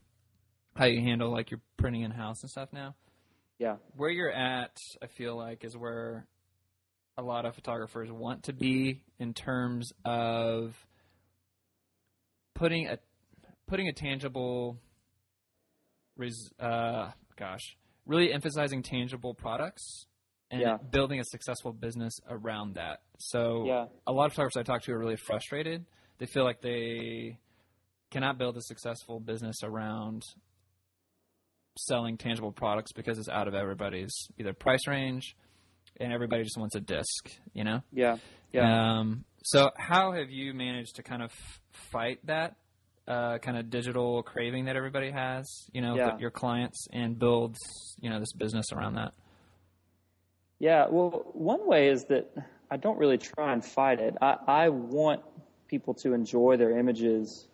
how 0.77 0.85
you 0.85 1.01
handle 1.01 1.31
like 1.31 1.51
your 1.51 1.61
printing 1.77 2.03
in 2.03 2.11
house 2.11 2.43
and 2.43 2.51
stuff 2.51 2.69
now. 2.73 2.95
Yeah. 3.59 3.77
Where 3.97 4.11
you're 4.11 4.33
at, 4.33 4.77
I 5.03 5.07
feel 5.07 5.37
like, 5.37 5.65
is 5.65 5.77
where 5.77 6.27
a 7.17 7.23
lot 7.23 7.45
of 7.45 7.55
photographers 7.55 8.11
want 8.11 8.45
to 8.45 8.53
be 8.53 9.03
in 9.19 9.35
terms 9.35 9.93
of 10.05 10.75
putting 12.55 12.87
a 12.89 12.99
putting 13.67 13.89
a 13.89 13.93
tangible 13.93 14.79
res, 16.17 16.53
uh, 16.61 17.11
gosh, 17.37 17.77
really 18.07 18.33
emphasizing 18.33 18.83
tangible 18.83 19.33
products 19.35 20.07
and 20.51 20.61
Yeah. 20.61 20.77
building 20.77 21.21
a 21.21 21.25
successful 21.25 21.73
business 21.73 22.13
around 22.29 22.75
that. 22.75 23.01
So 23.19 23.65
Yeah. 23.65 23.87
a 24.07 24.13
lot 24.13 24.27
of 24.27 24.33
photographers 24.33 24.59
I 24.59 24.63
talk 24.63 24.83
to 24.83 24.93
are 24.93 24.99
really 24.99 25.17
frustrated. 25.17 25.87
They 26.19 26.27
feel 26.27 26.45
like 26.45 26.61
they 26.61 27.39
cannot 28.11 28.37
build 28.37 28.59
a 28.59 28.63
successful 28.63 29.21
business 29.21 29.57
around 29.63 30.23
selling 31.79 32.19
tangible 32.19 32.53
products 32.53 32.93
because 32.93 33.19
it's 33.19 33.31
out 33.31 33.49
of 33.49 33.55
everybody's 33.55 34.13
either 34.39 34.53
price 34.53 34.87
range 34.87 35.35
and 35.99 36.13
everybody 36.13 36.43
just 36.43 36.59
wants 36.59 36.75
a 36.75 36.81
disc, 36.81 37.31
you 37.55 37.65
know? 37.65 37.81
Yeah. 37.91 38.19
Yeah. 38.53 38.99
Um, 38.99 39.25
so 39.45 39.71
how 39.77 40.13
have 40.13 40.31
you 40.31 40.55
managed 40.55 40.97
to 40.97 41.03
kind 41.03 41.23
of 41.23 41.33
fight 41.91 42.19
that 42.27 42.57
uh, 43.09 43.39
kind 43.39 43.57
of 43.59 43.69
digital 43.71 44.23
craving 44.23 44.67
that 44.67 44.77
everybody 44.77 45.11
has, 45.11 45.47
you 45.73 45.81
know, 45.81 45.97
Yeah. 45.97 46.13
with 46.13 46.21
your 46.21 46.31
clients 46.31 46.87
and 46.93 47.19
build, 47.19 47.57
you 48.01 48.09
know, 48.11 48.21
this 48.21 48.33
business 48.33 48.67
around 48.73 48.95
that? 48.95 49.13
Yeah, 50.59 50.87
well, 50.89 51.25
one 51.33 51.67
way 51.67 51.89
is 51.89 52.05
that 52.05 52.31
I 52.71 52.77
don't 52.77 52.99
really 52.99 53.19
try 53.19 53.53
and 53.53 53.65
fight 53.65 53.99
it. 54.01 54.17
I, 54.23 54.37
I 54.47 54.69
want 54.69 55.23
people 55.67 55.95
to 55.95 56.13
enjoy 56.15 56.57
their 56.57 56.79
images 56.79 57.49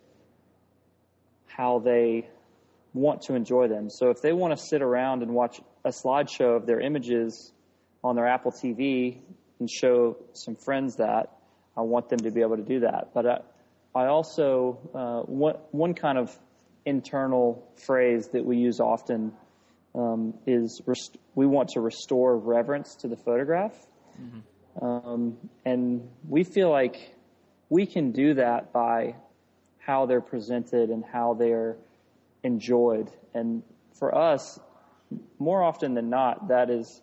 how 1.47 1.79
they 1.79 2.29
want 2.93 3.21
to 3.23 3.33
enjoy 3.33 3.67
them. 3.67 3.89
So 3.89 4.11
if 4.11 4.21
they 4.21 4.33
want 4.33 4.57
to 4.57 4.63
sit 4.63 4.81
around 4.81 5.23
and 5.23 5.33
watch 5.33 5.59
a 5.83 5.89
slideshow 5.89 6.55
of 6.55 6.65
their 6.65 6.79
images 6.79 7.51
on 8.03 8.15
their 8.15 8.27
Apple 8.27 8.51
TV 8.51 9.17
and 9.59 9.69
show 9.69 10.17
some 10.33 10.55
friends 10.55 10.95
that, 10.97 11.31
I 11.77 11.81
want 11.81 12.09
them 12.09 12.19
to 12.19 12.31
be 12.31 12.41
able 12.41 12.57
to 12.57 12.63
do 12.63 12.81
that. 12.81 13.09
But 13.13 13.25
I, 13.25 13.39
I 13.95 14.05
also, 14.07 14.79
uh, 14.93 15.21
one, 15.21 15.55
one 15.71 15.93
kind 15.93 16.17
of 16.17 16.37
internal 16.85 17.67
phrase 17.75 18.27
that 18.29 18.45
we 18.45 18.57
use 18.57 18.79
often 18.79 19.33
um, 19.95 20.33
is 20.45 20.81
rest- 20.85 21.17
we 21.35 21.45
want 21.45 21.69
to 21.69 21.81
restore 21.81 22.37
reverence 22.37 22.95
to 22.95 23.07
the 23.07 23.17
photograph. 23.17 23.75
Um, 24.81 25.37
and 25.65 26.07
we 26.27 26.43
feel 26.43 26.69
like 26.69 27.15
we 27.69 27.85
can 27.85 28.11
do 28.11 28.35
that 28.35 28.71
by 28.71 29.15
how 29.79 30.05
they're 30.05 30.21
presented 30.21 30.89
and 30.89 31.03
how 31.03 31.33
they're 31.33 31.77
enjoyed. 32.43 33.09
And 33.33 33.63
for 33.93 34.15
us, 34.15 34.59
more 35.39 35.63
often 35.63 35.93
than 35.93 36.09
not, 36.09 36.49
that 36.49 36.69
is 36.69 37.01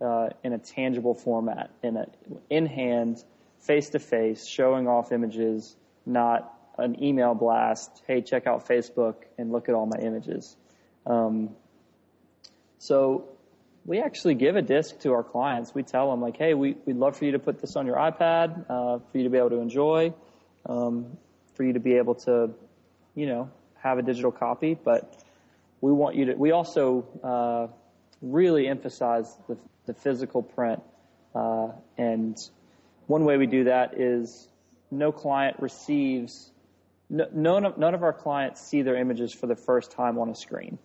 uh, 0.00 0.30
in 0.42 0.52
a 0.52 0.58
tangible 0.58 1.14
format, 1.14 1.70
in 1.82 1.96
a 1.96 2.06
in 2.50 2.66
hand, 2.66 3.22
face 3.62 3.90
to 3.90 3.98
face, 3.98 4.46
showing 4.46 4.86
off 4.86 5.12
images, 5.12 5.76
not 6.04 6.52
an 6.78 7.02
email 7.02 7.34
blast. 7.34 7.90
Hey, 8.06 8.20
check 8.20 8.46
out 8.46 8.66
Facebook 8.66 9.14
and 9.38 9.52
look 9.52 9.68
at 9.68 9.74
all 9.74 9.86
my 9.86 9.98
images. 9.98 10.56
Um, 11.06 11.50
so 12.78 13.28
we 13.84 14.00
actually 14.00 14.34
give 14.34 14.56
a 14.56 14.62
disc 14.62 15.00
to 15.00 15.12
our 15.12 15.22
clients. 15.22 15.74
We 15.74 15.82
tell 15.82 16.10
them 16.10 16.20
like, 16.20 16.36
hey, 16.36 16.54
we, 16.54 16.76
we'd 16.86 16.96
love 16.96 17.16
for 17.16 17.24
you 17.24 17.32
to 17.32 17.38
put 17.38 17.60
this 17.60 17.76
on 17.76 17.86
your 17.86 17.96
iPad, 17.96 18.64
uh, 18.68 18.98
for 19.10 19.18
you 19.18 19.24
to 19.24 19.30
be 19.30 19.38
able 19.38 19.50
to 19.50 19.60
enjoy, 19.60 20.14
um, 20.66 21.16
for 21.54 21.64
you 21.64 21.72
to 21.74 21.80
be 21.80 21.94
able 21.94 22.14
to, 22.16 22.50
you 23.14 23.26
know, 23.26 23.50
have 23.78 23.98
a 23.98 24.02
digital 24.02 24.32
copy. 24.32 24.74
But 24.74 25.22
we 25.80 25.92
want 25.92 26.16
you 26.16 26.26
to. 26.26 26.34
We 26.34 26.52
also 26.52 27.06
uh, 27.22 27.66
really 28.20 28.68
emphasize 28.68 29.36
the, 29.48 29.56
the 29.86 29.94
physical 29.94 30.42
print, 30.42 30.82
uh, 31.34 31.68
and 31.98 32.38
one 33.12 33.24
way 33.24 33.36
we 33.36 33.46
do 33.46 33.64
that 33.64 34.00
is 34.00 34.48
no 34.90 35.12
client 35.12 35.56
receives. 35.60 36.50
No, 37.08 37.26
none 37.32 37.64
of 37.66 37.78
none 37.78 37.94
of 37.94 38.02
our 38.02 38.12
clients 38.12 38.60
see 38.60 38.82
their 38.82 38.96
images 38.96 39.32
for 39.32 39.46
the 39.46 39.56
first 39.56 39.92
time 39.92 40.18
on 40.18 40.28
a 40.28 40.34
screen 40.34 40.78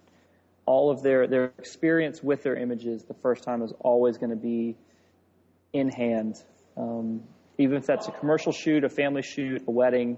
all 0.67 0.91
of 0.91 1.01
their 1.01 1.25
their 1.28 1.45
experience 1.57 2.21
with 2.21 2.43
their 2.43 2.55
images 2.55 3.03
the 3.05 3.13
first 3.15 3.43
time 3.43 3.63
is 3.63 3.73
always 3.80 4.17
going 4.17 4.30
to 4.30 4.36
be 4.36 4.75
in 5.73 5.89
hand. 5.89 6.36
Um, 6.75 7.23
even 7.57 7.78
if 7.78 7.88
that's 7.88 8.07
a 8.07 8.11
commercial 8.11 8.51
shoot, 8.51 8.84
a 8.84 8.89
family 8.89 9.23
shoot, 9.23 9.63
a 9.67 9.71
wedding, 9.71 10.17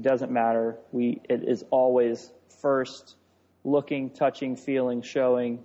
doesn't 0.00 0.30
matter. 0.30 0.76
We 0.92 1.20
it 1.28 1.42
is 1.42 1.64
always 1.70 2.30
first 2.60 3.16
looking, 3.64 4.10
touching, 4.10 4.56
feeling, 4.56 5.02
showing, 5.02 5.64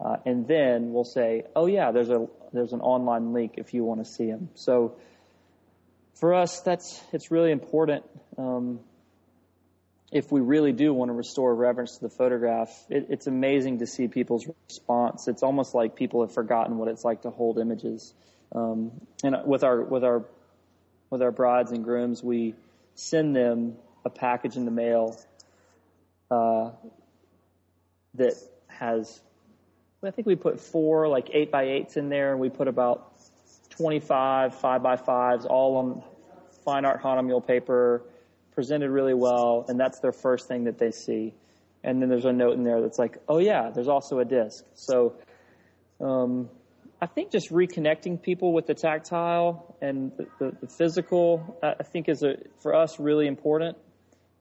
uh, 0.00 0.16
and 0.24 0.46
then 0.46 0.92
we'll 0.92 1.04
say, 1.04 1.44
oh 1.54 1.66
yeah, 1.66 1.90
there's 1.90 2.10
a 2.10 2.26
there's 2.52 2.72
an 2.72 2.80
online 2.80 3.32
link 3.32 3.54
if 3.56 3.74
you 3.74 3.84
want 3.84 4.04
to 4.04 4.10
see 4.10 4.30
them. 4.30 4.48
So 4.54 4.96
for 6.18 6.34
us, 6.34 6.60
that's 6.60 7.02
it's 7.12 7.30
really 7.30 7.52
important. 7.52 8.04
Um, 8.36 8.80
if 10.10 10.32
we 10.32 10.40
really 10.40 10.72
do 10.72 10.94
want 10.94 11.10
to 11.10 11.12
restore 11.12 11.54
reverence 11.54 11.98
to 11.98 12.08
the 12.08 12.10
photograph, 12.10 12.70
it, 12.88 13.06
it's 13.10 13.26
amazing 13.26 13.80
to 13.80 13.86
see 13.86 14.08
people's 14.08 14.46
response. 14.66 15.28
It's 15.28 15.42
almost 15.42 15.74
like 15.74 15.96
people 15.96 16.22
have 16.22 16.32
forgotten 16.32 16.78
what 16.78 16.88
it's 16.88 17.04
like 17.04 17.22
to 17.22 17.30
hold 17.30 17.58
images. 17.58 18.14
Um, 18.54 18.92
and 19.22 19.36
with 19.44 19.64
our 19.64 19.82
with 19.82 20.04
our 20.04 20.24
with 21.10 21.22
our 21.22 21.30
brides 21.30 21.72
and 21.72 21.84
grooms, 21.84 22.22
we 22.22 22.54
send 22.94 23.36
them 23.36 23.76
a 24.04 24.10
package 24.10 24.56
in 24.56 24.64
the 24.64 24.70
mail 24.70 25.18
uh, 26.30 26.70
that 28.14 28.34
has. 28.68 29.20
I 30.02 30.12
think 30.12 30.26
we 30.26 30.36
put 30.36 30.60
four 30.60 31.08
like 31.08 31.30
eight 31.34 31.50
by 31.50 31.64
eights 31.64 31.96
in 31.96 32.08
there, 32.08 32.30
and 32.30 32.40
we 32.40 32.48
put 32.48 32.68
about 32.68 33.12
twenty-five 33.70 34.54
five 34.54 34.82
by 34.82 34.96
fives, 34.96 35.44
all 35.44 35.76
on 35.76 36.02
fine 36.68 36.84
art 36.84 37.02
Hahnemühle 37.02 37.46
paper 37.46 38.02
presented 38.54 38.90
really 38.90 39.14
well, 39.14 39.64
and 39.68 39.80
that's 39.80 40.00
their 40.00 40.12
first 40.12 40.48
thing 40.48 40.64
that 40.64 40.76
they 40.76 40.90
see. 40.90 41.32
And 41.82 42.02
then 42.02 42.10
there's 42.10 42.26
a 42.26 42.32
note 42.32 42.58
in 42.58 42.62
there 42.62 42.82
that's 42.82 42.98
like, 42.98 43.16
oh 43.26 43.38
yeah, 43.38 43.70
there's 43.74 43.88
also 43.88 44.18
a 44.18 44.24
disc. 44.26 44.66
So 44.74 45.14
um, 45.98 46.50
I 47.00 47.06
think 47.06 47.30
just 47.30 47.50
reconnecting 47.50 48.20
people 48.20 48.52
with 48.52 48.66
the 48.66 48.74
tactile 48.74 49.76
and 49.80 50.12
the, 50.18 50.26
the, 50.38 50.56
the 50.60 50.66
physical, 50.66 51.58
I 51.62 51.84
think 51.84 52.06
is 52.10 52.22
a, 52.22 52.34
for 52.58 52.74
us 52.74 53.00
really 53.00 53.28
important. 53.28 53.78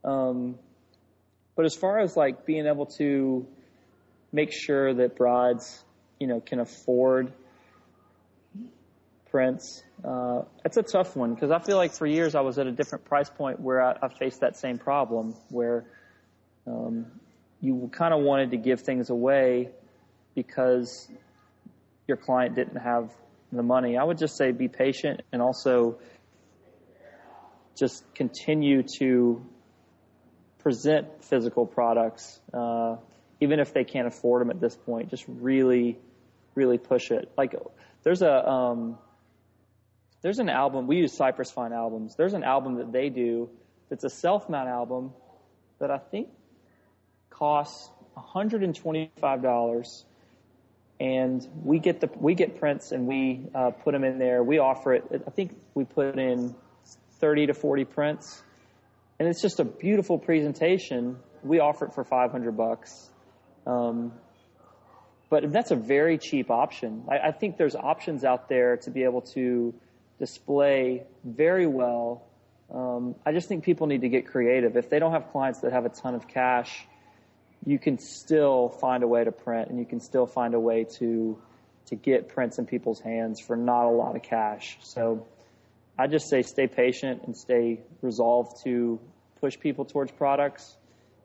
Um, 0.03 0.55
but 1.55 1.65
as 1.65 1.75
far 1.75 1.99
as 1.99 2.17
like 2.17 2.45
being 2.45 2.65
able 2.65 2.87
to 2.97 3.47
make 4.33 4.51
sure 4.51 4.93
that 4.95 5.15
brides, 5.15 5.81
you 6.19 6.27
know, 6.27 6.41
can 6.41 6.59
afford 6.59 7.31
prints. 9.29 9.83
Uh, 10.03 10.41
it's 10.65 10.77
a 10.77 10.83
tough 10.83 11.15
one 11.15 11.33
because 11.33 11.51
I 11.51 11.59
feel 11.59 11.77
like 11.77 11.93
for 11.93 12.05
years 12.05 12.35
I 12.35 12.41
was 12.41 12.57
at 12.57 12.67
a 12.67 12.71
different 12.71 13.05
price 13.05 13.29
point 13.29 13.59
where 13.59 13.81
I, 13.81 13.95
I 14.01 14.07
faced 14.09 14.41
that 14.41 14.57
same 14.57 14.77
problem 14.77 15.35
where 15.49 15.85
um, 16.65 17.05
you 17.61 17.89
kind 17.93 18.13
of 18.13 18.21
wanted 18.21 18.51
to 18.51 18.57
give 18.57 18.81
things 18.81 19.09
away 19.09 19.69
because 20.35 21.09
your 22.07 22.17
client 22.17 22.55
didn't 22.55 22.77
have 22.77 23.11
the 23.51 23.63
money. 23.63 23.97
I 23.97 24.03
would 24.03 24.17
just 24.17 24.37
say 24.37 24.51
be 24.51 24.67
patient 24.67 25.21
and 25.31 25.41
also 25.41 25.97
just 27.77 28.03
continue 28.13 28.83
to 28.99 29.45
present 30.59 31.23
physical 31.23 31.65
products, 31.65 32.39
uh, 32.53 32.97
even 33.39 33.59
if 33.59 33.73
they 33.73 33.83
can't 33.83 34.07
afford 34.07 34.41
them 34.41 34.49
at 34.49 34.59
this 34.59 34.75
point. 34.75 35.09
Just 35.09 35.25
really, 35.27 35.97
really 36.55 36.77
push 36.77 37.11
it. 37.11 37.31
Like 37.37 37.55
there's 38.03 38.21
a 38.21 38.47
um, 38.47 38.97
there's 40.21 40.39
an 40.39 40.49
album 40.49 40.87
we 40.87 40.97
use 40.97 41.13
Cypress 41.13 41.51
Fine 41.51 41.73
albums. 41.73 42.15
There's 42.15 42.33
an 42.33 42.43
album 42.43 42.75
that 42.75 42.91
they 42.91 43.09
do 43.09 43.49
that's 43.89 44.03
a 44.03 44.09
self 44.09 44.49
mount 44.49 44.69
album 44.69 45.13
that 45.79 45.91
I 45.91 45.97
think 45.97 46.29
costs 47.29 47.89
$125 48.17 50.03
and 50.99 51.47
we 51.63 51.79
get 51.79 52.01
the 52.01 52.09
we 52.15 52.33
get 52.33 52.59
prints 52.59 52.91
and 52.91 53.07
we 53.07 53.45
uh, 53.53 53.71
put 53.71 53.91
them 53.91 54.03
in 54.03 54.17
there. 54.17 54.43
We 54.43 54.57
offer 54.57 54.93
it. 54.93 55.03
I 55.27 55.29
think 55.29 55.55
we 55.75 55.85
put 55.85 56.17
in 56.17 56.55
30 57.19 57.47
to 57.47 57.53
40 57.53 57.85
prints, 57.85 58.41
and 59.19 59.27
it's 59.27 59.41
just 59.41 59.59
a 59.59 59.65
beautiful 59.65 60.17
presentation. 60.17 61.17
We 61.43 61.59
offer 61.59 61.85
it 61.85 61.93
for 61.93 62.03
500 62.03 62.57
bucks, 62.57 63.09
um, 63.67 64.13
but 65.29 65.51
that's 65.51 65.69
a 65.69 65.75
very 65.75 66.17
cheap 66.17 66.49
option. 66.49 67.03
I, 67.09 67.27
I 67.27 67.31
think 67.31 67.57
there's 67.57 67.75
options 67.75 68.23
out 68.23 68.49
there 68.49 68.77
to 68.77 68.89
be 68.89 69.03
able 69.03 69.21
to 69.33 69.75
display 70.19 71.03
very 71.23 71.67
well. 71.67 72.23
Um, 72.73 73.15
I 73.25 73.31
just 73.31 73.47
think 73.47 73.63
people 73.63 73.87
need 73.87 74.01
to 74.01 74.09
get 74.09 74.27
creative. 74.27 74.75
If 74.75 74.89
they 74.89 74.99
don't 74.99 75.11
have 75.11 75.31
clients 75.31 75.59
that 75.61 75.71
have 75.71 75.85
a 75.85 75.89
ton 75.89 76.15
of 76.15 76.27
cash, 76.27 76.85
you 77.65 77.79
can 77.79 77.97
still 77.97 78.69
find 78.69 79.03
a 79.03 79.07
way 79.07 79.23
to 79.23 79.31
print 79.31 79.69
and 79.69 79.79
you 79.79 79.85
can 79.85 79.99
still 79.99 80.25
find 80.25 80.53
a 80.53 80.59
way 80.59 80.85
to 80.99 81.37
to 81.87 81.95
get 81.95 82.27
prints 82.27 82.59
in 82.59 82.65
people's 82.65 82.99
hands 82.99 83.39
for 83.39 83.55
not 83.55 83.85
a 83.85 83.89
lot 83.89 84.13
of 84.15 84.21
cash. 84.21 84.77
So 84.81 85.25
I 85.97 86.07
just 86.07 86.29
say 86.29 86.41
stay 86.41 86.67
patient 86.67 87.23
and 87.25 87.35
stay 87.35 87.79
resolved 88.01 88.63
to 88.65 88.99
push 89.39 89.57
people 89.57 89.85
towards 89.85 90.11
products 90.11 90.77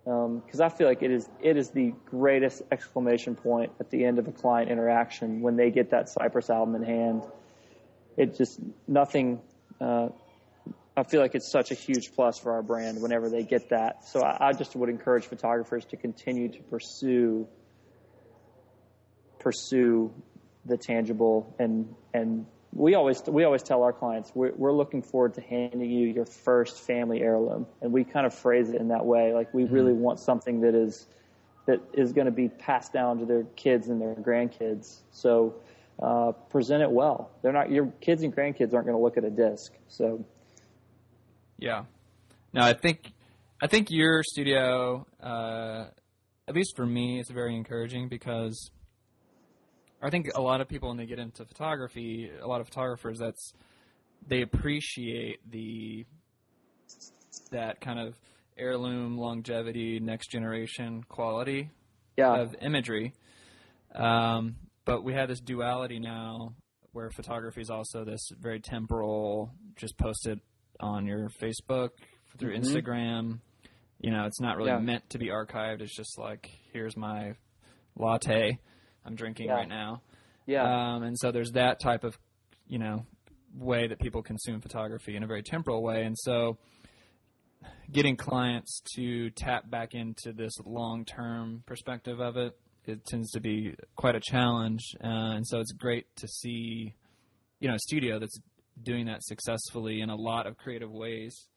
because 0.04 0.60
um, 0.60 0.62
I 0.62 0.68
feel 0.68 0.88
like 0.88 1.02
it 1.02 1.10
is 1.10 1.28
it 1.40 1.56
is 1.56 1.70
the 1.70 1.92
greatest 2.06 2.62
exclamation 2.70 3.34
point 3.34 3.72
at 3.78 3.90
the 3.90 4.04
end 4.04 4.18
of 4.18 4.26
a 4.26 4.32
client 4.32 4.70
interaction 4.70 5.40
when 5.42 5.56
they 5.56 5.70
get 5.70 5.90
that 5.90 6.08
Cypress 6.08 6.50
album 6.50 6.74
in 6.74 6.82
hand. 6.82 7.22
It 8.16 8.36
just 8.36 8.60
nothing. 8.86 9.40
Uh, 9.80 10.08
I 10.96 11.04
feel 11.04 11.20
like 11.20 11.34
it's 11.34 11.50
such 11.50 11.70
a 11.70 11.74
huge 11.74 12.14
plus 12.14 12.38
for 12.38 12.52
our 12.52 12.62
brand 12.62 13.00
whenever 13.00 13.30
they 13.30 13.42
get 13.42 13.70
that. 13.70 14.06
So 14.06 14.22
I, 14.22 14.48
I 14.48 14.52
just 14.52 14.76
would 14.76 14.90
encourage 14.90 15.24
photographers 15.24 15.84
to 15.86 15.96
continue 15.96 16.48
to 16.48 16.62
pursue 16.64 17.48
pursue 19.38 20.12
the 20.64 20.76
tangible 20.76 21.56
and 21.58 21.92
and 22.14 22.46
we 22.72 22.94
always 22.94 23.22
we 23.26 23.44
always 23.44 23.62
tell 23.62 23.82
our 23.82 23.92
clients 23.92 24.32
we're, 24.34 24.52
we're 24.52 24.72
looking 24.72 25.02
forward 25.02 25.34
to 25.34 25.40
handing 25.42 25.90
you 25.90 26.08
your 26.08 26.24
first 26.24 26.80
family 26.80 27.20
heirloom, 27.20 27.66
and 27.82 27.92
we 27.92 28.04
kind 28.04 28.26
of 28.26 28.34
phrase 28.34 28.70
it 28.70 28.80
in 28.80 28.88
that 28.88 29.04
way. 29.04 29.34
Like 29.34 29.52
we 29.52 29.64
mm-hmm. 29.64 29.74
really 29.74 29.92
want 29.92 30.20
something 30.20 30.60
that 30.62 30.74
is 30.74 31.06
that 31.66 31.80
is 31.92 32.12
going 32.12 32.24
to 32.24 32.32
be 32.32 32.48
passed 32.48 32.92
down 32.92 33.18
to 33.18 33.26
their 33.26 33.44
kids 33.56 33.88
and 33.88 34.00
their 34.00 34.14
grandkids. 34.14 35.00
So 35.10 35.56
uh, 36.02 36.32
present 36.50 36.82
it 36.82 36.90
well. 36.90 37.30
They're 37.42 37.52
not 37.52 37.70
your 37.70 37.86
kids 38.00 38.22
and 38.22 38.34
grandkids 38.34 38.74
aren't 38.74 38.86
going 38.86 38.96
to 38.96 39.02
look 39.02 39.16
at 39.16 39.24
a 39.24 39.30
disc. 39.30 39.72
So 39.88 40.24
yeah, 41.58 41.84
no, 42.52 42.62
I 42.62 42.72
think 42.72 43.12
I 43.62 43.68
think 43.68 43.90
your 43.90 44.22
studio, 44.24 45.06
uh, 45.22 45.86
at 46.48 46.54
least 46.54 46.74
for 46.76 46.84
me, 46.84 47.20
it's 47.20 47.30
very 47.30 47.54
encouraging 47.54 48.08
because 48.08 48.70
I 50.02 50.10
think 50.10 50.30
a 50.34 50.42
lot 50.42 50.60
of 50.60 50.68
people 50.68 50.88
when 50.88 50.98
they 50.98 51.06
get 51.06 51.20
into 51.20 51.44
photography, 51.44 52.30
a 52.42 52.46
lot 52.46 52.60
of 52.60 52.66
photographers, 52.66 53.18
that's 53.20 53.52
they 54.26 54.42
appreciate 54.42 55.38
the 55.48 56.04
that 57.52 57.80
kind 57.80 58.00
of 58.00 58.14
heirloom 58.58 59.16
longevity, 59.16 60.00
next 60.00 60.30
generation 60.30 61.04
quality 61.08 61.70
yeah. 62.16 62.34
of 62.34 62.54
imagery. 62.60 63.14
Um, 63.94 64.56
but 64.84 65.04
we 65.04 65.14
have 65.14 65.28
this 65.28 65.40
duality 65.40 65.98
now 65.98 66.54
where 66.92 67.10
photography 67.10 67.60
is 67.60 67.70
also 67.70 68.04
this 68.04 68.28
very 68.38 68.60
temporal, 68.60 69.50
just 69.76 69.96
post 69.96 70.26
it 70.26 70.38
on 70.80 71.06
your 71.06 71.28
Facebook 71.40 71.90
through 72.38 72.56
mm-hmm. 72.56 72.64
Instagram. 72.64 73.38
You 74.00 74.10
know, 74.10 74.24
it's 74.26 74.40
not 74.40 74.56
really 74.56 74.70
yeah. 74.70 74.78
meant 74.78 75.08
to 75.10 75.18
be 75.18 75.28
archived. 75.28 75.80
It's 75.80 75.94
just 75.94 76.18
like, 76.18 76.50
here's 76.72 76.96
my 76.96 77.34
latte 77.96 78.58
I'm 79.04 79.14
drinking 79.14 79.46
yeah. 79.46 79.54
right 79.54 79.68
now. 79.68 80.02
Yeah. 80.46 80.64
Um, 80.64 81.02
and 81.02 81.18
so 81.18 81.30
there's 81.30 81.52
that 81.52 81.80
type 81.80 82.04
of, 82.04 82.18
you 82.66 82.78
know, 82.78 83.06
way 83.54 83.86
that 83.86 84.00
people 84.00 84.22
consume 84.22 84.60
photography 84.60 85.16
in 85.16 85.22
a 85.22 85.26
very 85.26 85.42
temporal 85.42 85.82
way. 85.82 86.04
And 86.04 86.18
so 86.18 86.58
getting 87.90 88.16
clients 88.16 88.80
to 88.96 89.30
tap 89.30 89.70
back 89.70 89.94
into 89.94 90.32
this 90.32 90.52
long 90.64 91.04
term 91.04 91.62
perspective 91.66 92.20
of 92.20 92.36
it, 92.36 92.56
it 92.86 93.04
tends 93.04 93.30
to 93.32 93.40
be 93.40 93.74
quite 93.96 94.16
a 94.16 94.20
challenge. 94.20 94.94
Uh, 95.02 95.36
and 95.36 95.46
so 95.46 95.60
it's 95.60 95.72
great 95.72 96.06
to 96.16 96.28
see, 96.28 96.94
you 97.60 97.68
know, 97.68 97.74
a 97.74 97.78
studio 97.78 98.18
that's 98.18 98.38
doing 98.82 99.06
that 99.06 99.22
successfully 99.22 100.00
in 100.00 100.10
a 100.10 100.16
lot 100.16 100.46
of 100.46 100.56
creative 100.56 100.90
ways. 100.90 101.48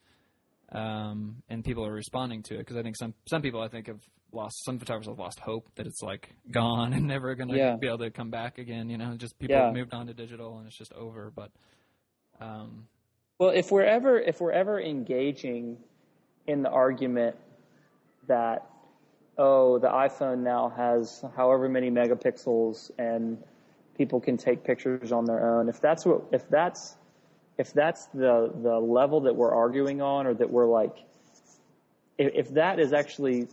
Um, 0.72 1.44
and 1.50 1.64
people 1.64 1.86
are 1.86 1.94
responding 1.94 2.44
to 2.44 2.56
it 2.56 2.60
because 2.60 2.76
I 2.76 2.82
think 2.82 2.98
some 2.98 3.14
some 3.30 3.42
people 3.42 3.62
I 3.62 3.68
think 3.68 3.88
have 3.88 4.02
lost 4.32 4.66
some 4.66 4.80
photographers 4.80 5.08
have 5.08 5.20
lost 5.20 5.40
hope 5.40 5.70
that 5.76 5.86
it's 5.86 6.02
like 6.02 6.36
gone 6.52 6.94
and 6.94 7.08
never 7.08 7.36
going 7.36 7.50
to 7.50 7.58
yeah. 7.58 7.76
be 7.76 7.88
able 7.88 8.00
to 8.00 8.12
come 8.12 8.30
back 8.30 8.58
again. 8.58 8.90
You 8.90 8.98
know, 8.98 9.16
just 9.16 9.38
people 9.40 9.56
yeah. 9.56 9.66
have 9.66 9.74
moved 9.74 9.94
on 9.94 10.08
to 10.08 10.14
digital 10.14 10.58
and 10.58 10.68
it's 10.68 10.78
just 10.78 10.94
over. 10.94 11.32
But 11.36 11.52
um, 12.40 12.88
well, 13.40 13.52
if 13.52 13.72
we're 13.72 13.86
ever 13.86 14.20
if 14.20 14.42
we're 14.42 14.52
ever 14.52 14.82
engaging 14.82 15.78
in 16.48 16.62
the 16.62 16.70
argument 16.70 17.36
that 18.28 18.68
oh 19.38 19.80
the 19.80 19.88
iPhone 19.88 20.40
now 20.40 20.70
has 20.76 21.24
however 21.36 21.68
many 21.70 21.90
megapixels 21.90 22.92
and 22.98 23.38
people 23.98 24.20
can 24.20 24.38
take 24.38 24.64
pictures 24.64 25.12
on 25.12 25.26
their 25.26 25.50
own. 25.50 25.70
If 25.70 25.82
that's 25.82 26.06
what 26.06 26.24
if 26.32 26.50
that's 26.50 26.96
if 27.58 27.74
that's 27.74 28.08
the 28.08 28.52
the 28.62 28.80
level 28.80 29.22
that 29.22 29.36
we're 29.36 29.54
arguing 29.54 30.02
on 30.02 30.28
or 30.28 30.34
that 30.34 30.50
we're 30.50 30.68
like 30.68 30.98
if, 32.18 32.32
if 32.34 32.54
that 32.54 32.80
is 32.80 32.94
actually 32.94 33.48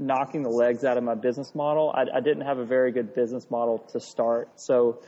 knocking 0.00 0.42
the 0.42 0.50
legs 0.50 0.84
out 0.84 0.96
of 0.96 1.04
my 1.04 1.14
business 1.14 1.54
model. 1.54 1.92
I, 1.94 2.06
I 2.14 2.20
didn't 2.20 2.42
have 2.42 2.58
a 2.58 2.64
very 2.64 2.90
good 2.90 3.14
business 3.14 3.50
model 3.50 3.78
to 3.92 4.00
start. 4.00 4.48
So 4.58 5.02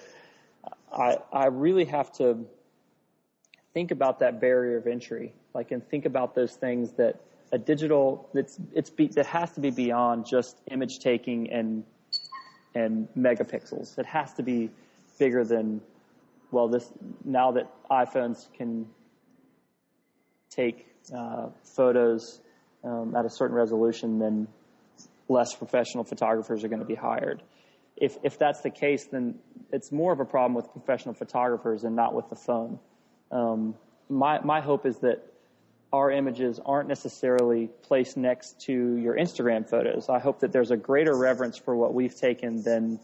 I, 0.92 1.16
I 1.32 1.46
really 1.46 1.86
have 1.86 2.12
to 2.18 2.44
think 3.72 3.90
about 3.90 4.18
that 4.20 4.40
barrier 4.40 4.76
of 4.76 4.86
entry, 4.86 5.32
like, 5.54 5.70
and 5.70 5.86
think 5.88 6.04
about 6.04 6.34
those 6.34 6.54
things 6.54 6.92
that 6.92 7.20
a 7.52 7.58
digital 7.58 8.28
that's 8.34 8.58
it's 8.74 8.90
be, 8.90 9.06
that 9.08 9.26
has 9.26 9.52
to 9.52 9.60
be 9.60 9.70
beyond 9.70 10.26
just 10.26 10.56
image 10.70 10.98
taking 10.98 11.50
and 11.50 11.84
and 12.74 13.08
megapixels. 13.16 13.98
It 13.98 14.06
has 14.06 14.32
to 14.34 14.42
be 14.42 14.70
bigger 15.18 15.44
than 15.44 15.80
well, 16.52 16.68
this 16.68 16.92
now 17.24 17.52
that 17.52 17.72
iPhones 17.90 18.52
can 18.52 18.86
take 20.50 20.86
uh, 21.16 21.48
photos 21.64 22.40
um, 22.84 23.16
at 23.16 23.24
a 23.24 23.30
certain 23.30 23.56
resolution, 23.56 24.18
then 24.18 24.46
less 25.28 25.54
professional 25.54 26.04
photographers 26.04 26.62
are 26.62 26.68
going 26.68 26.80
to 26.80 26.86
be 26.86 26.94
hired. 26.94 27.42
If, 27.96 28.18
if 28.22 28.38
that's 28.38 28.60
the 28.60 28.70
case, 28.70 29.06
then 29.06 29.36
it's 29.72 29.90
more 29.90 30.12
of 30.12 30.20
a 30.20 30.24
problem 30.24 30.54
with 30.54 30.70
professional 30.72 31.14
photographers 31.14 31.84
and 31.84 31.96
not 31.96 32.14
with 32.14 32.28
the 32.28 32.36
phone. 32.36 32.78
Um, 33.30 33.74
my, 34.08 34.40
my 34.40 34.60
hope 34.60 34.84
is 34.84 34.98
that 34.98 35.31
our 35.92 36.10
images 36.10 36.58
aren't 36.64 36.88
necessarily 36.88 37.68
placed 37.82 38.16
next 38.16 38.60
to 38.62 38.96
your 38.96 39.16
Instagram 39.16 39.68
photos. 39.68 40.08
I 40.08 40.18
hope 40.18 40.40
that 40.40 40.52
there's 40.52 40.70
a 40.70 40.76
greater 40.76 41.14
reverence 41.14 41.58
for 41.58 41.76
what 41.76 41.92
we've 41.92 42.14
taken 42.14 42.62
than 42.62 42.98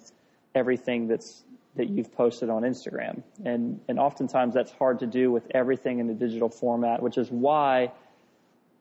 everything 0.54 1.06
that's 1.08 1.44
that 1.76 1.90
you've 1.90 2.12
posted 2.12 2.50
on 2.50 2.62
Instagram. 2.62 3.22
And 3.44 3.80
and 3.88 3.98
oftentimes 3.98 4.54
that's 4.54 4.72
hard 4.72 5.00
to 5.00 5.06
do 5.06 5.30
with 5.30 5.46
everything 5.54 5.98
in 5.98 6.06
the 6.06 6.14
digital 6.14 6.48
format, 6.48 7.02
which 7.02 7.18
is 7.18 7.30
why 7.30 7.92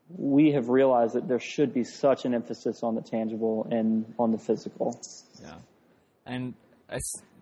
we 0.10 0.53
have 0.53 0.70
realized 0.70 1.14
that 1.16 1.28
there 1.28 1.39
should 1.39 1.74
be 1.74 1.84
such 1.84 2.24
an 2.24 2.34
emphasis 2.34 2.82
on 2.84 2.95
the 2.95 3.01
tangible 3.01 3.68
and 3.70 4.14
on 4.18 4.32
the 4.32 4.38
physical. 4.38 4.99
Yeah, 5.41 5.55
and 6.26 6.53
I, 6.89 6.99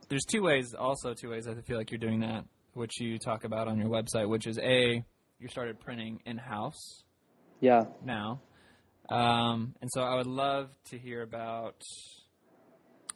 there's 0.10 0.26
two 0.26 0.42
ways, 0.42 0.74
also 0.74 1.14
two 1.14 1.30
ways 1.30 1.48
I 1.48 1.54
feel 1.62 1.78
like 1.78 1.92
you're 1.92 2.00
doing 2.00 2.22
that, 2.22 2.46
which 2.74 3.00
you 3.00 3.20
talk 3.20 3.44
about 3.44 3.68
on 3.68 3.78
your 3.78 3.88
website, 3.88 4.28
which 4.28 4.48
is 4.48 4.58
a 4.58 5.04
you 5.46 5.50
started 5.50 5.80
printing 5.80 6.20
in 6.26 6.40
house. 6.40 7.04
Yeah. 7.60 7.84
Now, 8.04 8.42
um, 9.10 9.76
and 9.80 9.92
so 9.94 10.02
I 10.02 10.16
would 10.16 10.26
love 10.26 10.72
to 10.90 10.98
hear 10.98 11.22
about 11.22 11.84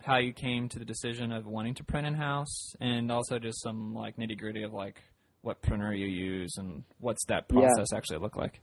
how 0.03 0.17
you 0.17 0.31
came 0.31 0.69
to 0.69 0.77
the 0.77 0.85
decision 0.85 1.31
of 1.31 1.47
wanting 1.47 1.73
to 1.75 1.83
print 1.83 2.05
in 2.05 2.13
house, 2.13 2.75
and 2.79 3.11
also 3.11 3.39
just 3.39 3.63
some 3.63 3.95
like 3.95 4.17
nitty 4.17 4.37
gritty 4.37 4.61
of 4.61 4.73
like 4.73 5.01
what 5.41 5.63
printer 5.63 5.91
you 5.91 6.05
use 6.05 6.53
and 6.57 6.83
what's 6.99 7.25
that 7.25 7.49
process 7.49 7.87
yeah. 7.91 7.97
actually 7.97 8.19
look 8.19 8.35
like. 8.35 8.61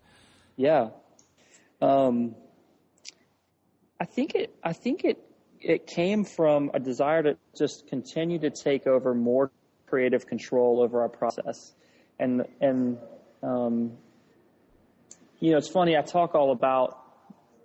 Yeah. 0.55 0.91
Um, 1.83 2.37
I 4.01 4.05
think 4.05 4.37
it. 4.37 4.55
I 4.63 4.73
think 4.73 5.05
it. 5.05 5.19
It 5.61 5.89
came 5.89 6.25
from 6.25 6.71
a 6.73 6.79
desire 6.79 7.25
to 7.25 7.37
just 7.59 7.89
continue 7.89 8.39
to 8.39 8.51
take 8.51 8.87
over 8.87 9.13
more 9.13 9.51
creative 9.87 10.25
control 10.25 10.81
over 10.81 11.01
our 11.01 11.09
process, 11.09 11.75
and 12.21 12.45
and 12.61 12.99
um, 13.43 13.93
you 15.41 15.53
know, 15.53 15.59
it's 15.59 15.71
funny. 15.71 15.97
I 15.97 16.03
talk 16.03 16.35
all 16.35 16.53
about 16.53 17.03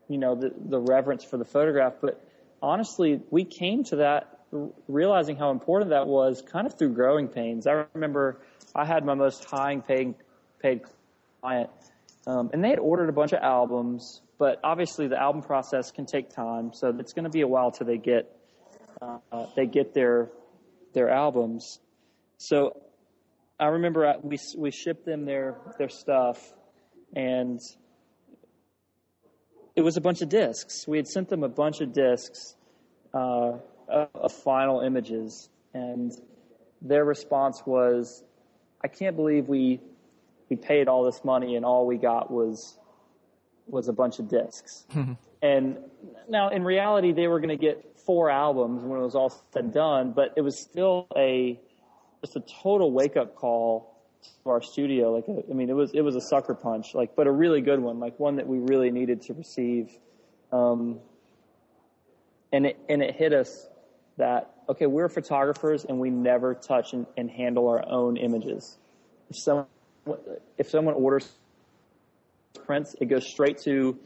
you 0.07 0.17
know 0.17 0.35
the 0.35 0.51
the 0.57 0.79
reverence 0.79 1.23
for 1.23 1.37
the 1.37 1.45
photograph, 1.45 1.93
but 2.01 2.23
honestly, 2.61 3.21
we 3.29 3.45
came 3.45 3.83
to 3.85 3.97
that 3.97 4.39
realizing 4.87 5.37
how 5.37 5.51
important 5.51 5.91
that 5.91 6.07
was 6.07 6.41
kind 6.41 6.67
of 6.67 6.77
through 6.77 6.93
growing 6.93 7.27
pains. 7.29 7.65
I 7.67 7.85
remember 7.93 8.41
I 8.75 8.85
had 8.85 9.05
my 9.05 9.13
most 9.13 9.45
high 9.45 9.77
paying 9.77 10.15
paid 10.61 10.81
client 11.41 11.69
um, 12.27 12.49
and 12.53 12.63
they 12.63 12.69
had 12.69 12.79
ordered 12.79 13.09
a 13.09 13.13
bunch 13.13 13.33
of 13.33 13.39
albums, 13.41 14.21
but 14.37 14.59
obviously 14.63 15.07
the 15.07 15.19
album 15.19 15.41
process 15.41 15.91
can 15.91 16.05
take 16.05 16.29
time, 16.29 16.71
so 16.73 16.95
it's 16.99 17.13
going 17.13 17.23
to 17.23 17.31
be 17.31 17.41
a 17.41 17.47
while 17.47 17.71
till 17.71 17.87
they 17.87 17.97
get 17.97 18.35
uh, 19.01 19.45
they 19.55 19.65
get 19.65 19.93
their 19.93 20.29
their 20.93 21.09
albums. 21.09 21.79
So 22.37 22.77
I 23.61 23.67
remember 23.67 24.15
we 24.23 24.39
we 24.57 24.71
shipped 24.71 25.05
them 25.05 25.25
their 25.25 25.55
their 25.77 25.87
stuff, 25.87 26.53
and 27.15 27.59
it 29.75 29.81
was 29.81 29.97
a 29.97 30.01
bunch 30.01 30.23
of 30.23 30.29
discs. 30.29 30.87
We 30.87 30.97
had 30.97 31.07
sent 31.07 31.29
them 31.29 31.43
a 31.43 31.49
bunch 31.49 31.79
of 31.79 31.93
discs 31.93 32.55
uh, 33.13 33.59
of 33.87 34.31
final 34.43 34.81
images, 34.81 35.49
and 35.75 36.11
their 36.81 37.05
response 37.05 37.61
was, 37.63 38.23
"I 38.83 38.87
can't 38.87 39.15
believe 39.15 39.47
we 39.47 39.79
we 40.49 40.57
paid 40.57 40.87
all 40.89 41.05
this 41.05 41.23
money 41.23 41.55
and 41.55 41.63
all 41.63 41.85
we 41.87 41.97
got 41.97 42.29
was 42.29 42.77
was 43.67 43.87
a 43.87 43.93
bunch 43.93 44.19
of 44.19 44.27
discs. 44.27 44.85
and 45.41 45.77
now 46.27 46.49
in 46.49 46.63
reality 46.63 47.13
they 47.13 47.27
were 47.27 47.39
going 47.39 47.57
to 47.57 47.63
get 47.63 47.97
four 48.05 48.29
albums 48.29 48.83
when 48.83 48.99
it 48.99 49.03
was 49.03 49.15
all 49.15 49.29
said 49.29 49.63
and 49.63 49.73
done, 49.73 50.11
but 50.11 50.33
it 50.35 50.41
was 50.41 50.59
still 50.59 51.07
a 51.15 51.59
just 52.21 52.35
a 52.35 52.41
total 52.41 52.91
wake 52.91 53.17
up 53.17 53.35
call 53.35 53.97
to 54.43 54.49
our 54.49 54.61
studio. 54.61 55.11
Like, 55.13 55.27
a, 55.27 55.43
I 55.49 55.53
mean, 55.53 55.69
it 55.69 55.75
was 55.75 55.91
it 55.93 56.01
was 56.01 56.15
a 56.15 56.21
sucker 56.21 56.53
punch, 56.53 56.93
like, 56.93 57.15
but 57.15 57.27
a 57.27 57.31
really 57.31 57.61
good 57.61 57.79
one, 57.79 57.99
like 57.99 58.19
one 58.19 58.35
that 58.37 58.47
we 58.47 58.59
really 58.59 58.91
needed 58.91 59.21
to 59.23 59.33
receive. 59.33 59.89
Um, 60.51 60.99
and 62.51 62.65
it 62.65 62.79
and 62.89 63.01
it 63.01 63.15
hit 63.15 63.33
us 63.33 63.67
that 64.17 64.53
okay, 64.69 64.85
we're 64.85 65.09
photographers 65.09 65.85
and 65.85 65.99
we 65.99 66.09
never 66.09 66.53
touch 66.53 66.93
and, 66.93 67.05
and 67.17 67.29
handle 67.29 67.67
our 67.67 67.87
own 67.87 68.17
images. 68.17 68.77
If 69.29 69.37
someone 69.37 69.65
if 70.57 70.69
someone 70.69 70.95
orders 70.95 71.29
prints, 72.65 72.95
it 72.99 73.05
goes 73.05 73.27
straight 73.27 73.59
to 73.59 73.97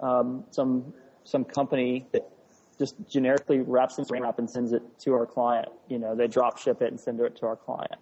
um, 0.00 0.44
some 0.50 0.92
some 1.24 1.44
company 1.44 2.06
that 2.12 2.28
just 2.78 2.94
generically 3.08 3.60
wraps 3.60 3.98
in 3.98 4.04
wrap 4.10 4.38
and 4.38 4.48
sends 4.48 4.72
it 4.72 4.82
to 5.00 5.12
our 5.14 5.26
client. 5.26 5.68
You 5.88 5.98
know, 5.98 6.14
they 6.14 6.28
drop 6.28 6.58
ship 6.58 6.80
it 6.80 6.88
and 6.88 7.00
send 7.00 7.20
it 7.20 7.36
to 7.36 7.46
our 7.46 7.56
client. 7.56 7.96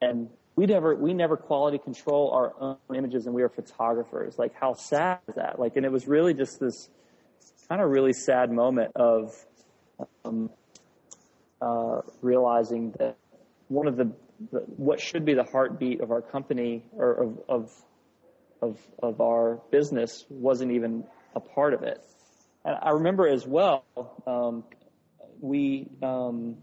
And 0.00 0.28
we 0.54 0.66
never 0.66 0.94
we 0.94 1.14
never 1.14 1.36
quality 1.36 1.78
control 1.78 2.30
our 2.32 2.52
own 2.60 2.76
images, 2.94 3.26
and 3.26 3.34
we 3.34 3.42
are 3.42 3.48
photographers. 3.48 4.38
Like, 4.38 4.52
how 4.54 4.74
sad 4.74 5.18
is 5.28 5.36
that? 5.36 5.58
Like, 5.58 5.76
and 5.76 5.86
it 5.86 5.92
was 5.92 6.06
really 6.06 6.34
just 6.34 6.60
this 6.60 6.90
kind 7.68 7.80
of 7.80 7.90
really 7.90 8.12
sad 8.12 8.50
moment 8.50 8.92
of 8.96 9.34
um, 10.24 10.50
uh, 11.60 12.02
realizing 12.20 12.92
that 12.98 13.16
one 13.68 13.86
of 13.86 13.96
the, 13.96 14.12
the, 14.50 14.58
what 14.76 15.00
should 15.00 15.24
be 15.24 15.32
the 15.32 15.44
heartbeat 15.44 16.00
of 16.00 16.10
our 16.10 16.20
company 16.20 16.84
or 16.92 17.12
of, 17.12 17.38
of 17.48 17.72
of 18.60 18.78
of 19.02 19.20
our 19.20 19.60
business 19.70 20.26
wasn't 20.28 20.70
even 20.70 21.04
a 21.34 21.40
part 21.40 21.72
of 21.72 21.82
it. 21.82 22.04
And 22.64 22.76
I 22.80 22.90
remember 22.90 23.26
as 23.26 23.46
well, 23.46 23.84
um, 24.26 24.64
we, 25.40 25.88
um, 26.02 26.56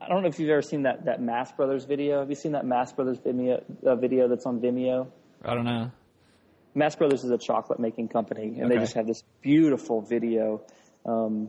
I 0.00 0.08
don't 0.08 0.22
know 0.22 0.28
if 0.28 0.38
you've 0.40 0.50
ever 0.50 0.62
seen 0.62 0.82
that, 0.82 1.04
that 1.04 1.22
Mast 1.22 1.56
Brothers 1.56 1.84
video. 1.84 2.18
Have 2.20 2.28
you 2.28 2.34
seen 2.34 2.52
that 2.52 2.66
Mast 2.66 2.96
Brothers 2.96 3.18
Vimeo, 3.18 3.62
uh, 3.86 3.94
video 3.94 4.28
that's 4.28 4.46
on 4.46 4.60
Vimeo? 4.60 5.06
I 5.44 5.54
don't 5.54 5.64
know. 5.64 5.90
Mast 6.74 6.98
Brothers 6.98 7.22
is 7.22 7.30
a 7.30 7.38
chocolate 7.38 7.78
making 7.78 8.08
company, 8.08 8.46
and 8.58 8.64
okay. 8.64 8.74
they 8.74 8.80
just 8.80 8.94
have 8.94 9.06
this 9.06 9.22
beautiful 9.40 10.00
video, 10.00 10.60
um, 11.06 11.48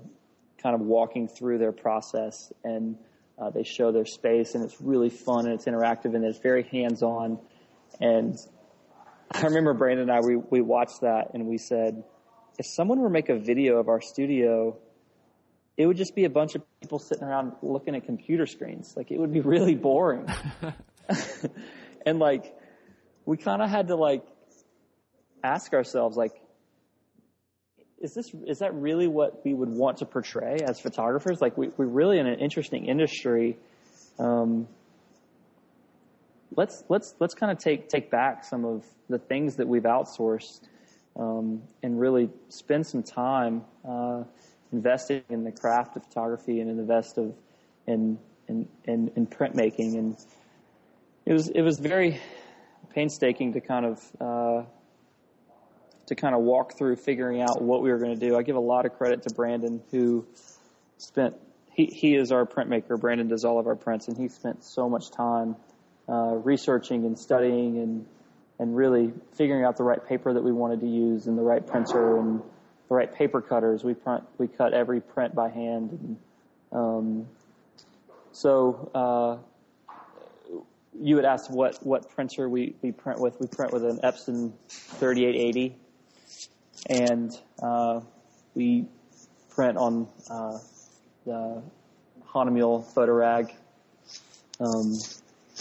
kind 0.61 0.75
of 0.75 0.81
walking 0.81 1.27
through 1.27 1.57
their 1.57 1.71
process, 1.71 2.53
and 2.63 2.95
uh, 3.39 3.49
they 3.49 3.63
show 3.63 3.91
their 3.91 4.05
space, 4.05 4.53
and 4.53 4.63
it's 4.63 4.79
really 4.79 5.09
fun 5.09 5.45
and 5.45 5.55
it's 5.55 5.65
interactive 5.65 6.15
and 6.15 6.23
it's 6.23 6.37
very 6.37 6.63
hands 6.63 7.01
on. 7.01 7.39
And 7.99 8.37
I 9.31 9.41
remember 9.41 9.73
Brandon 9.73 10.09
and 10.09 10.11
I 10.11 10.19
we 10.19 10.35
we 10.35 10.61
watched 10.61 11.01
that 11.01 11.31
and 11.33 11.47
we 11.47 11.57
said, 11.57 12.03
if 12.57 12.65
someone 12.65 12.99
were 12.99 13.07
to 13.07 13.13
make 13.13 13.29
a 13.29 13.37
video 13.37 13.77
of 13.77 13.89
our 13.89 14.01
studio, 14.01 14.77
it 15.77 15.85
would 15.85 15.97
just 15.97 16.15
be 16.15 16.25
a 16.25 16.29
bunch 16.29 16.55
of 16.55 16.63
people 16.81 16.99
sitting 16.99 17.23
around 17.23 17.53
looking 17.61 17.95
at 17.95 18.05
computer 18.05 18.45
screens. 18.45 18.93
Like 18.95 19.11
it 19.11 19.19
would 19.19 19.33
be 19.33 19.41
really 19.41 19.75
boring. 19.75 20.27
and 22.05 22.19
like 22.19 22.55
we 23.25 23.37
kind 23.37 23.61
of 23.61 23.69
had 23.69 23.87
to 23.87 23.95
like 23.95 24.23
ask 25.43 25.73
ourselves 25.73 26.17
like 26.17 26.31
is 27.99 28.13
this 28.13 28.31
is 28.45 28.59
that 28.59 28.73
really 28.73 29.07
what 29.07 29.43
we 29.45 29.53
would 29.53 29.69
want 29.69 29.97
to 29.97 30.05
portray 30.05 30.59
as 30.63 30.79
photographers? 30.79 31.41
Like 31.41 31.57
we, 31.57 31.69
we're 31.77 31.85
really 31.85 32.19
in 32.19 32.27
an 32.27 32.39
interesting 32.39 32.85
industry. 32.85 33.57
Um, 34.19 34.67
let's 36.55 36.83
let's 36.89 37.15
let's 37.19 37.33
kind 37.33 37.51
of 37.51 37.57
take 37.57 37.89
take 37.89 38.11
back 38.11 38.43
some 38.43 38.65
of 38.65 38.85
the 39.09 39.17
things 39.17 39.55
that 39.55 39.67
we've 39.67 39.83
outsourced 39.83 40.61
um, 41.15 41.61
and 41.83 41.99
really 41.99 42.29
spend 42.49 42.85
some 42.85 43.03
time 43.03 43.63
uh, 43.87 44.23
investing 44.71 45.23
in 45.29 45.43
the 45.43 45.51
craft 45.51 45.95
of 45.95 46.03
photography 46.03 46.59
and 46.59 46.69
in 46.69 46.77
the 46.77 46.81
invest 46.81 47.17
of 47.17 47.33
in 47.87 48.17
in, 48.47 48.67
in, 48.85 49.11
in 49.15 49.25
printmaking 49.25 49.97
and 49.97 50.17
it 51.25 51.33
was 51.33 51.49
it 51.49 51.61
was 51.61 51.79
very 51.79 52.19
painstaking 52.93 53.53
to 53.53 53.61
kind 53.61 53.85
of 53.85 54.11
uh, 54.21 54.63
to 56.07 56.15
kind 56.15 56.35
of 56.35 56.41
walk 56.41 56.77
through 56.77 56.95
figuring 56.95 57.41
out 57.41 57.61
what 57.61 57.81
we 57.81 57.91
were 57.91 57.97
going 57.97 58.17
to 58.17 58.29
do. 58.29 58.37
I 58.37 58.43
give 58.43 58.55
a 58.55 58.59
lot 58.59 58.85
of 58.85 58.93
credit 58.93 59.23
to 59.23 59.33
Brandon 59.33 59.81
who 59.91 60.25
spent 60.97 61.35
he 61.71 61.85
he 61.85 62.15
is 62.15 62.31
our 62.31 62.45
printmaker. 62.45 62.99
Brandon 62.99 63.27
does 63.27 63.43
all 63.43 63.59
of 63.59 63.67
our 63.67 63.75
prints 63.75 64.07
and 64.07 64.17
he 64.17 64.27
spent 64.27 64.63
so 64.63 64.87
much 64.87 65.11
time 65.11 65.55
uh, 66.07 66.35
researching 66.35 67.05
and 67.05 67.17
studying 67.17 67.79
and 67.79 68.05
and 68.59 68.75
really 68.75 69.11
figuring 69.33 69.63
out 69.63 69.77
the 69.77 69.83
right 69.83 70.05
paper 70.07 70.33
that 70.33 70.43
we 70.43 70.51
wanted 70.51 70.79
to 70.79 70.87
use 70.87 71.27
and 71.27 71.37
the 71.37 71.41
right 71.41 71.65
printer 71.65 72.17
and 72.17 72.41
the 72.87 72.95
right 72.95 73.13
paper 73.13 73.41
cutters. 73.41 73.83
We 73.83 73.93
print, 73.93 74.23
we 74.37 74.47
cut 74.47 74.73
every 74.73 75.01
print 75.01 75.35
by 75.35 75.49
hand. 75.49 75.91
And, 75.91 76.17
um, 76.71 77.27
so, 78.31 78.91
uh, 78.93 79.37
you 80.97 81.17
had 81.17 81.25
asked 81.25 81.51
what, 81.51 81.85
what 81.85 82.09
printer 82.09 82.47
we, 82.47 82.75
we 82.81 82.91
print 82.91 83.19
with. 83.19 83.39
We 83.39 83.47
print 83.47 83.73
with 83.73 83.83
an 83.83 83.99
Epson 84.03 84.53
3880 84.69 85.75
and, 86.89 87.37
uh, 87.61 88.01
we 88.53 88.85
print 89.49 89.77
on, 89.77 90.07
uh, 90.29 90.59
the 91.25 91.61
Hahnemühle 92.27 92.85
Photorag. 92.93 93.51
Um, 94.59 94.93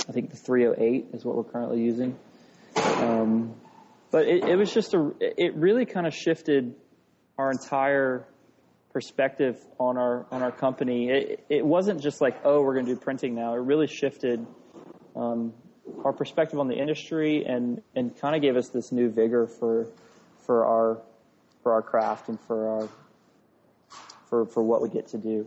I 0.09 0.12
think 0.12 0.30
the 0.30 0.36
308 0.36 1.07
is 1.12 1.24
what 1.24 1.36
we're 1.36 1.45
currently 1.45 1.80
using. 1.80 2.16
Um, 2.77 3.55
but 4.11 4.27
it, 4.27 4.45
it 4.45 4.57
was 4.57 4.72
just 4.72 4.95
a, 4.95 5.12
it 5.20 5.55
really 5.57 5.87
kind 5.87 6.07
of 6.07 6.14
shifted 6.14 6.75
our 7.37 7.51
entire 7.51 8.27
perspective 8.93 9.59
on 9.81 9.99
our 9.99 10.25
on 10.31 10.43
our 10.43 10.53
company. 10.53 11.11
It, 11.11 11.45
it 11.49 11.66
wasn't 11.66 12.01
just 12.01 12.20
like, 12.20 12.41
oh, 12.45 12.62
we're 12.62 12.75
going 12.75 12.87
to 12.87 12.95
do 12.95 13.01
printing 13.01 13.35
now. 13.35 13.55
It 13.55 13.59
really 13.59 13.89
shifted 13.89 14.47
um, 15.16 15.53
our 16.05 16.12
perspective 16.12 16.59
on 16.59 16.68
the 16.68 16.77
industry 16.77 17.45
and 17.45 17.83
and 17.95 18.16
kind 18.18 18.37
of 18.37 18.41
gave 18.41 18.57
us 18.57 18.68
this 18.68 18.93
new 18.93 19.11
vigor 19.11 19.47
for 19.47 19.89
for 20.47 20.64
our 20.64 21.03
for 21.62 21.72
our 21.72 21.83
craft 21.83 22.29
and 22.29 22.41
for 22.41 22.68
our 22.68 22.89
for 24.29 24.47
for 24.47 24.62
what 24.62 24.81
we 24.81 24.89
get 24.89 25.09
to 25.09 25.18
do. 25.18 25.47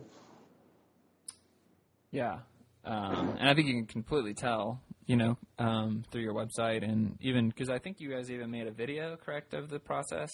Yeah, 2.10 2.40
um, 2.84 3.36
and 3.38 3.48
I 3.48 3.54
think 3.54 3.68
you 3.68 3.74
can 3.74 3.86
completely 3.86 4.34
tell 4.34 4.82
you 5.08 5.16
know, 5.16 5.38
um, 5.58 6.04
through 6.12 6.20
your 6.20 6.34
website 6.34 6.84
and 6.84 7.16
even 7.20 7.48
because 7.48 7.70
I 7.70 7.78
think 7.78 7.98
you 7.98 8.10
guys 8.10 8.30
even 8.30 8.50
made 8.50 8.68
a 8.68 8.70
video, 8.70 9.16
correct, 9.16 9.54
of 9.54 9.70
the 9.70 9.80
process. 9.80 10.30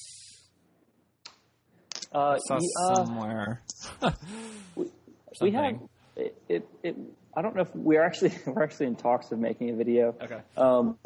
Uh, 2.12 2.37
saw 2.39 2.59
somewhere. 2.95 3.62
we, 4.77 4.87
we, 5.41 5.51
have 5.53 5.75
it, 6.16 6.37
it, 6.49 6.68
it, 6.83 6.97
I 7.37 7.43
don't 7.43 7.55
know 7.55 7.62
if 7.62 7.75
we're 7.75 8.05
actually 8.05 8.33
we're 8.47 8.62
actually 8.64 8.87
in 8.87 8.97
talks 8.97 9.31
of 9.31 9.39
making 9.39 9.70
a 9.70 9.75
video. 9.75 10.14
Okay. 10.20 10.41
Um, 10.57 10.99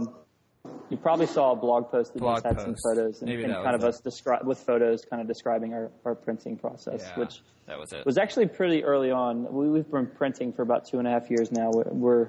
you 0.89 0.97
probably 0.97 1.27
saw 1.27 1.53
a 1.53 1.57
blog 1.57 1.91
post 1.91 2.15
that 2.15 2.21
blog 2.21 2.37
just 2.37 2.47
had 2.47 2.57
post. 2.57 2.67
some 2.67 2.77
photos 2.83 3.23
and, 3.23 3.31
and 3.31 3.53
kind 3.53 3.75
of 3.75 3.85
it. 3.85 3.89
us 3.89 4.01
describe 4.01 4.47
with 4.47 4.59
photos, 4.59 5.03
kind 5.09 5.21
of 5.21 5.29
describing 5.29 5.75
our, 5.75 5.91
our 6.07 6.15
printing 6.15 6.57
process, 6.57 7.03
yeah, 7.05 7.19
which 7.19 7.41
that 7.67 7.79
was 7.79 7.93
it. 7.93 8.05
Was 8.07 8.17
actually 8.17 8.47
pretty 8.47 8.83
early 8.83 9.11
on. 9.11 9.51
We, 9.53 9.79
have 9.79 9.91
been 9.91 10.07
printing 10.07 10.55
for 10.55 10.63
about 10.63 10.87
two 10.91 10.99
and 10.99 11.07
a 11.07 11.11
half 11.11 11.31
years 11.31 11.53
now. 11.53 11.71
We're, 11.71 11.91
we're 11.91 12.29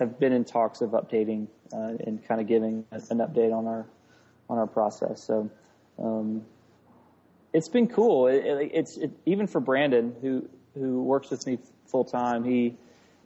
have 0.00 0.18
been 0.18 0.32
in 0.32 0.44
talks 0.44 0.80
of 0.80 0.90
updating 0.90 1.46
uh, 1.72 1.94
and 2.04 2.26
kind 2.26 2.40
of 2.40 2.48
giving 2.48 2.84
an 2.90 3.18
update 3.18 3.56
on 3.56 3.66
our 3.66 3.86
on 4.48 4.58
our 4.58 4.66
process. 4.66 5.24
So 5.24 5.48
um, 6.02 6.42
it's 7.52 7.68
been 7.68 7.86
cool. 7.86 8.26
It, 8.26 8.44
it, 8.44 8.70
it's 8.74 8.96
it, 8.96 9.12
even 9.26 9.46
for 9.46 9.60
Brandon, 9.60 10.14
who 10.20 10.48
who 10.74 11.02
works 11.02 11.30
with 11.30 11.46
me 11.46 11.58
full 11.86 12.04
time. 12.04 12.44
He 12.44 12.76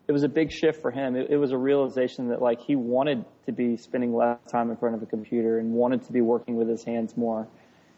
it 0.06 0.12
was 0.12 0.22
a 0.22 0.28
big 0.28 0.52
shift 0.52 0.82
for 0.82 0.90
him. 0.90 1.16
It, 1.16 1.36
was 1.36 1.52
a 1.52 1.56
realization 1.56 2.28
that 2.28 2.42
like 2.42 2.60
he 2.60 2.76
wanted 2.76 3.24
to 3.46 3.52
be 3.52 3.78
spending 3.78 4.14
less 4.14 4.38
time 4.50 4.70
in 4.70 4.76
front 4.76 4.94
of 4.94 5.02
a 5.02 5.06
computer 5.06 5.58
and 5.58 5.72
wanted 5.72 6.02
to 6.04 6.12
be 6.12 6.20
working 6.20 6.56
with 6.56 6.68
his 6.68 6.84
hands 6.84 7.16
more. 7.16 7.48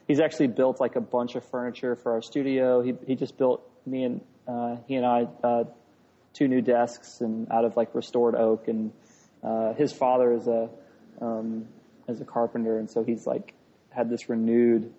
He's 0.06 0.20
actually 0.20 0.46
built 0.48 0.80
like 0.80 0.94
a 0.94 1.00
bunch 1.00 1.34
of 1.34 1.44
furniture 1.50 1.96
for 1.96 2.12
our 2.12 2.22
studio. 2.22 2.80
He 2.80 2.94
he 3.06 3.16
just 3.16 3.36
built 3.36 3.68
me 3.86 4.04
and 4.04 4.20
uh, 4.46 4.76
he 4.86 4.94
and 4.94 5.04
I 5.04 5.26
uh, 5.42 5.64
two 6.36 6.48
new 6.48 6.60
desks 6.60 7.20
and 7.20 7.50
out 7.50 7.64
of 7.64 7.76
like 7.76 7.94
restored 7.94 8.34
oak. 8.34 8.68
And 8.68 8.92
uh, 9.42 9.74
his 9.74 9.92
father 9.92 10.32
is 10.32 10.46
a 10.46 10.68
um, 11.20 11.66
is 12.08 12.20
a 12.20 12.24
carpenter, 12.24 12.78
and 12.78 12.90
so 12.90 13.02
he's 13.02 13.26
like 13.26 13.54
had 13.90 14.10
this 14.10 14.28
renewed 14.28 14.92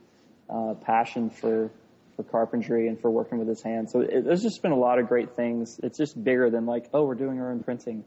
uh, 0.50 0.74
passion 0.86 1.30
for 1.30 1.72
for 2.16 2.24
carpentry 2.24 2.88
and 2.88 3.00
for 3.00 3.12
working 3.12 3.38
with 3.38 3.48
his 3.48 3.62
hands. 3.62 3.92
So 3.92 4.02
it, 4.02 4.26
there's 4.26 4.42
just 4.42 4.62
been 4.62 4.72
a 4.72 4.78
lot 4.78 5.00
of 5.00 5.08
great 5.08 5.36
things. 5.36 5.80
It's 5.84 5.98
just 5.98 6.22
bigger 6.22 6.50
than 6.50 6.66
like, 6.66 6.90
oh, 6.94 7.04
we're 7.04 7.16
doing 7.16 7.40
our 7.40 7.52
own 7.52 7.62
printing. 7.64 8.04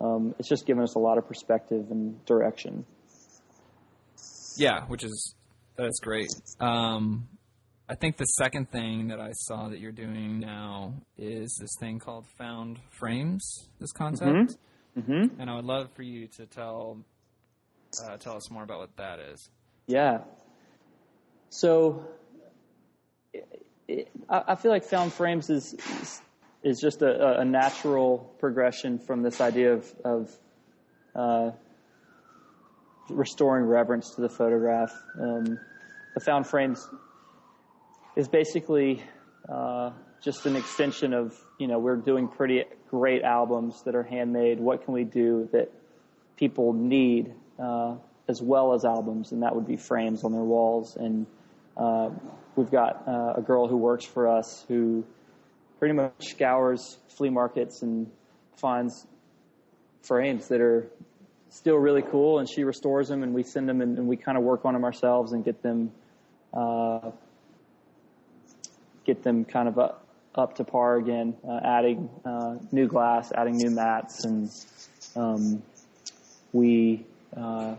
Um, 0.00 0.34
it's 0.38 0.48
just 0.48 0.66
given 0.66 0.82
us 0.82 0.94
a 0.94 0.98
lot 0.98 1.18
of 1.18 1.26
perspective 1.26 1.90
and 1.90 2.24
direction. 2.26 2.84
Yeah, 4.56 4.84
which 4.86 5.02
is 5.02 5.34
that's 5.76 6.00
great. 6.00 6.28
Um, 6.60 7.28
I 7.90 7.94
think 7.94 8.18
the 8.18 8.24
second 8.24 8.70
thing 8.70 9.08
that 9.08 9.20
I 9.20 9.32
saw 9.32 9.68
that 9.68 9.78
you're 9.78 9.92
doing 9.92 10.40
now 10.40 10.92
is 11.16 11.56
this 11.58 11.70
thing 11.80 11.98
called 11.98 12.26
found 12.36 12.78
frames. 12.90 13.68
This 13.80 13.92
concept, 13.92 14.58
mm-hmm. 14.96 15.00
Mm-hmm. 15.00 15.40
and 15.40 15.48
I 15.50 15.56
would 15.56 15.64
love 15.64 15.88
for 15.94 16.02
you 16.02 16.26
to 16.36 16.44
tell 16.44 16.98
uh, 18.04 18.18
tell 18.18 18.36
us 18.36 18.50
more 18.50 18.62
about 18.62 18.80
what 18.80 18.96
that 18.96 19.20
is. 19.20 19.48
Yeah. 19.86 20.18
So, 21.48 22.04
it, 23.32 23.66
it, 23.86 24.10
I 24.28 24.54
feel 24.54 24.70
like 24.70 24.84
found 24.84 25.14
frames 25.14 25.48
is 25.48 25.74
is 26.62 26.80
just 26.80 27.00
a, 27.00 27.40
a 27.40 27.44
natural 27.44 28.34
progression 28.38 28.98
from 28.98 29.22
this 29.22 29.40
idea 29.40 29.72
of, 29.72 29.94
of 30.04 30.36
uh, 31.14 31.50
restoring 33.08 33.64
reverence 33.64 34.10
to 34.16 34.20
the 34.20 34.28
photograph. 34.28 34.92
Um, 35.18 35.58
the 36.14 36.20
found 36.20 36.46
frames 36.46 36.86
is 38.18 38.26
basically 38.26 39.00
uh, 39.48 39.92
just 40.20 40.44
an 40.44 40.56
extension 40.56 41.14
of 41.14 41.32
you 41.58 41.68
know 41.68 41.78
we're 41.78 41.96
doing 41.96 42.26
pretty 42.26 42.64
great 42.90 43.22
albums 43.22 43.80
that 43.84 43.94
are 43.94 44.02
handmade. 44.02 44.58
What 44.58 44.84
can 44.84 44.92
we 44.92 45.04
do 45.04 45.48
that 45.52 45.70
people 46.36 46.72
need 46.72 47.32
uh, 47.58 47.94
as 48.28 48.42
well 48.42 48.74
as 48.74 48.84
albums, 48.84 49.30
and 49.30 49.44
that 49.44 49.54
would 49.54 49.68
be 49.68 49.76
frames 49.76 50.24
on 50.24 50.32
their 50.32 50.42
walls. 50.42 50.96
And 50.96 51.26
uh, 51.76 52.10
we've 52.56 52.70
got 52.70 53.04
uh, 53.06 53.34
a 53.36 53.42
girl 53.42 53.68
who 53.68 53.76
works 53.76 54.04
for 54.04 54.28
us 54.28 54.64
who 54.66 55.04
pretty 55.78 55.94
much 55.94 56.12
scours 56.20 56.98
flea 57.16 57.30
markets 57.30 57.82
and 57.82 58.10
finds 58.56 59.06
frames 60.02 60.48
that 60.48 60.60
are 60.60 60.90
still 61.50 61.76
really 61.76 62.02
cool, 62.02 62.40
and 62.40 62.48
she 62.50 62.64
restores 62.64 63.08
them, 63.08 63.22
and 63.22 63.32
we 63.32 63.44
send 63.44 63.68
them, 63.68 63.80
and, 63.80 63.96
and 63.96 64.08
we 64.08 64.16
kind 64.16 64.36
of 64.36 64.42
work 64.42 64.64
on 64.64 64.74
them 64.74 64.82
ourselves 64.82 65.32
and 65.32 65.44
get 65.44 65.62
them 65.62 65.92
uh, 66.52 67.10
get 69.08 69.22
them 69.22 69.44
kind 69.44 69.68
of 69.68 69.78
up, 69.78 70.06
up 70.34 70.56
to 70.56 70.64
par 70.64 70.98
again, 70.98 71.34
uh, 71.48 71.60
adding 71.64 72.10
uh, 72.26 72.56
new 72.70 72.86
glass, 72.86 73.32
adding 73.34 73.56
new 73.56 73.70
mats, 73.70 74.24
and 74.26 74.50
um, 75.16 75.62
we 76.52 77.06
uh, 77.34 77.74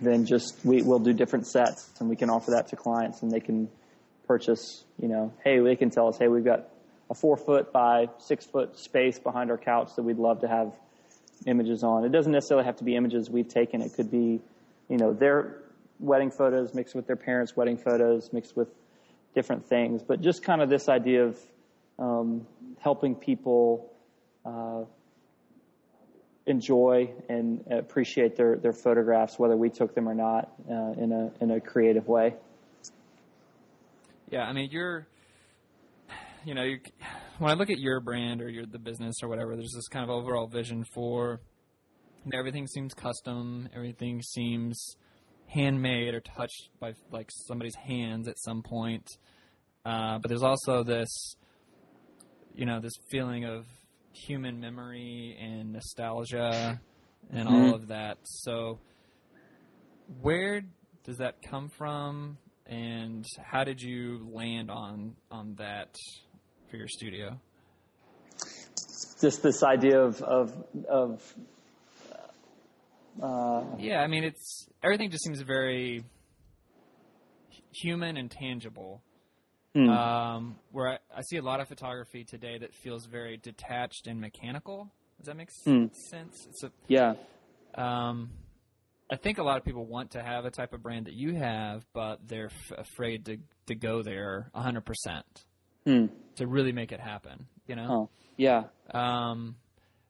then 0.00 0.24
just 0.24 0.64
we 0.64 0.80
will 0.82 1.00
do 1.00 1.12
different 1.12 1.46
sets, 1.48 1.90
and 1.98 2.08
we 2.08 2.14
can 2.14 2.30
offer 2.30 2.52
that 2.52 2.68
to 2.68 2.76
clients, 2.76 3.22
and 3.22 3.32
they 3.32 3.40
can 3.40 3.68
purchase. 4.28 4.84
You 5.00 5.08
know, 5.08 5.32
hey, 5.44 5.58
they 5.58 5.74
can 5.74 5.90
tell 5.90 6.08
us, 6.08 6.16
hey, 6.18 6.28
we've 6.28 6.44
got 6.44 6.68
a 7.10 7.14
four 7.14 7.36
foot 7.36 7.72
by 7.72 8.06
six 8.18 8.46
foot 8.46 8.78
space 8.78 9.18
behind 9.18 9.50
our 9.50 9.58
couch 9.58 9.90
that 9.96 10.04
we'd 10.04 10.18
love 10.18 10.40
to 10.42 10.48
have 10.48 10.72
images 11.46 11.82
on. 11.82 12.04
It 12.04 12.12
doesn't 12.12 12.30
necessarily 12.30 12.64
have 12.64 12.76
to 12.76 12.84
be 12.84 12.94
images 12.94 13.28
we've 13.28 13.48
taken. 13.48 13.82
It 13.82 13.94
could 13.94 14.10
be, 14.12 14.40
you 14.88 14.98
know, 14.98 15.12
their 15.12 15.62
wedding 15.98 16.30
photos 16.30 16.74
mixed 16.74 16.94
with 16.94 17.06
their 17.06 17.16
parents' 17.16 17.56
wedding 17.56 17.76
photos 17.76 18.32
mixed 18.32 18.56
with 18.56 18.68
different 19.34 19.66
things. 19.66 20.02
But 20.02 20.20
just 20.20 20.42
kind 20.42 20.60
of 20.62 20.68
this 20.68 20.88
idea 20.88 21.24
of 21.24 21.38
um, 21.98 22.46
helping 22.80 23.14
people 23.14 23.92
uh, 24.44 24.84
enjoy 26.46 27.10
and 27.28 27.64
appreciate 27.70 28.36
their, 28.36 28.56
their 28.56 28.72
photographs, 28.72 29.38
whether 29.38 29.56
we 29.56 29.70
took 29.70 29.94
them 29.94 30.08
or 30.08 30.14
not, 30.14 30.52
uh, 30.70 30.92
in 31.00 31.12
a 31.12 31.32
in 31.42 31.50
a 31.52 31.60
creative 31.60 32.08
way. 32.08 32.34
Yeah, 34.30 34.44
I 34.44 34.52
mean, 34.52 34.70
you're, 34.70 35.06
you 36.44 36.54
know, 36.54 36.62
you 36.62 36.80
when 37.38 37.50
I 37.50 37.54
look 37.54 37.70
at 37.70 37.78
your 37.78 38.00
brand 38.00 38.40
or 38.40 38.48
your 38.48 38.66
the 38.66 38.78
business 38.78 39.16
or 39.22 39.28
whatever, 39.28 39.54
there's 39.54 39.74
this 39.74 39.88
kind 39.88 40.04
of 40.04 40.10
overall 40.10 40.46
vision 40.46 40.84
for 40.84 41.40
everything 42.32 42.66
seems 42.66 42.94
custom, 42.94 43.68
everything 43.74 44.22
seems 44.22 44.96
handmade 45.52 46.14
or 46.14 46.20
touched 46.20 46.70
by 46.80 46.94
like 47.10 47.30
somebody's 47.46 47.74
hands 47.76 48.28
at 48.28 48.38
some 48.38 48.62
point. 48.62 49.06
Uh, 49.84 50.18
but 50.18 50.28
there's 50.28 50.42
also 50.42 50.82
this, 50.82 51.34
you 52.54 52.66
know, 52.66 52.80
this 52.80 52.92
feeling 53.10 53.44
of 53.44 53.66
human 54.12 54.60
memory 54.60 55.36
and 55.40 55.72
nostalgia 55.72 56.80
and 57.30 57.48
mm-hmm. 57.48 57.54
all 57.54 57.74
of 57.74 57.88
that. 57.88 58.18
So, 58.24 58.78
where 60.20 60.62
does 61.04 61.18
that 61.18 61.42
come 61.42 61.68
from, 61.68 62.38
and 62.66 63.24
how 63.42 63.64
did 63.64 63.80
you 63.80 64.28
land 64.30 64.70
on 64.70 65.16
on 65.30 65.54
that 65.56 65.94
for 66.70 66.76
your 66.76 66.88
studio? 66.88 67.40
Just 69.20 69.42
this 69.42 69.62
idea 69.62 70.00
of 70.00 70.22
of 70.22 70.64
of. 70.88 71.34
Uh, 73.20 73.64
yeah, 73.78 74.00
I 74.00 74.06
mean, 74.06 74.24
it's 74.24 74.68
everything 74.82 75.10
just 75.10 75.24
seems 75.24 75.40
very 75.40 76.04
human 77.72 78.16
and 78.16 78.30
tangible. 78.30 79.02
Mm. 79.76 79.88
Um, 79.88 80.56
where 80.70 80.88
I, 80.88 80.98
I, 81.16 81.22
see 81.22 81.38
a 81.38 81.42
lot 81.42 81.60
of 81.60 81.66
photography 81.66 82.24
today 82.24 82.58
that 82.58 82.74
feels 82.74 83.06
very 83.06 83.38
detached 83.38 84.06
and 84.06 84.20
mechanical. 84.20 84.92
Does 85.16 85.28
that 85.28 85.36
make 85.36 85.48
mm. 85.66 85.90
sense? 86.10 86.46
It's 86.46 86.62
a, 86.62 86.70
yeah. 86.88 87.14
Um, 87.74 88.32
I 89.10 89.16
think 89.16 89.38
a 89.38 89.42
lot 89.42 89.56
of 89.56 89.64
people 89.64 89.86
want 89.86 90.10
to 90.10 90.22
have 90.22 90.44
a 90.44 90.50
type 90.50 90.74
of 90.74 90.82
brand 90.82 91.06
that 91.06 91.14
you 91.14 91.34
have, 91.36 91.86
but 91.94 92.20
they're 92.26 92.50
f- 92.70 92.78
afraid 92.78 93.24
to 93.26 93.38
to 93.66 93.74
go 93.74 94.02
there 94.02 94.50
100% 94.54 94.82
mm. 95.86 96.10
to 96.36 96.46
really 96.46 96.72
make 96.72 96.92
it 96.92 97.00
happen. 97.00 97.46
You 97.66 97.76
know? 97.76 97.88
Oh, 97.88 98.10
yeah. 98.36 98.64
Um, 98.92 99.56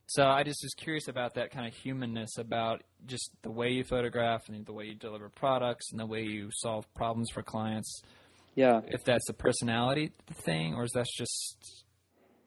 so 0.06 0.24
I 0.26 0.42
just 0.42 0.60
was 0.62 0.74
curious 0.74 1.08
about 1.08 1.34
that 1.34 1.50
kind 1.50 1.66
of 1.66 1.74
humanness 1.74 2.36
about 2.38 2.82
just 3.06 3.30
the 3.42 3.50
way 3.50 3.70
you 3.70 3.84
photograph 3.84 4.48
and 4.48 4.64
the 4.66 4.72
way 4.72 4.84
you 4.84 4.94
deliver 4.94 5.28
products 5.28 5.90
and 5.90 6.00
the 6.00 6.06
way 6.06 6.22
you 6.22 6.50
solve 6.52 6.92
problems 6.94 7.30
for 7.30 7.42
clients. 7.42 8.02
Yeah. 8.54 8.80
If 8.88 9.04
that's 9.04 9.28
a 9.30 9.32
personality 9.32 10.12
thing, 10.44 10.74
or 10.74 10.84
is 10.84 10.92
that 10.92 11.06
just? 11.16 11.84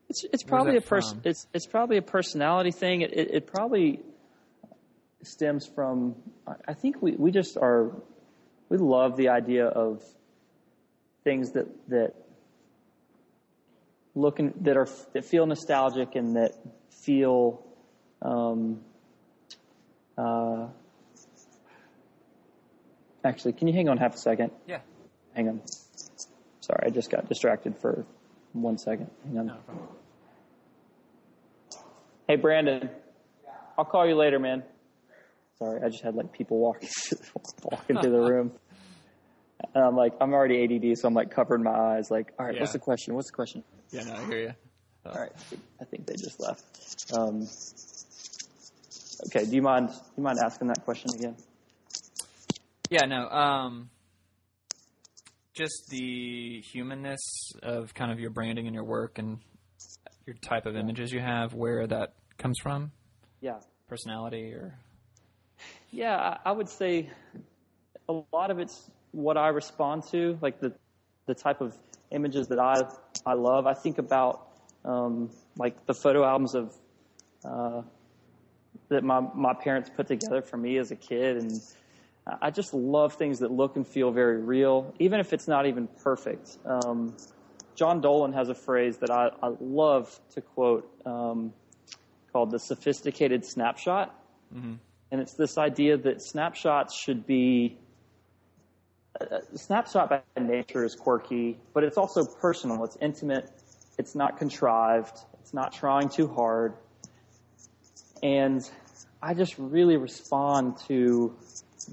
It's 0.10 0.24
it's 0.32 0.43
probably 0.43 0.78
a 0.78 0.82
person. 0.82 1.22
It's 1.24 1.47
it's 1.53 1.66
probably 1.66 1.97
a 1.97 2.03
personality 2.03 2.72
thing. 2.72 3.01
It, 3.01 3.14
it, 3.14 3.34
it 3.34 3.47
probably 3.47 4.01
stems 5.24 5.66
from. 5.66 6.16
I 6.68 6.74
think 6.74 7.01
we 7.01 7.14
we 7.14 7.32
just 7.32 7.58
are. 7.58 7.91
We 8.70 8.78
love 8.78 9.18
the 9.18 9.30
idea 9.30 9.66
of 9.66 10.03
things 11.24 11.53
that 11.53 11.66
that 11.89 12.14
looking 14.14 14.53
that 14.62 14.78
are 14.78 14.88
that 15.14 15.26
feel 15.26 15.47
nostalgic 15.47 16.16
and 16.16 16.36
that 16.36 16.51
feel 17.04 17.64
um, 18.22 18.82
uh, 20.18 20.68
actually 23.24 23.54
can 23.54 23.68
you 23.68 23.74
hang 23.74 23.89
on 23.89 23.98
half 23.98 24.16
a 24.16 24.18
second? 24.18 24.52
Yeah. 24.68 24.80
Hang 25.34 25.50
on. 25.50 25.62
Sorry 26.62 26.84
i 26.86 26.89
just 26.89 27.12
got 27.12 27.28
distracted 27.30 27.78
for 27.78 28.06
one 28.54 28.78
second. 28.78 29.10
Hang 29.26 29.39
on. 29.39 29.46
No 29.48 29.58
hey 32.28 32.36
brandon. 32.36 32.89
I'll 33.78 33.86
call 33.86 34.08
you 34.08 34.16
later 34.16 34.39
man. 34.39 34.64
Sorry 35.60 35.82
i 35.84 35.89
just 35.89 36.04
had 36.04 36.16
like 36.16 36.32
people 36.32 36.58
walking 36.58 36.89
walking 37.64 38.02
to 38.02 38.10
the 38.10 38.20
room. 38.20 38.52
And 39.74 39.84
i'm 39.84 39.96
like 39.96 40.14
i'm 40.22 40.34
already 40.34 40.64
add 40.64 40.98
so 40.98 41.08
i'm 41.08 41.14
like 41.14 41.32
covering 41.32 41.64
my 41.64 41.72
eyes 41.72 42.12
like 42.12 42.34
all 42.38 42.46
right 42.46 42.54
yeah. 42.54 42.62
what's 42.62 42.74
the 42.74 42.80
question? 42.80 43.16
What's 43.16 43.32
the 43.32 43.36
question? 43.36 43.64
Yeah, 43.89 44.04
no, 44.04 44.14
I 44.14 44.26
hear 44.26 44.39
you. 44.39 44.54
All 45.06 45.22
right, 45.22 45.32
I 45.80 45.86
think 45.86 46.08
they 46.08 46.16
just 46.16 46.39
left. 46.39 47.12
Um, 47.14 47.47
okay, 49.28 49.45
do 49.45 49.56
you 49.56 49.62
mind? 49.62 49.89
Do 49.89 49.95
you 50.18 50.24
mind 50.24 50.39
asking 50.43 50.68
that 50.70 50.84
question 50.84 51.12
again? 51.14 51.36
Yeah, 52.89 53.06
no. 53.06 53.30
Um, 53.30 53.89
just 55.53 55.88
the 55.89 56.62
humanness 56.62 57.51
of 57.64 57.93
kind 57.93 58.12
of 58.12 58.20
your 58.20 58.30
branding 58.30 58.66
and 58.68 58.74
your 58.74 58.84
work 58.84 59.18
and 59.20 59.39
your 60.26 60.36
type 60.38 60.66
of 60.66 60.76
images 60.76 61.12
you 61.12 61.20
have, 61.20 61.53
where 61.53 61.88
that 61.88 62.14
comes 62.38 62.58
from. 62.62 62.91
Yeah. 63.41 63.60
Personality 63.88 64.53
or. 64.53 64.80
Yeah, 65.91 66.18
I, 66.18 66.49
I 66.49 66.51
would 66.51 66.68
say 66.68 67.10
a 68.10 68.22
lot 68.34 68.51
of 68.51 68.60
it's 68.60 68.89
what 69.12 69.38
I 69.38 69.49
respond 69.49 70.03
to, 70.12 70.38
like 70.41 70.60
the 70.60 70.74
the 71.28 71.34
type 71.34 71.62
of 71.62 71.76
images 72.12 72.47
that 72.47 72.60
I 72.60 72.82
I 73.26 73.34
love. 73.34 73.66
I 73.66 73.74
think 73.74 73.97
about 73.97 74.45
um, 74.86 75.29
like 75.57 75.86
the 75.86 75.93
photo 75.93 76.23
albums 76.23 76.55
of 76.55 76.73
uh, 77.43 77.81
that 78.89 79.03
my 79.03 79.21
my 79.33 79.53
parents 79.53 79.89
put 79.95 80.07
together 80.07 80.41
for 80.41 80.57
me 80.57 80.77
as 80.77 80.91
a 80.91 80.95
kid, 80.95 81.38
and 81.38 81.61
I 82.41 82.51
just 82.51 82.73
love 82.73 83.13
things 83.13 83.39
that 83.39 83.51
look 83.51 83.75
and 83.75 83.88
feel 83.88 84.11
very 84.11 84.41
real, 84.41 84.93
even 84.99 85.19
if 85.19 85.33
it's 85.33 85.47
not 85.47 85.65
even 85.67 85.88
perfect. 86.03 86.57
Um, 86.65 87.15
John 87.75 88.01
Dolan 88.01 88.33
has 88.33 88.49
a 88.49 88.55
phrase 88.55 88.97
that 88.97 89.11
I, 89.11 89.29
I 89.43 89.51
love 89.59 90.19
to 90.33 90.41
quote 90.41 90.89
um, 91.05 91.53
called 92.31 92.51
the 92.51 92.59
sophisticated 92.59 93.45
snapshot. 93.45 94.17
Mm-hmm. 94.55 94.73
And 95.11 95.21
it's 95.21 95.33
this 95.33 95.57
idea 95.57 95.97
that 95.97 96.21
snapshots 96.21 96.97
should 96.99 97.27
be 97.27 97.77
a 99.21 99.57
snapshot 99.57 100.09
by 100.09 100.21
nature 100.39 100.83
is 100.83 100.95
quirky, 100.95 101.57
but 101.73 101.83
it's 101.83 101.97
also 101.97 102.25
personal. 102.41 102.83
It's 102.83 102.97
intimate. 103.01 103.49
It's 103.98 104.16
not 104.16 104.38
contrived. 104.38 105.18
It's 105.41 105.54
not 105.54 105.74
trying 105.74 106.10
too 106.10 106.28
hard. 106.28 106.74
And 108.22 108.62
I 109.22 109.34
just 109.34 109.56
really 109.58 109.98
respond 109.98 110.78
to 110.88 111.36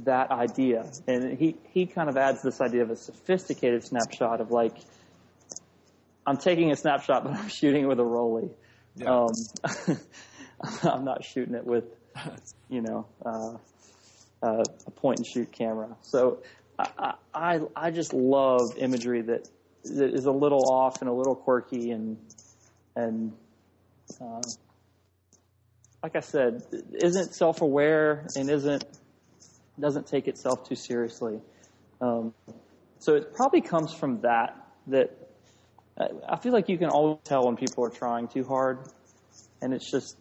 that 0.05 0.31
idea. 0.31 0.91
And 1.07 1.39
he, 1.39 1.57
he 1.71 1.87
kind 1.87 2.09
of 2.09 2.17
adds 2.17 2.43
this 2.43 2.61
idea 2.61 2.83
of 2.83 2.91
a 2.91 2.97
sophisticated 2.97 3.85
snapshot 3.85 4.41
of 4.41 4.51
like, 4.51 4.77
I'm 6.27 6.37
taking 6.37 6.71
a 6.73 6.77
snapshot, 6.77 7.25
but 7.25 7.33
I'm 7.39 7.49
shooting 7.49 7.85
it 7.85 7.89
with 7.89 8.01
a 8.01 8.05
Rollei. 8.05 8.51
Yeah. 8.97 9.27
Um, 9.27 9.99
I'm 10.83 11.05
not 11.05 11.25
shooting 11.25 11.55
it 11.55 11.67
with, 11.67 11.85
you 12.69 12.83
know, 12.83 13.07
uh, 13.25 13.57
uh, 14.43 14.65
a 14.87 14.91
point 14.91 15.19
and 15.19 15.27
shoot 15.27 15.53
camera. 15.53 15.97
So 16.03 16.43
I, 16.79 17.15
I, 17.35 17.61
I 17.75 17.91
just 17.91 18.13
love 18.13 18.77
imagery 18.77 19.23
that 19.23 19.49
is 19.85 20.26
a 20.26 20.30
little 20.30 20.70
off 20.70 21.01
and 21.01 21.11
a 21.11 21.12
little 21.12 21.35
quirky 21.35 21.91
and 21.91 22.16
and 22.95 23.33
uh, 24.20 24.41
like 26.03 26.16
I 26.16 26.20
said, 26.20 26.62
isn't 27.01 27.35
self-aware 27.35 28.26
and 28.37 28.51
isn't 28.51 28.85
doesn't 29.80 30.07
take 30.07 30.28
itself 30.28 30.68
too 30.68 30.74
seriously. 30.74 31.41
Um, 32.01 32.35
so 32.99 33.14
it 33.14 33.35
probably 33.35 33.61
comes 33.61 33.95
from 33.95 34.20
that. 34.22 34.57
That 34.89 35.16
I 36.28 36.37
feel 36.37 36.53
like 36.53 36.68
you 36.68 36.78
can 36.78 36.89
always 36.89 37.18
tell 37.24 37.47
when 37.47 37.57
people 37.57 37.85
are 37.85 37.91
trying 37.91 38.28
too 38.28 38.45
hard, 38.45 38.89
and 39.61 39.72
it's 39.72 39.91
just 39.91 40.16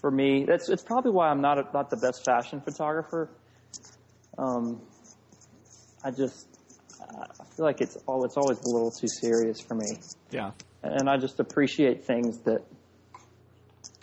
for 0.00 0.10
me. 0.10 0.44
That's 0.44 0.68
it's 0.68 0.82
probably 0.82 1.12
why 1.12 1.28
I'm 1.28 1.40
not 1.40 1.58
a, 1.58 1.68
not 1.72 1.90
the 1.90 1.96
best 1.96 2.24
fashion 2.24 2.60
photographer. 2.60 3.30
Um, 4.38 4.80
I 6.02 6.10
just 6.10 6.53
I 7.18 7.44
feel 7.56 7.64
like 7.64 7.80
it's 7.80 7.96
all 8.06 8.24
it's 8.24 8.36
always 8.36 8.60
a 8.62 8.68
little 8.68 8.90
too 8.90 9.08
serious 9.08 9.60
for 9.60 9.74
me. 9.74 9.98
Yeah. 10.30 10.50
And 10.82 11.08
I 11.08 11.16
just 11.16 11.40
appreciate 11.40 12.04
things 12.04 12.38
that 12.40 12.62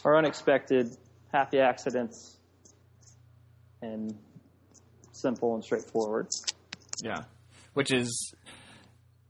are 0.03 0.17
unexpected, 0.17 0.95
happy 1.31 1.59
accidents, 1.59 2.37
and 3.81 4.17
simple 5.11 5.53
and 5.55 5.63
straightforward. 5.63 6.27
Yeah. 7.03 7.23
Which 7.73 7.91
is 7.91 8.33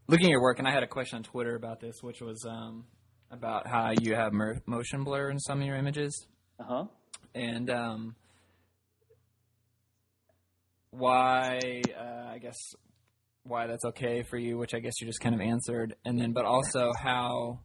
looking 0.07 0.27
at 0.27 0.31
your 0.31 0.41
work, 0.41 0.59
and 0.59 0.67
I 0.67 0.71
had 0.71 0.83
a 0.83 0.87
question 0.87 1.17
on 1.17 1.23
Twitter 1.23 1.55
about 1.55 1.79
this, 1.79 2.01
which 2.01 2.21
was 2.21 2.45
um, 2.47 2.85
about 3.29 3.67
how 3.67 3.91
you 4.01 4.15
have 4.15 4.31
mer- 4.33 4.61
motion 4.65 5.03
blur 5.03 5.29
in 5.29 5.39
some 5.39 5.59
of 5.61 5.67
your 5.67 5.75
images, 5.75 6.27
Uh 6.59 6.63
huh. 6.63 6.85
and 7.35 7.69
um, 7.69 8.15
why 10.91 11.81
uh, 11.97 12.29
I 12.31 12.37
guess 12.39 12.57
why 13.43 13.67
that's 13.67 13.85
okay 13.85 14.23
for 14.23 14.37
you, 14.37 14.57
which 14.57 14.73
I 14.73 14.79
guess 14.79 14.93
you 15.01 15.07
just 15.07 15.19
kind 15.19 15.35
of 15.35 15.41
answered, 15.41 15.95
and 16.05 16.19
then 16.19 16.31
but 16.33 16.45
also 16.45 16.91
how 16.97 17.59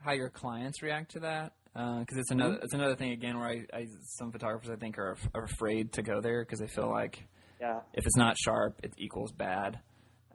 how 0.00 0.12
your 0.12 0.28
clients 0.30 0.82
react 0.82 1.12
to 1.12 1.20
that 1.20 1.52
because 1.72 2.18
it's 2.18 2.30
another 2.30 2.58
it's 2.62 2.74
another 2.74 2.94
thing 2.94 3.12
again 3.12 3.38
where 3.38 3.48
I, 3.48 3.66
I 3.72 3.86
some 4.02 4.30
photographers 4.30 4.70
I 4.70 4.76
think 4.76 4.98
are, 4.98 5.16
are 5.34 5.44
afraid 5.44 5.92
to 5.94 6.02
go 6.02 6.20
there 6.20 6.44
because 6.44 6.60
they 6.60 6.66
feel 6.68 6.88
like 6.90 7.24
Yeah. 7.60 7.80
if 7.94 8.04
it's 8.06 8.16
not 8.16 8.36
sharp 8.38 8.80
it 8.82 8.92
equals 8.98 9.32
bad. 9.32 9.80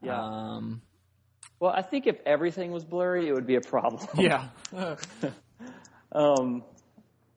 Yeah. 0.02 0.20
Um, 0.22 0.82
Well, 1.60 1.72
I 1.72 1.82
think 1.82 2.08
if 2.08 2.20
everything 2.26 2.72
was 2.72 2.84
blurry, 2.84 3.28
it 3.28 3.34
would 3.34 3.48
be 3.48 3.56
a 3.56 3.62
problem. 3.62 4.06
yeah. 4.18 4.48
Um, 6.12 6.64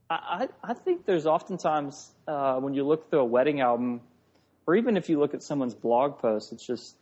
I, 0.08 0.48
I 0.64 0.70
I 0.70 0.74
think 0.74 1.04
there's 1.04 1.26
oftentimes 1.26 2.10
uh, 2.26 2.56
when 2.58 2.72
you 2.74 2.84
look 2.86 3.10
through 3.10 3.20
a 3.20 3.24
wedding 3.24 3.60
album, 3.60 4.00
or 4.66 4.76
even 4.76 4.96
if 4.96 5.08
you 5.10 5.18
look 5.18 5.34
at 5.34 5.42
someone's 5.42 5.74
blog 5.74 6.18
post, 6.18 6.52
it's 6.52 6.66
just 6.66 6.96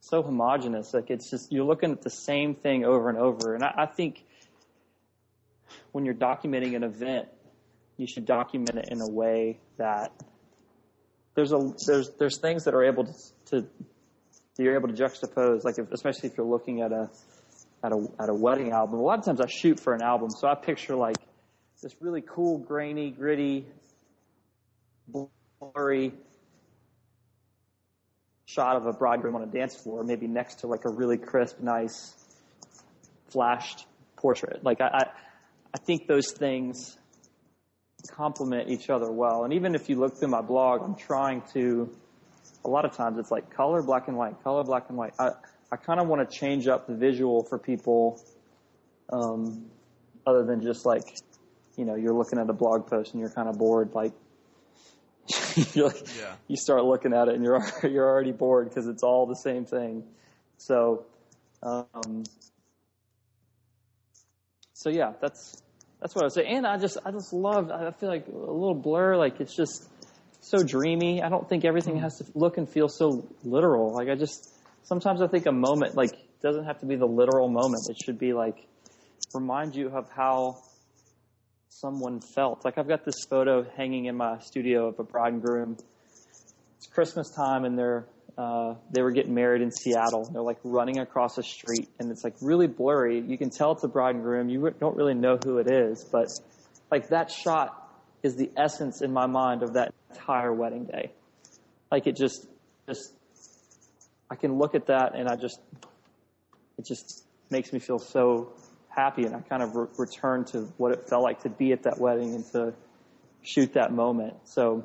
so 0.00 0.22
homogenous. 0.22 0.92
Like 0.92 1.10
it's 1.10 1.30
just 1.30 1.52
you're 1.52 1.64
looking 1.64 1.92
at 1.92 2.02
the 2.02 2.10
same 2.10 2.54
thing 2.54 2.84
over 2.84 3.08
and 3.08 3.18
over. 3.18 3.54
And 3.54 3.62
I, 3.62 3.72
I 3.78 3.86
think 3.86 4.24
when 5.92 6.04
you're 6.04 6.14
documenting 6.14 6.74
an 6.74 6.82
event, 6.82 7.28
you 7.96 8.06
should 8.06 8.24
document 8.24 8.76
it 8.76 8.88
in 8.90 9.00
a 9.00 9.08
way 9.08 9.60
that 9.76 10.12
there's 11.34 11.52
a 11.52 11.72
there's 11.86 12.10
there's 12.18 12.38
things 12.38 12.64
that 12.64 12.74
are 12.74 12.84
able 12.84 13.04
to, 13.04 13.12
to 13.46 13.66
you're 14.58 14.74
able 14.74 14.88
to 14.88 14.94
juxtapose. 14.94 15.64
Like 15.64 15.78
if, 15.78 15.90
especially 15.92 16.30
if 16.30 16.36
you're 16.36 16.46
looking 16.46 16.82
at 16.82 16.92
a 16.92 17.10
at 17.84 17.92
a 17.92 18.06
at 18.18 18.28
a 18.28 18.34
wedding 18.34 18.72
album. 18.72 18.98
A 18.98 19.02
lot 19.02 19.18
of 19.18 19.24
times 19.24 19.40
I 19.40 19.46
shoot 19.46 19.80
for 19.80 19.94
an 19.94 20.02
album, 20.02 20.30
so 20.30 20.48
I 20.48 20.54
picture 20.54 20.96
like 20.96 21.16
this 21.82 21.94
really 22.00 22.22
cool, 22.22 22.58
grainy, 22.58 23.10
gritty, 23.10 23.66
blurry 25.08 26.12
shot 28.52 28.76
of 28.76 28.86
a 28.86 28.92
bridegroom 28.92 29.36
on 29.36 29.42
a 29.42 29.46
dance 29.46 29.76
floor, 29.76 30.02
maybe 30.02 30.26
next 30.26 30.60
to 30.60 30.66
like 30.66 30.84
a 30.84 30.90
really 30.90 31.16
crisp, 31.16 31.60
nice, 31.60 32.14
flashed 33.28 33.86
portrait. 34.16 34.64
Like 34.64 34.80
I, 34.80 34.86
I, 34.86 35.02
I 35.74 35.78
think 35.78 36.06
those 36.08 36.32
things 36.32 36.96
complement 38.08 38.68
each 38.68 38.90
other 38.90 39.10
well. 39.12 39.44
And 39.44 39.52
even 39.52 39.74
if 39.74 39.88
you 39.88 39.96
look 39.96 40.18
through 40.18 40.28
my 40.28 40.40
blog, 40.40 40.82
I'm 40.82 40.96
trying 40.96 41.42
to. 41.54 41.90
A 42.64 42.68
lot 42.68 42.84
of 42.84 42.94
times 42.94 43.18
it's 43.18 43.30
like 43.30 43.48
color, 43.50 43.82
black 43.82 44.08
and 44.08 44.16
white, 44.16 44.42
color, 44.42 44.62
black 44.64 44.86
and 44.88 44.98
white. 44.98 45.14
I, 45.18 45.30
I 45.72 45.76
kind 45.76 45.98
of 45.98 46.08
want 46.08 46.28
to 46.28 46.36
change 46.36 46.66
up 46.68 46.86
the 46.86 46.94
visual 46.94 47.42
for 47.44 47.58
people, 47.58 48.20
um, 49.10 49.64
other 50.26 50.44
than 50.44 50.60
just 50.60 50.84
like, 50.84 51.04
you 51.76 51.86
know, 51.86 51.94
you're 51.94 52.12
looking 52.12 52.38
at 52.38 52.50
a 52.50 52.52
blog 52.52 52.86
post 52.86 53.12
and 53.12 53.20
you're 53.20 53.30
kind 53.30 53.48
of 53.48 53.56
bored. 53.56 53.94
Like, 53.94 54.12
you're 55.74 55.88
like, 55.88 56.16
Yeah. 56.18 56.34
you 56.48 56.56
start 56.56 56.84
looking 56.84 57.12
at 57.12 57.28
it 57.28 57.34
and 57.34 57.44
you're 57.44 57.62
you're 57.90 58.08
already 58.08 58.32
bored 58.32 58.68
because 58.68 58.86
it's 58.86 59.02
all 59.02 59.26
the 59.26 59.34
same 59.36 59.64
thing. 59.64 60.04
So, 60.58 61.06
um, 61.62 62.24
so 64.74 64.90
yeah, 64.90 65.12
that's 65.20 65.62
that's 66.00 66.14
what 66.14 66.22
I 66.22 66.26
would 66.26 66.32
say. 66.32 66.46
And 66.46 66.66
I 66.66 66.78
just 66.78 66.98
I 67.04 67.10
just 67.10 67.32
love. 67.32 67.70
I 67.70 67.90
feel 67.92 68.08
like 68.08 68.26
a 68.28 68.30
little 68.30 68.74
blur. 68.74 69.16
Like 69.16 69.40
it's 69.40 69.54
just 69.54 69.88
so 70.40 70.62
dreamy. 70.62 71.22
I 71.22 71.28
don't 71.28 71.48
think 71.48 71.64
everything 71.64 71.98
has 71.98 72.16
to 72.18 72.24
look 72.34 72.56
and 72.56 72.68
feel 72.68 72.88
so 72.88 73.28
literal. 73.44 73.92
Like 73.94 74.08
I 74.08 74.14
just 74.14 74.54
sometimes 74.82 75.20
I 75.22 75.26
think 75.26 75.46
a 75.46 75.52
moment 75.52 75.96
like 75.96 76.10
doesn't 76.42 76.64
have 76.64 76.80
to 76.80 76.86
be 76.86 76.96
the 76.96 77.06
literal 77.06 77.48
moment. 77.48 77.88
It 77.90 77.96
should 78.02 78.18
be 78.18 78.32
like 78.32 78.56
remind 79.34 79.76
you 79.76 79.88
of 79.88 80.08
how 80.10 80.56
someone 81.70 82.20
felt. 82.20 82.64
Like 82.64 82.78
I've 82.78 82.88
got 82.88 83.04
this 83.04 83.24
photo 83.28 83.64
hanging 83.76 84.06
in 84.06 84.16
my 84.16 84.40
studio 84.40 84.88
of 84.88 84.98
a 84.98 85.04
bride 85.04 85.32
and 85.32 85.42
groom. 85.42 85.76
It's 86.76 86.86
Christmas 86.88 87.30
time 87.30 87.64
and 87.64 87.78
they're 87.78 88.06
uh, 88.36 88.74
they 88.90 89.02
were 89.02 89.10
getting 89.10 89.34
married 89.34 89.60
in 89.60 89.70
Seattle. 89.70 90.24
They're 90.32 90.42
like 90.42 90.58
running 90.64 90.98
across 90.98 91.36
a 91.38 91.42
street 91.42 91.88
and 91.98 92.10
it's 92.10 92.24
like 92.24 92.34
really 92.40 92.66
blurry. 92.66 93.20
You 93.20 93.38
can 93.38 93.50
tell 93.50 93.72
it's 93.72 93.84
a 93.84 93.88
bride 93.88 94.14
and 94.14 94.24
groom. 94.24 94.48
You 94.48 94.74
don't 94.80 94.96
really 94.96 95.14
know 95.14 95.38
who 95.44 95.58
it 95.58 95.70
is, 95.70 96.04
but 96.04 96.28
like 96.90 97.08
that 97.08 97.30
shot 97.30 97.76
is 98.22 98.36
the 98.36 98.50
essence 98.56 99.02
in 99.02 99.12
my 99.12 99.26
mind 99.26 99.62
of 99.62 99.74
that 99.74 99.94
entire 100.10 100.52
wedding 100.52 100.86
day. 100.86 101.12
Like 101.90 102.06
it 102.06 102.16
just, 102.16 102.46
just, 102.88 103.12
I 104.30 104.36
can 104.36 104.58
look 104.58 104.74
at 104.74 104.86
that 104.86 105.14
and 105.14 105.28
I 105.28 105.36
just, 105.36 105.60
it 106.78 106.86
just 106.86 107.24
makes 107.50 107.72
me 107.72 107.78
feel 107.78 107.98
so 107.98 108.54
happy 108.90 109.24
and 109.24 109.34
I 109.34 109.40
kind 109.40 109.62
of 109.62 109.74
re- 109.74 109.88
return 109.98 110.44
to 110.46 110.62
what 110.76 110.92
it 110.92 111.08
felt 111.08 111.22
like 111.22 111.42
to 111.42 111.48
be 111.48 111.72
at 111.72 111.84
that 111.84 111.98
wedding 111.98 112.34
and 112.34 112.44
to 112.52 112.74
shoot 113.42 113.74
that 113.74 113.92
moment. 113.92 114.34
So 114.44 114.84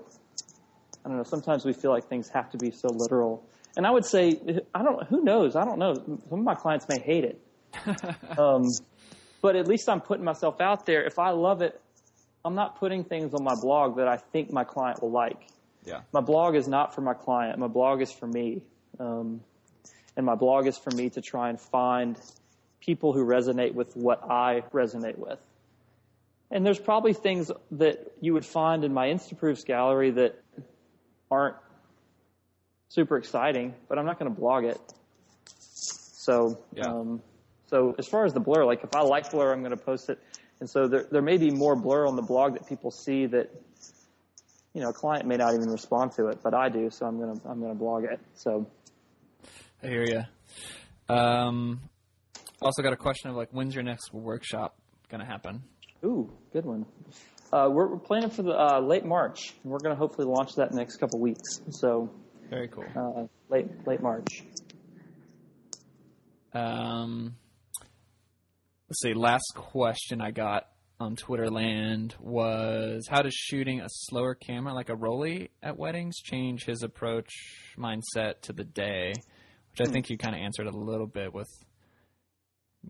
I 1.04 1.10
don't 1.10 1.18
know. 1.18 1.24
Sometimes 1.24 1.66
we 1.66 1.74
feel 1.74 1.92
like 1.92 2.08
things 2.08 2.30
have 2.30 2.50
to 2.52 2.58
be 2.58 2.72
so 2.72 2.88
literal. 2.90 3.48
And 3.78 3.86
I 3.86 3.92
would 3.92 4.06
say, 4.06 4.40
I 4.74 4.84
don't, 4.84 5.06
who 5.08 5.24
knows? 5.24 5.56
I 5.56 5.66
don't 5.66 5.80
know. 5.80 5.96
Some 5.96 6.40
of 6.40 6.46
my 6.46 6.56
clients 6.56 6.88
may 6.88 7.00
hate 7.00 7.26
it. 7.26 7.42
um, 8.40 8.64
but 9.42 9.56
at 9.56 9.68
least 9.68 9.90
I'm 9.90 10.02
putting 10.02 10.24
myself 10.24 10.62
out 10.62 10.86
there. 10.86 11.04
If 11.04 11.20
I 11.20 11.32
love 11.32 11.62
it, 11.62 11.80
I'm 12.46 12.56
not 12.56 12.80
putting 12.80 13.04
things 13.04 13.34
on 13.34 13.44
my 13.44 13.56
blog 13.60 13.98
that 13.98 14.08
I 14.08 14.18
think 14.18 14.52
my 14.52 14.64
client 14.64 15.02
will 15.02 15.12
like. 15.12 15.48
Yeah. 15.84 16.02
My 16.14 16.22
blog 16.22 16.56
is 16.56 16.68
not 16.68 16.96
for 16.96 17.02
my 17.02 17.14
client. 17.14 17.60
My 17.60 17.68
blog 17.68 18.02
is 18.02 18.12
for 18.12 18.28
me. 18.28 18.62
Um, 19.00 19.42
and 20.16 20.26
my 20.26 20.36
blog 20.36 20.68
is 20.68 20.78
for 20.78 20.92
me 20.92 21.10
to 21.12 21.22
try 21.22 21.50
and 21.50 21.60
find 21.60 22.18
people 22.86 23.14
who 23.14 23.26
resonate 23.26 23.74
with 23.74 23.96
what 23.96 24.24
I 24.30 24.64
resonate 24.74 25.18
with. 25.18 25.40
And 26.52 26.66
there's 26.66 26.80
probably 26.80 27.14
things 27.14 27.52
that 27.72 28.12
you 28.22 28.34
would 28.34 28.46
find 28.46 28.84
in 28.84 28.94
my 28.94 29.08
Instaproofs 29.08 29.66
gallery 29.66 30.12
that 30.12 30.40
aren't 31.32 31.56
super 32.90 33.18
exciting, 33.18 33.74
but 33.90 33.98
I'm 33.98 34.06
not 34.06 34.20
going 34.20 34.34
to 34.34 34.40
blog 34.40 34.64
it. 34.66 34.80
So, 35.46 36.60
Yeah. 36.74 36.92
um, 36.92 37.22
so 37.68 37.96
as 37.98 38.08
far 38.08 38.26
as 38.26 38.34
the 38.34 38.40
blur, 38.40 38.64
like 38.64 38.84
if 38.84 38.96
I 38.96 39.02
like 39.02 39.32
blur, 39.32 39.52
I'm 39.52 39.62
going 39.62 39.72
to 39.72 39.84
post 39.84 40.10
it. 40.10 40.20
And 40.60 40.70
so 40.70 40.88
there, 40.88 41.06
there 41.12 41.22
may 41.22 41.38
be 41.38 41.52
more 41.52 41.76
blur 41.76 42.08
on 42.08 42.16
the 42.16 42.22
blog 42.22 42.54
that 42.54 42.68
people 42.68 42.92
see 42.92 43.26
that, 43.26 43.50
you 44.74 44.82
know, 44.82 44.90
a 44.90 44.94
client 44.94 45.26
may 45.26 45.36
not 45.36 45.54
even 45.56 45.70
respond 45.70 46.12
to 46.14 46.28
it, 46.28 46.40
but 46.44 46.54
I 46.54 46.70
do. 46.70 46.90
So 46.90 47.06
I'm 47.06 47.18
going 47.20 47.40
to, 47.40 47.50
I'm 47.50 47.60
going 47.60 47.74
to 47.74 47.78
blog 47.78 48.04
it. 48.04 48.20
So 48.36 48.68
I 49.84 49.88
hear 49.88 50.06
you. 50.06 51.14
Um, 51.14 51.82
also 52.66 52.82
got 52.82 52.92
a 52.92 52.98
question 52.98 53.30
of 53.30 53.36
like, 53.38 53.50
when's 53.52 53.74
your 53.74 53.84
next 53.84 54.14
workshop 54.14 54.76
gonna 55.10 55.26
happen? 55.26 55.64
Ooh, 56.04 56.32
good 56.52 56.66
one. 56.66 56.86
Uh, 57.54 57.70
we're, 57.72 57.88
we're 57.88 58.00
planning 58.00 58.30
for 58.30 58.44
the 58.44 58.52
uh, 58.52 58.80
late 58.82 59.06
March, 59.06 59.54
and 59.64 59.72
we're 59.72 59.80
going 59.80 59.96
to 59.96 59.98
hopefully 60.00 60.28
launch 60.28 60.56
that 60.56 60.74
next 60.74 60.98
couple 60.98 61.20
weeks. 61.22 61.62
So 61.70 62.10
Very 62.50 62.68
cool. 62.68 62.84
uh, 62.96 63.28
late 63.50 63.68
late 63.88 64.02
March. 64.02 64.28
Um, 66.54 67.36
let's 68.90 69.02
see. 69.02 69.14
Last 69.14 69.54
question 69.56 70.22
I 70.22 70.32
got 70.32 70.68
on 71.00 71.16
Twitter 71.16 71.50
land 71.50 72.16
was 72.20 73.08
how 73.10 73.22
does 73.22 73.34
shooting 73.34 73.82
a 73.82 73.88
slower 73.90 74.36
camera 74.36 74.74
like 74.74 74.90
a 74.90 74.96
Rollei 74.96 75.50
at 75.62 75.78
weddings 75.78 76.18
change 76.18 76.66
his 76.66 76.84
approach 76.84 77.30
mindset 77.78 78.42
to 78.44 78.54
the 78.54 78.64
day? 78.64 79.14
Which 79.72 79.88
I 79.88 79.92
think 79.92 80.10
you 80.10 80.18
kind 80.18 80.36
of 80.36 80.42
answered 80.42 80.68
a 80.68 80.76
little 80.76 81.08
bit 81.08 81.34
with 81.34 81.50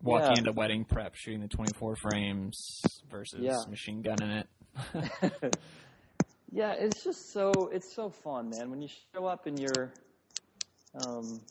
walking 0.03 0.31
Yeah. 0.33 0.37
into 0.39 0.51
wedding 0.51 0.85
prep, 0.85 1.15
shooting 1.15 1.41
the 1.41 1.47
24 1.47 1.95
frames 1.95 3.01
versus 3.09 3.41
Yeah. 3.43 3.63
machine 3.69 4.01
gunning 4.01 4.29
it. 4.31 4.47
Yeah, 6.51 6.71
it's 6.73 7.03
just 7.03 7.33
so 7.33 7.67
it's 7.73 7.93
so 7.93 8.09
fun, 8.09 8.49
man. 8.49 8.69
When 8.69 8.81
you 8.81 8.87
show 9.13 9.25
up 9.25 9.45
and 9.45 9.59
you're 9.59 9.91
um, 11.03 11.41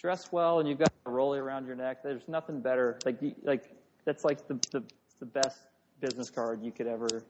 dressed 0.00 0.32
well 0.32 0.58
and 0.58 0.68
you've 0.68 0.78
got 0.80 0.92
a 1.06 1.10
Rollei 1.10 1.38
around 1.38 1.66
your 1.66 1.76
neck, 1.76 2.02
there's 2.02 2.26
nothing 2.26 2.60
better. 2.60 2.98
Like 3.04 3.18
like 3.44 3.70
that's 4.04 4.24
like 4.24 4.48
the, 4.48 4.54
the 4.72 4.82
the 5.20 5.26
best 5.26 5.58
business 6.00 6.28
card 6.28 6.60
you 6.64 6.72
could 6.72 6.88
ever 6.88 7.22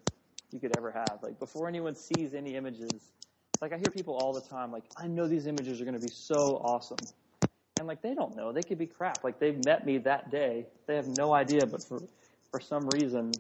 you 0.52 0.58
could 0.58 0.74
ever 0.78 0.90
have. 0.90 1.18
Like 1.22 1.38
before 1.38 1.68
anyone 1.68 1.94
sees 1.94 2.32
any 2.32 2.54
images, 2.54 3.12
like 3.60 3.74
I 3.74 3.76
hear 3.76 3.90
people 3.94 4.14
all 4.16 4.32
the 4.32 4.40
time, 4.40 4.72
like 4.72 4.84
I 4.96 5.08
know 5.08 5.26
these 5.28 5.46
images 5.46 5.82
are 5.82 5.84
going 5.84 6.00
to 6.00 6.06
be 6.06 6.12
so 6.12 6.62
awesome, 6.64 6.98
like 7.86 8.02
they 8.02 8.14
don't 8.14 8.36
know, 8.36 8.52
they 8.52 8.62
could 8.62 8.78
be 8.78 8.86
crap. 8.86 9.22
Like 9.24 9.38
they've 9.38 9.64
met 9.64 9.84
me 9.86 9.98
that 9.98 10.30
day, 10.30 10.66
they 10.86 10.96
have 10.96 11.06
no 11.16 11.32
idea, 11.34 11.66
but 11.66 11.82
for 11.82 12.00
for 12.50 12.60
some 12.60 12.88
reason, 12.90 13.32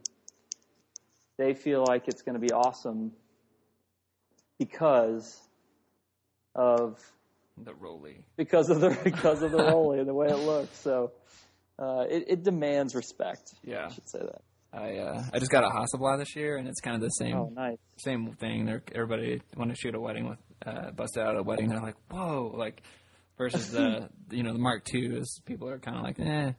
they 1.38 1.54
feel 1.54 1.84
like 1.86 2.08
it's 2.08 2.22
going 2.22 2.34
to 2.34 2.40
be 2.40 2.52
awesome 2.52 3.12
because 4.58 5.40
of 6.54 6.98
The 7.62 7.72
Rollei. 7.72 8.16
because 8.36 8.70
of 8.70 8.80
the 8.80 8.96
because 9.04 9.42
of 9.42 9.52
the 9.52 9.58
Rollei 9.58 9.98
and 10.00 10.08
the 10.08 10.14
way 10.14 10.28
it 10.28 10.38
looks. 10.38 10.76
So 10.78 11.12
uh, 11.78 12.04
it, 12.08 12.24
it 12.28 12.42
demands 12.42 12.94
respect. 12.94 13.54
Yeah. 13.64 13.86
I 13.86 13.92
should 13.92 14.08
say 14.08 14.20
that. 14.20 14.42
I 14.74 14.96
uh, 14.98 15.22
I 15.34 15.38
just 15.38 15.50
got 15.50 15.64
a 15.64 15.68
Hasselblad 15.68 16.18
this 16.18 16.34
year, 16.34 16.56
and 16.56 16.66
it's 16.66 16.80
kind 16.80 16.96
of 16.96 17.02
the 17.02 17.10
same 17.10 17.36
Oh, 17.36 17.52
nice. 17.54 17.76
same 17.98 18.32
thing. 18.40 18.64
They're, 18.64 18.82
everybody 18.94 19.42
want 19.56 19.70
to 19.70 19.76
shoot 19.76 19.94
a 19.94 20.00
wedding 20.00 20.28
with 20.28 20.38
uh, 20.64 20.92
busted 20.92 21.22
out 21.22 21.36
a 21.36 21.42
wedding. 21.42 21.68
They're 21.68 21.80
like, 21.82 21.96
whoa, 22.10 22.54
like 22.56 22.82
versus 23.42 23.70
the 23.70 24.08
you 24.30 24.42
know 24.42 24.52
the 24.52 24.58
Mark 24.58 24.82
II 24.94 25.16
is 25.16 25.40
people 25.44 25.68
are 25.68 25.78
kind 25.78 25.96
of 25.98 26.02
like, 26.04 26.18
eh, 26.20 26.52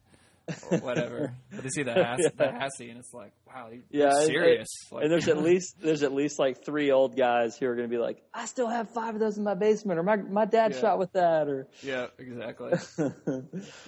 or 0.71 0.77
whatever. 0.79 1.33
but 1.51 1.63
they 1.63 1.69
see 1.69 1.83
the 1.83 1.93
Hass, 1.93 2.19
the 2.35 2.51
Hassy, 2.51 2.89
and 2.89 2.99
it's 2.99 3.13
like, 3.13 3.31
wow, 3.47 3.69
you- 3.71 3.83
Yeah, 3.89 4.09
you're 4.09 4.17
and- 4.19 4.25
serious. 4.27 4.67
like, 4.91 5.03
and 5.03 5.11
there's 5.11 5.27
at 5.29 5.37
least 5.49 5.77
there's 5.81 6.03
at 6.03 6.11
least 6.13 6.37
like 6.37 6.65
three 6.65 6.91
old 6.91 7.15
guys 7.15 7.57
who 7.57 7.65
are 7.67 7.75
going 7.75 7.87
to 7.89 7.95
be 7.95 8.01
like, 8.01 8.21
I 8.33 8.45
still 8.45 8.67
have 8.67 8.89
five 8.89 9.13
of 9.15 9.21
those 9.21 9.37
in 9.37 9.43
my 9.45 9.53
basement, 9.53 9.99
or 9.99 10.03
my 10.03 10.17
my 10.17 10.43
dad 10.45 10.73
Yeah. 10.73 10.81
shot 10.81 10.99
with 10.99 11.13
that, 11.13 11.47
or 11.47 11.67
yeah, 11.81 12.07
exactly. 12.19 12.73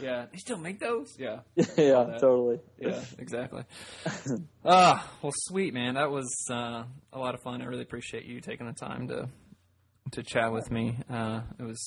yeah, 0.02 0.26
they 0.32 0.38
still 0.38 0.58
make 0.58 0.80
those. 0.80 1.14
Yeah, 1.20 1.39
yeah, 1.78 2.18
totally. 2.20 2.60
yeah, 2.80 3.02
exactly. 3.20 3.64
Ah, 4.64 5.12
well, 5.22 5.34
sweet 5.36 5.74
man, 5.74 5.96
that 5.96 6.10
was 6.10 6.34
uh, 6.50 6.84
a 7.14 7.20
lot 7.20 7.36
of 7.36 7.41
fun. 7.41 7.62
I 7.62 7.66
really 7.66 7.84
appreciate 7.84 8.26
you 8.26 8.39
taking 8.41 8.66
the 8.68 8.74
time 8.74 9.08
to 9.10 9.28
to 10.12 10.24
chat 10.24 10.54
with 10.54 10.72
me. 10.72 10.98
Uh, 11.10 11.41
it 11.60 11.64
was 11.64 11.84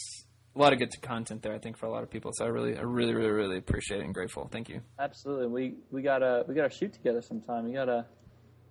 a 0.59 0.61
lot 0.61 0.73
of 0.73 0.79
good 0.79 0.91
content 1.01 1.43
there, 1.43 1.55
I 1.55 1.59
think, 1.59 1.79
for 1.79 1.87
a 1.87 1.91
lot 1.91 2.03
of 2.03 2.11
people. 2.11 2.33
So 2.35 2.45
I 2.45 2.49
really, 2.49 2.77
I 2.77 2.83
really, 2.83 3.15
really, 3.15 3.31
really 3.31 3.59
appreciate 3.59 4.01
it 4.01 4.05
and 4.05 4.13
grateful. 4.13 4.49
Thank 4.51 4.69
you. 4.69 4.81
Absolutely. 4.99 5.47
We 5.47 5.75
we 5.91 6.03
gotta 6.03 6.45
we 6.49 6.55
gotta 6.55 6.75
shoot 6.75 6.93
together 6.93 7.23
sometime. 7.23 7.69
You 7.69 7.75
gotta 7.75 8.07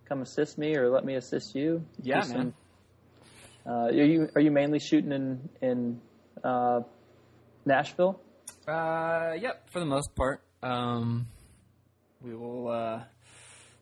come 0.08 0.22
assist 0.22 0.58
me 0.58 0.76
or 0.76 0.90
let 0.90 1.06
me 1.06 1.16
assist 1.16 1.56
you. 1.56 1.86
Yeah, 2.02 2.22
Do 2.24 2.34
man. 2.34 2.54
Uh, 3.66 3.72
are 3.72 3.92
you 3.92 4.30
are 4.36 4.42
you 4.42 4.52
mainly 4.52 4.80
shooting 4.80 5.12
in 5.12 5.50
in 5.62 6.02
uh, 6.44 6.82
Nashville? 7.66 8.20
Uh, 8.68 9.34
yep, 9.40 9.70
for 9.70 9.80
the 9.80 9.86
most 9.86 10.14
part. 10.16 10.42
Um, 10.62 11.28
we 12.22 12.36
will. 12.36 12.68
Uh, 12.70 13.04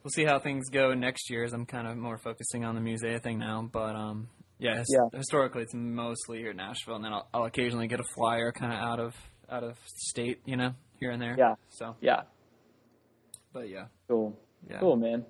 we'll 0.04 0.12
see 0.12 0.26
how 0.26 0.40
things 0.40 0.70
go 0.70 0.94
next 0.94 1.30
year. 1.30 1.44
As 1.44 1.54
I'm 1.54 1.66
kind 1.66 1.88
of 1.88 1.98
more 1.98 2.18
focusing 2.18 2.66
on 2.66 2.76
the 2.76 2.82
musea 2.82 3.22
thing 3.22 3.40
now, 3.40 3.68
but 3.72 3.96
um, 3.96 4.28
yeah, 4.60 4.78
his- 4.78 4.88
Yeah. 4.94 5.18
historically 5.18 5.64
it's 5.64 5.74
mostly 5.74 6.40
here 6.40 6.52
in 6.52 6.58
Nashville, 6.58 6.96
and 6.96 7.04
then 7.06 7.14
I'll, 7.14 7.28
I'll 7.34 7.44
occasionally 7.46 7.88
get 7.88 8.00
a 8.00 8.06
flyer 8.16 8.52
kind 8.52 8.72
of 8.74 8.80
out 8.80 9.00
of 9.00 9.16
out 9.50 9.64
of 9.64 9.78
state, 9.86 10.40
you 10.46 10.56
know, 10.58 10.74
here 11.00 11.12
and 11.12 11.22
there. 11.22 11.36
Yeah. 11.38 11.56
So, 11.70 11.96
Yeah. 12.02 12.24
but 13.54 13.70
yeah, 13.70 13.86
Cool. 14.08 14.38
yeah. 14.70 14.80
Cool, 14.80 14.96
man. 14.96 15.26